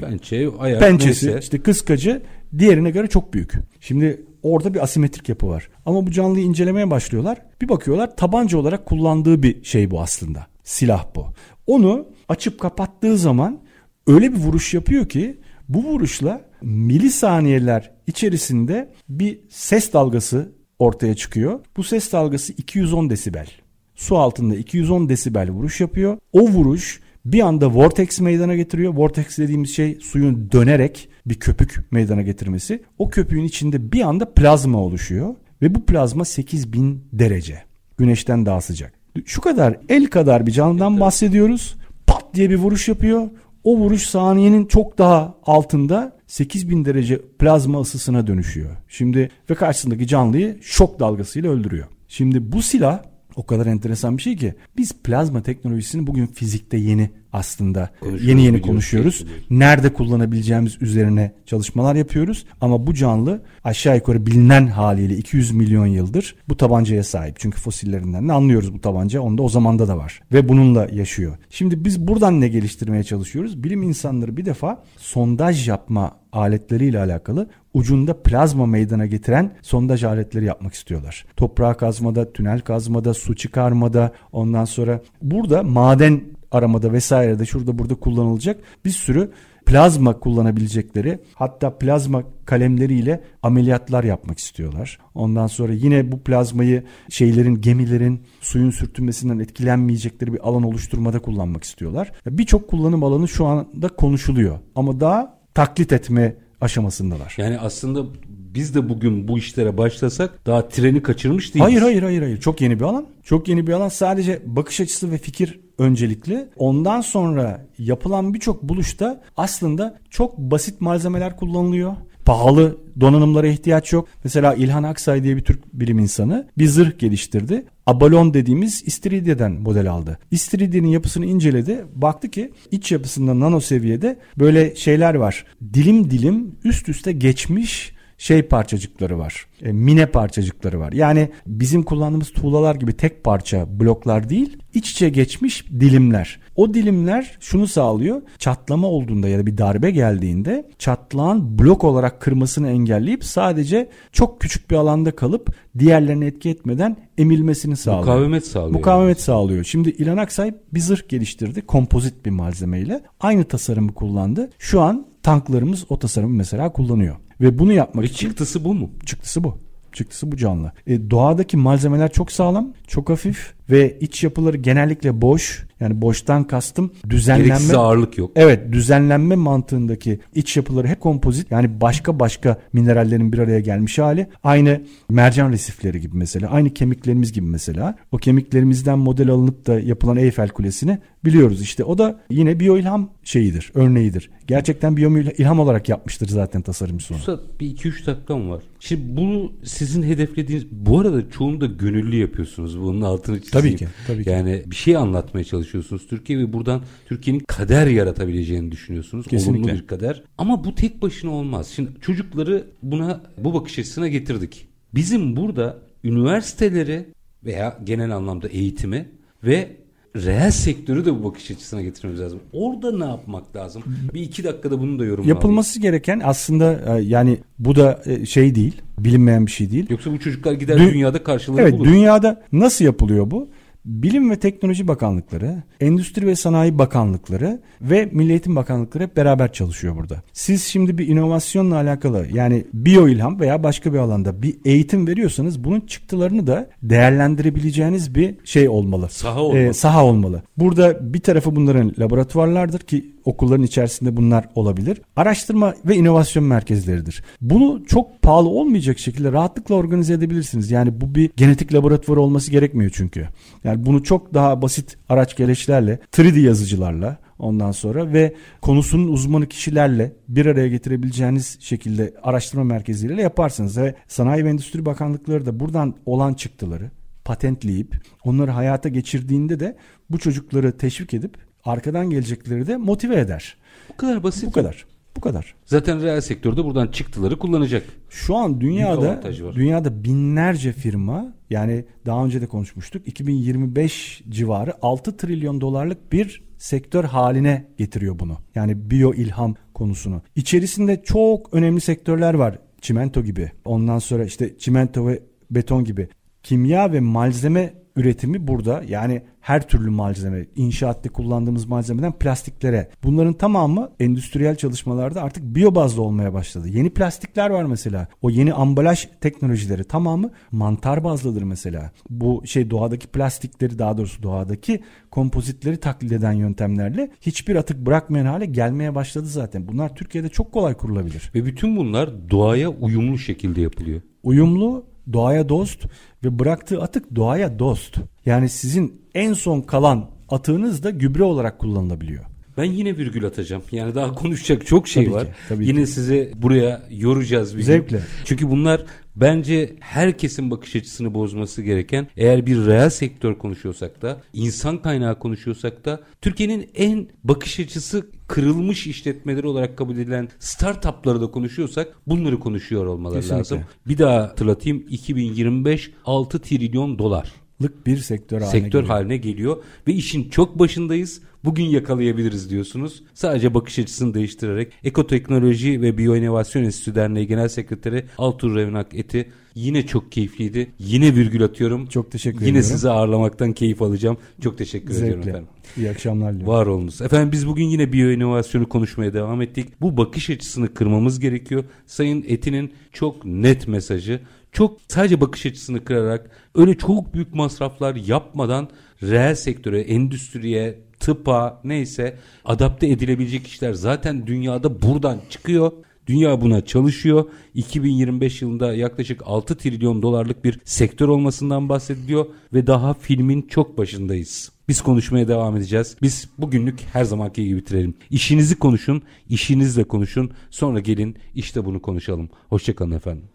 Pençe, 0.01 0.49
ayak, 0.59 0.79
pençesi 0.79 1.25
neyse. 1.25 1.39
işte 1.39 1.59
kıskacı 1.59 2.21
diğerine 2.57 2.91
göre 2.91 3.07
çok 3.07 3.33
büyük. 3.33 3.53
Şimdi 3.79 4.25
orada 4.43 4.73
bir 4.73 4.83
asimetrik 4.83 5.29
yapı 5.29 5.47
var. 5.47 5.69
Ama 5.85 6.07
bu 6.07 6.11
canlıyı 6.11 6.45
incelemeye 6.45 6.91
başlıyorlar. 6.91 7.37
Bir 7.61 7.69
bakıyorlar 7.69 8.15
tabanca 8.15 8.57
olarak 8.57 8.85
kullandığı 8.85 9.43
bir 9.43 9.63
şey 9.63 9.91
bu 9.91 10.01
aslında. 10.01 10.47
Silah 10.63 11.05
bu. 11.15 11.25
Onu 11.67 12.07
açıp 12.29 12.59
kapattığı 12.59 13.17
zaman 13.17 13.59
öyle 14.07 14.33
bir 14.33 14.37
vuruş 14.37 14.73
yapıyor 14.73 15.09
ki 15.09 15.39
bu 15.69 15.83
vuruşla 15.83 16.41
milisaniyeler 16.61 17.91
içerisinde 18.07 18.93
bir 19.09 19.39
ses 19.49 19.93
dalgası 19.93 20.51
ortaya 20.79 21.15
çıkıyor. 21.15 21.59
Bu 21.77 21.83
ses 21.83 22.11
dalgası 22.11 22.53
210 22.53 23.09
desibel. 23.09 23.47
Su 23.95 24.17
altında 24.17 24.55
210 24.55 25.09
desibel 25.09 25.49
vuruş 25.49 25.81
yapıyor. 25.81 26.17
O 26.33 26.41
vuruş 26.41 26.99
bir 27.25 27.39
anda 27.41 27.73
vortex 27.73 28.19
meydana 28.19 28.55
getiriyor. 28.55 28.93
Vortex 28.93 29.37
dediğimiz 29.37 29.75
şey 29.75 29.97
suyun 30.01 30.51
dönerek 30.51 31.09
bir 31.25 31.35
köpük 31.35 31.91
meydana 31.91 32.21
getirmesi. 32.21 32.83
O 32.97 33.09
köpüğün 33.09 33.43
içinde 33.43 33.91
bir 33.91 34.01
anda 34.01 34.33
plazma 34.33 34.77
oluşuyor 34.77 35.35
ve 35.61 35.75
bu 35.75 35.85
plazma 35.85 36.25
8000 36.25 37.03
derece. 37.13 37.63
Güneşten 37.97 38.45
daha 38.45 38.61
sıcak. 38.61 38.93
Şu 39.25 39.41
kadar 39.41 39.77
el 39.89 40.07
kadar 40.07 40.47
bir 40.47 40.51
canlıdan 40.51 40.99
bahsediyoruz. 40.99 41.75
Pat 42.07 42.23
diye 42.33 42.49
bir 42.49 42.55
vuruş 42.55 42.87
yapıyor. 42.87 43.29
O 43.63 43.77
vuruş 43.77 44.03
saniyenin 44.03 44.65
çok 44.65 44.97
daha 44.97 45.35
altında 45.45 46.17
8000 46.27 46.85
derece 46.85 47.21
plazma 47.39 47.81
ısısına 47.81 48.27
dönüşüyor. 48.27 48.69
Şimdi 48.87 49.29
ve 49.49 49.55
karşısındaki 49.55 50.07
canlıyı 50.07 50.57
şok 50.61 50.99
dalgasıyla 50.99 51.51
öldürüyor. 51.51 51.87
Şimdi 52.07 52.51
bu 52.51 52.61
silah 52.61 52.99
o 53.35 53.45
kadar 53.45 53.65
enteresan 53.65 54.17
bir 54.17 54.21
şey 54.21 54.35
ki 54.35 54.55
biz 54.77 54.91
plazma 55.03 55.43
teknolojisini 55.43 56.07
bugün 56.07 56.25
fizikte 56.27 56.77
yeni 56.77 57.09
aslında 57.33 57.89
Konuşuyoruz, 57.99 58.27
yeni 58.27 58.43
yeni 58.43 58.61
konuşuyoruz. 58.61 59.25
Nerede 59.49 59.93
kullanabileceğimiz 59.93 60.81
üzerine 60.81 61.31
çalışmalar 61.45 61.95
yapıyoruz. 61.95 62.45
Ama 62.61 62.87
bu 62.87 62.93
canlı 62.93 63.41
aşağı 63.63 63.95
yukarı 63.95 64.25
bilinen 64.25 64.67
haliyle 64.67 65.17
200 65.17 65.51
milyon 65.51 65.85
yıldır 65.85 66.35
bu 66.49 66.57
tabancaya 66.57 67.03
sahip. 67.03 67.39
Çünkü 67.39 67.59
fosillerinden 67.59 68.29
de 68.29 68.33
anlıyoruz 68.33 68.73
bu 68.73 68.81
tabanca. 68.81 69.21
Onda 69.21 69.41
o 69.41 69.49
zamanda 69.49 69.87
da 69.87 69.97
var. 69.97 70.21
Ve 70.33 70.49
bununla 70.49 70.87
yaşıyor. 70.91 71.37
Şimdi 71.49 71.85
biz 71.85 72.07
buradan 72.07 72.41
ne 72.41 72.47
geliştirmeye 72.47 73.03
çalışıyoruz? 73.03 73.63
Bilim 73.63 73.83
insanları 73.83 74.37
bir 74.37 74.45
defa 74.45 74.83
sondaj 74.97 75.67
yapma 75.67 76.11
aletleriyle 76.31 76.99
alakalı 76.99 77.49
ucunda 77.73 78.23
plazma 78.23 78.65
meydana 78.65 79.05
getiren 79.05 79.53
sondaj 79.61 80.03
aletleri 80.03 80.45
yapmak 80.45 80.73
istiyorlar. 80.73 81.25
Toprağı 81.35 81.77
kazmada, 81.77 82.33
tünel 82.33 82.59
kazmada, 82.59 83.13
su 83.13 83.35
çıkarmada 83.35 84.11
ondan 84.31 84.65
sonra 84.65 85.01
burada 85.21 85.63
maden 85.63 86.21
aramada 86.51 86.93
vesairede 86.93 87.45
şurada 87.45 87.79
burada 87.79 87.95
kullanılacak 87.95 88.59
bir 88.85 88.89
sürü 88.89 89.31
plazma 89.65 90.19
kullanabilecekleri 90.19 91.19
hatta 91.35 91.77
plazma 91.77 92.23
kalemleriyle 92.45 93.23
ameliyatlar 93.43 94.03
yapmak 94.03 94.39
istiyorlar. 94.39 94.99
Ondan 95.15 95.47
sonra 95.47 95.73
yine 95.73 96.11
bu 96.11 96.19
plazmayı 96.19 96.83
şeylerin 97.09 97.61
gemilerin 97.61 98.21
suyun 98.41 98.71
sürtünmesinden 98.71 99.39
etkilenmeyecekleri 99.39 100.33
bir 100.33 100.47
alan 100.47 100.63
oluşturmada 100.63 101.19
kullanmak 101.19 101.63
istiyorlar. 101.63 102.11
Birçok 102.25 102.67
kullanım 102.67 103.03
alanı 103.03 103.27
şu 103.27 103.45
anda 103.45 103.87
konuşuluyor 103.87 104.59
ama 104.75 104.99
daha 104.99 105.37
taklit 105.53 105.93
etme 105.93 106.35
aşamasındalar. 106.61 107.35
Yani 107.37 107.59
aslında 107.59 108.05
biz 108.27 108.75
de 108.75 108.89
bugün 108.89 109.27
bu 109.27 109.37
işlere 109.37 109.77
başlasak 109.77 110.45
daha 110.45 110.69
treni 110.69 111.03
kaçırmış 111.03 111.53
değiliz. 111.53 111.67
Hayır 111.67 111.81
hayır 111.81 112.03
hayır 112.03 112.21
hayır. 112.21 112.39
Çok 112.39 112.61
yeni 112.61 112.79
bir 112.79 112.85
alan. 112.85 113.07
Çok 113.23 113.47
yeni 113.47 113.67
bir 113.67 113.73
alan. 113.73 113.89
Sadece 113.89 114.41
bakış 114.45 114.81
açısı 114.81 115.11
ve 115.11 115.17
fikir 115.17 115.59
öncelikli. 115.77 116.49
Ondan 116.55 117.01
sonra 117.01 117.67
yapılan 117.77 118.33
birçok 118.33 118.63
buluşta 118.63 119.21
aslında 119.37 119.99
çok 120.09 120.37
basit 120.37 120.81
malzemeler 120.81 121.37
kullanılıyor. 121.37 121.95
Pahalı 122.25 122.77
donanımlara 122.99 123.47
ihtiyaç 123.47 123.93
yok. 123.93 124.07
Mesela 124.23 124.53
İlhan 124.53 124.83
Aksay 124.83 125.23
diye 125.23 125.35
bir 125.37 125.41
Türk 125.41 125.73
bilim 125.73 125.99
insanı 125.99 126.47
bir 126.57 126.67
zırh 126.67 126.99
geliştirdi. 126.99 127.65
Abalon 127.85 128.33
dediğimiz 128.33 128.83
İstiridye'den 128.85 129.51
model 129.51 129.91
aldı. 129.91 130.19
İstiridye'nin 130.31 130.87
yapısını 130.87 131.25
inceledi. 131.25 131.85
Baktı 131.95 132.29
ki 132.29 132.51
iç 132.71 132.91
yapısında 132.91 133.39
nano 133.39 133.59
seviyede 133.59 134.19
böyle 134.39 134.75
şeyler 134.75 135.15
var. 135.15 135.45
Dilim 135.73 136.11
dilim 136.11 136.55
üst 136.63 136.89
üste 136.89 137.11
geçmiş 137.11 137.93
şey 138.21 138.41
parçacıkları 138.41 139.19
var. 139.19 139.45
E, 139.61 139.71
mine 139.71 140.05
parçacıkları 140.05 140.79
var. 140.79 140.91
Yani 140.91 141.29
bizim 141.47 141.83
kullandığımız 141.83 142.31
tuğlalar 142.31 142.75
gibi 142.75 142.93
tek 142.93 143.23
parça 143.23 143.79
bloklar 143.79 144.29
değil, 144.29 144.57
iç 144.73 144.91
içe 144.91 145.09
geçmiş 145.09 145.65
dilimler. 145.79 146.39
O 146.55 146.73
dilimler 146.73 147.37
şunu 147.39 147.67
sağlıyor. 147.67 148.21
Çatlama 148.39 148.87
olduğunda 148.87 149.27
ya 149.27 149.39
da 149.39 149.45
bir 149.45 149.57
darbe 149.57 149.91
geldiğinde 149.91 150.69
çatlağın 150.79 151.59
blok 151.59 151.83
olarak 151.83 152.21
kırmasını 152.21 152.69
engelleyip 152.69 153.23
sadece 153.23 153.89
çok 154.11 154.41
küçük 154.41 154.71
bir 154.71 154.75
alanda 154.75 155.15
kalıp 155.15 155.55
diğerlerine 155.79 156.25
etki 156.25 156.49
etmeden 156.49 156.97
emilmesini 157.17 157.75
sağlıyor. 157.75 158.03
Mukavemet 158.05 158.47
sağlıyor. 158.47 158.73
Mukavemet 158.73 159.21
sağlıyor. 159.21 159.63
Şimdi 159.63 159.89
İlhan 159.89 160.17
Aksay 160.17 160.53
bir 160.73 160.79
zırh 160.79 161.09
geliştirdi. 161.09 161.61
Kompozit 161.61 162.25
bir 162.25 162.31
malzemeyle. 162.31 163.01
Aynı 163.19 163.43
tasarımı 163.43 163.93
kullandı. 163.93 164.49
Şu 164.59 164.81
an 164.81 165.07
tanklarımız 165.23 165.85
o 165.89 165.99
tasarımı 165.99 166.35
mesela 166.35 166.71
kullanıyor. 166.71 167.15
Ve 167.41 167.59
bunu 167.59 167.73
yapmak 167.73 168.03
Ve 168.03 168.07
için 168.07 168.27
çıktısı 168.27 168.65
bu 168.65 168.73
mu? 168.73 168.89
çıktısı 169.05 169.43
bu. 169.43 169.57
Çıktısı 169.93 170.31
bu 170.31 170.37
canlı. 170.37 170.71
E, 170.87 171.09
doğadaki 171.11 171.57
malzemeler 171.57 172.11
çok 172.11 172.31
sağlam, 172.31 172.73
çok 172.87 173.09
hafif 173.09 173.53
ve 173.71 173.97
iç 173.99 174.23
yapıları 174.23 174.57
genellikle 174.57 175.21
boş. 175.21 175.65
Yani 175.79 176.01
boştan 176.01 176.43
kastım 176.43 176.91
düzenlenme. 177.09 177.47
Gereksiz 177.47 177.73
ağırlık 177.73 178.17
yok. 178.17 178.31
Evet 178.35 178.71
düzenlenme 178.71 179.35
mantığındaki 179.35 180.19
iç 180.35 180.57
yapıları 180.57 180.87
hep 180.87 180.99
kompozit 180.99 181.51
yani 181.51 181.81
başka 181.81 182.19
başka 182.19 182.57
minerallerin 182.73 183.33
bir 183.33 183.37
araya 183.37 183.59
gelmiş 183.59 183.99
hali. 183.99 184.27
Aynı 184.43 184.81
mercan 185.09 185.51
resifleri 185.51 186.01
gibi 186.01 186.17
mesela 186.17 186.49
aynı 186.49 186.73
kemiklerimiz 186.73 187.33
gibi 187.33 187.45
mesela. 187.45 187.95
O 188.11 188.17
kemiklerimizden 188.17 188.99
model 188.99 189.29
alınıp 189.29 189.67
da 189.67 189.79
yapılan 189.79 190.17
Eyfel 190.17 190.49
Kulesi'ni 190.49 190.99
biliyoruz 191.25 191.61
işte 191.61 191.83
o 191.83 191.97
da 191.97 192.19
yine 192.29 192.59
biyoilham 192.59 193.09
şeyidir 193.23 193.71
örneğidir. 193.75 194.29
Gerçekten 194.47 194.97
biyoilham 194.97 195.59
olarak 195.59 195.89
yapmıştır 195.89 196.27
zaten 196.27 196.61
tasarımcısı 196.61 197.13
onu. 197.13 197.19
Usta 197.19 197.39
bir 197.59 197.67
iki 197.67 197.87
üç 197.87 198.07
dakikam 198.07 198.49
var. 198.49 198.63
Şimdi 198.79 199.17
bunu 199.17 199.51
sizin 199.63 200.03
hedeflediğiniz 200.03 200.65
bu 200.71 200.99
arada 200.99 201.29
çoğunu 201.29 201.61
da 201.61 201.65
gönüllü 201.65 202.15
yapıyorsunuz 202.15 202.79
bunun 202.79 203.01
altını 203.01 203.41
çizeyim. 203.41 203.60
Tabii 203.69 203.75
ki. 203.75 203.87
Tabii 204.07 204.23
ki. 204.23 204.29
Yani 204.29 204.63
bir 204.65 204.75
şey 204.75 204.97
anlatmaya 204.97 205.43
çalışıyorsunuz 205.43 206.07
Türkiye 206.07 206.39
ve 206.39 206.53
buradan 206.53 206.81
Türkiye'nin 207.05 207.43
kader 207.47 207.87
yaratabileceğini 207.87 208.71
düşünüyorsunuz. 208.71 209.27
Kesinlikle. 209.27 209.63
Olumlu 209.63 209.81
bir 209.81 209.87
kader. 209.87 210.23
Ama 210.37 210.63
bu 210.63 210.75
tek 210.75 211.01
başına 211.01 211.31
olmaz. 211.31 211.67
Şimdi 211.75 211.89
çocukları 212.01 212.67
buna 212.83 213.23
bu 213.37 213.53
bakış 213.53 213.79
açısına 213.79 214.07
getirdik. 214.07 214.67
Bizim 214.95 215.35
burada 215.35 215.79
üniversiteleri 216.03 217.05
veya 217.45 217.79
genel 217.83 218.15
anlamda 218.15 218.47
eğitimi 218.47 219.09
ve 219.43 219.80
reel 220.15 220.51
sektörü 220.51 221.05
de 221.05 221.19
bu 221.19 221.23
bakış 221.23 221.51
açısına 221.51 221.81
getirmemiz 221.81 222.21
lazım. 222.21 222.39
Orada 222.53 222.97
ne 222.97 223.05
yapmak 223.05 223.55
lazım? 223.55 223.83
Bir 224.13 224.21
iki 224.21 224.43
dakikada 224.43 224.79
bunu 224.79 224.99
da 224.99 225.05
yorumlayalım. 225.05 225.27
Yapılması 225.37 225.79
gereken 225.79 226.21
aslında 226.23 226.97
e, 226.97 227.01
yani 227.01 227.37
bu 227.59 227.75
da 227.75 228.01
e, 228.05 228.25
şey 228.25 228.55
değil, 228.55 228.81
bilinmeyen 228.99 229.45
bir 229.45 229.51
şey 229.51 229.71
değil. 229.71 229.85
Yoksa 229.89 230.11
bu 230.11 230.19
çocuklar 230.19 230.53
gider 230.53 230.77
Dü- 230.77 230.93
dünyada 230.93 231.23
karşılığını 231.23 231.61
Evet, 231.61 231.73
bulur. 231.73 231.85
dünyada 231.85 232.41
nasıl 232.51 232.85
yapılıyor 232.85 233.31
bu? 233.31 233.49
Bilim 233.85 234.29
ve 234.29 234.39
Teknoloji 234.39 234.87
Bakanlıkları, 234.87 235.63
Endüstri 235.79 236.27
ve 236.27 236.35
Sanayi 236.35 236.77
Bakanlıkları 236.77 237.61
ve 237.81 238.09
Milli 238.11 238.29
Eğitim 238.31 238.55
Bakanlıkları 238.55 239.03
hep 239.03 239.17
beraber 239.17 239.53
çalışıyor 239.53 239.95
burada. 239.95 240.21
Siz 240.33 240.63
şimdi 240.63 240.97
bir 240.97 241.07
inovasyonla 241.07 241.75
alakalı 241.75 242.27
yani 242.33 242.65
biyo 242.73 243.07
ilham 243.07 243.39
veya 243.39 243.63
başka 243.63 243.93
bir 243.93 243.97
alanda 243.97 244.41
bir 244.41 244.55
eğitim 244.65 245.07
veriyorsanız 245.07 245.63
bunun 245.63 245.81
çıktılarını 245.81 246.47
da 246.47 246.69
değerlendirebileceğiniz 246.83 248.15
bir 248.15 248.35
şey 248.43 248.69
olmalı. 248.69 249.09
Saha 249.09 249.41
olmalı. 249.41 249.59
Ee, 249.59 249.73
saha 249.73 250.05
olmalı. 250.05 250.41
Burada 250.57 251.13
bir 251.13 251.19
tarafı 251.19 251.55
bunların 251.55 251.93
laboratuvarlardır 251.99 252.79
ki 252.79 253.11
okulların 253.25 253.63
içerisinde 253.63 254.17
bunlar 254.17 254.45
olabilir. 254.55 255.01
Araştırma 255.15 255.73
ve 255.85 255.95
inovasyon 255.95 256.45
merkezleridir. 256.45 257.23
Bunu 257.41 257.85
çok 257.85 258.21
pahalı 258.21 258.49
olmayacak 258.49 258.99
şekilde 258.99 259.31
rahatlıkla 259.31 259.75
organize 259.75 260.13
edebilirsiniz. 260.13 260.71
Yani 260.71 261.01
bu 261.01 261.15
bir 261.15 261.31
genetik 261.35 261.73
laboratuvarı 261.73 262.21
olması 262.21 262.51
gerekmiyor 262.51 262.91
çünkü. 262.93 263.27
Yani 263.63 263.85
bunu 263.85 264.03
çok 264.03 264.33
daha 264.33 264.61
basit 264.61 264.97
araç 265.09 265.37
gereçlerle, 265.37 265.99
3D 266.13 266.39
yazıcılarla 266.39 267.17
ondan 267.39 267.71
sonra 267.71 268.13
ve 268.13 268.35
konusunun 268.61 269.07
uzmanı 269.07 269.47
kişilerle 269.47 270.13
bir 270.27 270.45
araya 270.45 270.67
getirebileceğiniz 270.67 271.57
şekilde 271.59 272.13
araştırma 272.23 272.63
merkezleriyle 272.63 273.21
yaparsınız. 273.21 273.77
Ve 273.77 273.95
Sanayi 274.07 274.45
ve 274.45 274.49
Endüstri 274.49 274.85
Bakanlıkları 274.85 275.45
da 275.45 275.59
buradan 275.59 275.95
olan 276.05 276.33
çıktıları 276.33 276.91
patentleyip 277.25 277.95
onları 278.23 278.51
hayata 278.51 278.89
geçirdiğinde 278.89 279.59
de 279.59 279.77
bu 280.09 280.19
çocukları 280.19 280.77
teşvik 280.77 281.13
edip 281.13 281.37
arkadan 281.65 282.09
gelecekleri 282.09 282.67
de 282.67 282.77
motive 282.77 283.19
eder. 283.19 283.57
Bu 283.89 283.97
kadar 283.97 284.23
basit. 284.23 284.45
Bu 284.45 284.51
kadar. 284.51 284.85
Bu 285.15 285.21
kadar. 285.21 285.55
Zaten 285.65 286.03
reel 286.03 286.21
sektörde 286.21 286.65
buradan 286.65 286.87
çıktıları 286.87 287.39
kullanacak. 287.39 287.83
Şu 288.09 288.35
an 288.35 288.61
dünyada 288.61 289.21
dünyada 289.55 290.03
binlerce 290.03 290.73
firma 290.73 291.33
yani 291.49 291.85
daha 292.05 292.25
önce 292.25 292.41
de 292.41 292.47
konuşmuştuk 292.47 293.07
2025 293.07 294.23
civarı 294.29 294.73
6 294.81 295.17
trilyon 295.17 295.61
dolarlık 295.61 296.11
bir 296.13 296.43
sektör 296.57 297.03
haline 297.03 297.67
getiriyor 297.77 298.19
bunu. 298.19 298.37
Yani 298.55 298.91
biyo 298.91 299.13
ilham 299.13 299.55
konusunu. 299.73 300.21
İçerisinde 300.35 301.01
çok 301.03 301.53
önemli 301.53 301.81
sektörler 301.81 302.33
var. 302.33 302.59
Çimento 302.81 303.23
gibi. 303.23 303.51
Ondan 303.65 303.99
sonra 303.99 304.25
işte 304.25 304.57
çimento 304.57 305.07
ve 305.07 305.23
beton 305.51 305.83
gibi. 305.83 306.07
Kimya 306.43 306.91
ve 306.91 306.99
malzeme 306.99 307.73
üretimi 307.95 308.47
burada 308.47 308.83
yani 308.87 309.21
her 309.41 309.67
türlü 309.67 309.89
malzeme, 309.89 310.45
inşaatta 310.55 311.09
kullandığımız 311.09 311.65
malzemeden 311.65 312.11
plastiklere. 312.11 312.89
Bunların 313.03 313.33
tamamı 313.33 313.91
endüstriyel 313.99 314.55
çalışmalarda 314.55 315.21
artık 315.21 315.43
biyo 315.43 315.75
bazlı 315.75 316.01
olmaya 316.01 316.33
başladı. 316.33 316.67
Yeni 316.69 316.89
plastikler 316.89 317.49
var 317.49 317.63
mesela. 317.63 318.07
O 318.21 318.29
yeni 318.29 318.53
ambalaj 318.53 319.07
teknolojileri 319.21 319.83
tamamı 319.83 320.31
mantar 320.51 321.03
bazlıdır 321.03 321.43
mesela. 321.43 321.91
Bu 322.09 322.43
şey 322.45 322.69
doğadaki 322.69 323.07
plastikleri 323.07 323.79
daha 323.79 323.97
doğrusu 323.97 324.23
doğadaki 324.23 324.81
kompozitleri 325.11 325.77
taklit 325.77 326.11
eden 326.11 326.33
yöntemlerle 326.33 327.11
hiçbir 327.21 327.55
atık 327.55 327.85
bırakmayan 327.85 328.25
hale 328.25 328.45
gelmeye 328.45 328.95
başladı 328.95 329.25
zaten. 329.25 329.67
Bunlar 329.67 329.95
Türkiye'de 329.95 330.29
çok 330.29 330.51
kolay 330.51 330.73
kurulabilir. 330.73 331.31
Ve 331.35 331.45
bütün 331.45 331.77
bunlar 331.77 332.29
doğaya 332.29 332.69
uyumlu 332.69 333.17
şekilde 333.17 333.61
yapılıyor. 333.61 334.01
uyumlu, 334.23 334.85
doğaya 335.13 335.49
dost 335.49 335.85
ve 336.23 336.39
bıraktığı 336.39 336.81
atık 336.81 337.15
doğaya 337.15 337.59
dost. 337.59 337.97
Yani 338.25 338.49
sizin 338.49 339.00
en 339.15 339.33
son 339.33 339.61
kalan 339.61 340.09
atığınız 340.29 340.83
da 340.83 340.89
gübre 340.89 341.23
olarak 341.23 341.59
kullanılabiliyor. 341.59 342.25
Ben 342.57 342.63
yine 342.63 342.97
virgül 342.97 343.25
atacağım. 343.25 343.63
Yani 343.71 343.95
daha 343.95 344.13
konuşacak 344.15 344.65
çok 344.67 344.87
şey 344.87 345.03
Tabii 345.05 345.13
var. 345.15 345.25
ki, 345.25 345.31
tabii 345.49 345.67
yine 345.67 345.79
ki. 345.81 345.87
size 345.87 346.31
buraya 346.35 346.83
yoracağız 346.91 347.53
bir 347.53 347.57
gün. 347.57 347.65
Zevkle. 347.65 348.01
Çünkü 348.25 348.49
bunlar 348.51 348.85
bence 349.15 349.73
herkesin 349.79 350.51
bakış 350.51 350.75
açısını 350.75 351.13
bozması 351.13 351.61
gereken 351.61 352.07
eğer 352.17 352.45
bir 352.45 352.65
reel 352.65 352.89
sektör 352.89 353.35
konuşuyorsak 353.37 354.01
da 354.01 354.21
insan 354.33 354.81
kaynağı 354.81 355.19
konuşuyorsak 355.19 355.85
da 355.85 355.99
Türkiye'nin 356.21 356.69
en 356.75 357.07
bakış 357.23 357.59
açısı 357.59 358.07
kırılmış 358.27 358.87
işletmeleri 358.87 359.47
olarak 359.47 359.77
kabul 359.77 359.95
edilen 359.95 360.29
startupları 360.39 361.21
da 361.21 361.31
konuşuyorsak 361.31 361.87
bunları 362.07 362.39
konuşuyor 362.39 362.85
olmaları 362.85 363.19
Kesinlikle. 363.21 363.39
lazım. 363.39 363.59
Bir 363.87 363.97
daha 363.97 364.21
hatırlatayım 364.23 364.85
2025 364.89 365.91
6 366.05 366.39
trilyon 366.39 366.99
dolar 366.99 367.31
Lık 367.61 367.87
bir 367.87 367.97
sektör 367.97 368.41
haline 368.41 368.51
sektör 368.51 368.79
geliyor. 368.79 368.95
haline 368.95 369.17
geliyor 369.17 369.57
ve 369.87 369.93
işin 369.93 370.29
çok 370.29 370.59
başındayız. 370.59 371.21
Bugün 371.43 371.63
yakalayabiliriz 371.63 372.49
diyorsunuz. 372.49 373.03
Sadece 373.13 373.53
bakış 373.53 373.79
açısını 373.79 374.13
değiştirerek 374.13 374.71
Ekoteknoloji 374.83 375.81
ve 375.81 375.97
Biyoinovasyon 375.97 376.63
Enstitüsü 376.63 376.95
Derneği 376.95 377.27
Genel 377.27 377.47
Sekreteri 377.47 378.05
Altur 378.17 378.55
Revnak 378.55 378.87
Eti 378.93 379.29
yine 379.55 379.85
çok 379.85 380.11
keyifliydi. 380.11 380.71
Yine 380.79 381.15
virgül 381.15 381.43
atıyorum. 381.43 381.85
Çok 381.87 382.11
teşekkür 382.11 382.39
Yine 382.39 382.49
ediyorum. 382.49 382.69
sizi 382.71 382.89
ağırlamaktan 382.89 383.53
keyif 383.53 383.81
alacağım. 383.81 384.17
Çok 384.41 384.57
teşekkür 384.57 384.93
ediyorum 384.95 385.13
Zevkle. 385.23 385.29
efendim. 385.29 385.47
İyi 385.77 385.89
akşamlar 385.89 386.33
diliyorum. 386.33 386.53
Var 386.53 386.65
olunuz. 386.65 387.01
Efendim 387.01 387.31
biz 387.31 387.47
bugün 387.47 387.65
yine 387.65 387.93
biyoinovasyonu 387.93 388.69
konuşmaya 388.69 389.13
devam 389.13 389.41
ettik. 389.41 389.67
Bu 389.81 389.97
bakış 389.97 390.29
açısını 390.29 390.73
kırmamız 390.73 391.19
gerekiyor. 391.19 391.63
Sayın 391.85 392.25
Eti'nin 392.27 392.71
çok 392.93 393.25
net 393.25 393.67
mesajı. 393.67 394.19
Çok 394.51 394.77
sadece 394.87 395.21
bakış 395.21 395.45
açısını 395.45 395.83
kırarak 395.83 396.29
öyle 396.55 396.77
çok 396.77 397.13
büyük 397.13 397.35
masraflar 397.35 397.95
yapmadan 397.95 398.69
reel 399.03 399.35
sektöre, 399.35 399.81
endüstriye, 399.81 400.79
tıpa 400.99 401.61
neyse 401.63 402.17
adapte 402.45 402.87
edilebilecek 402.87 403.47
işler 403.47 403.73
zaten 403.73 404.27
dünyada 404.27 404.81
buradan 404.81 405.17
çıkıyor. 405.29 405.71
Dünya 406.07 406.41
buna 406.41 406.65
çalışıyor. 406.65 407.25
2025 407.53 408.41
yılında 408.41 408.73
yaklaşık 408.73 409.21
6 409.25 409.57
trilyon 409.57 410.01
dolarlık 410.01 410.43
bir 410.43 410.59
sektör 410.65 411.07
olmasından 411.07 411.69
bahsediliyor 411.69 412.25
ve 412.53 412.67
daha 412.67 412.93
filmin 412.93 413.41
çok 413.41 413.77
başındayız. 413.77 414.51
Biz 414.67 414.81
konuşmaya 414.81 415.27
devam 415.27 415.57
edeceğiz. 415.57 415.97
Biz 416.01 416.29
bugünlük 416.37 416.79
her 416.93 417.03
zamanki 417.03 417.45
gibi 417.45 417.57
bitirelim. 417.57 417.93
İşinizi 418.09 418.59
konuşun, 418.59 419.01
işinizle 419.29 419.83
konuşun. 419.83 420.31
Sonra 420.49 420.79
gelin 420.79 421.15
işte 421.35 421.65
bunu 421.65 421.81
konuşalım. 421.81 422.29
Hoşçakalın 422.49 422.91
efendim. 422.91 423.30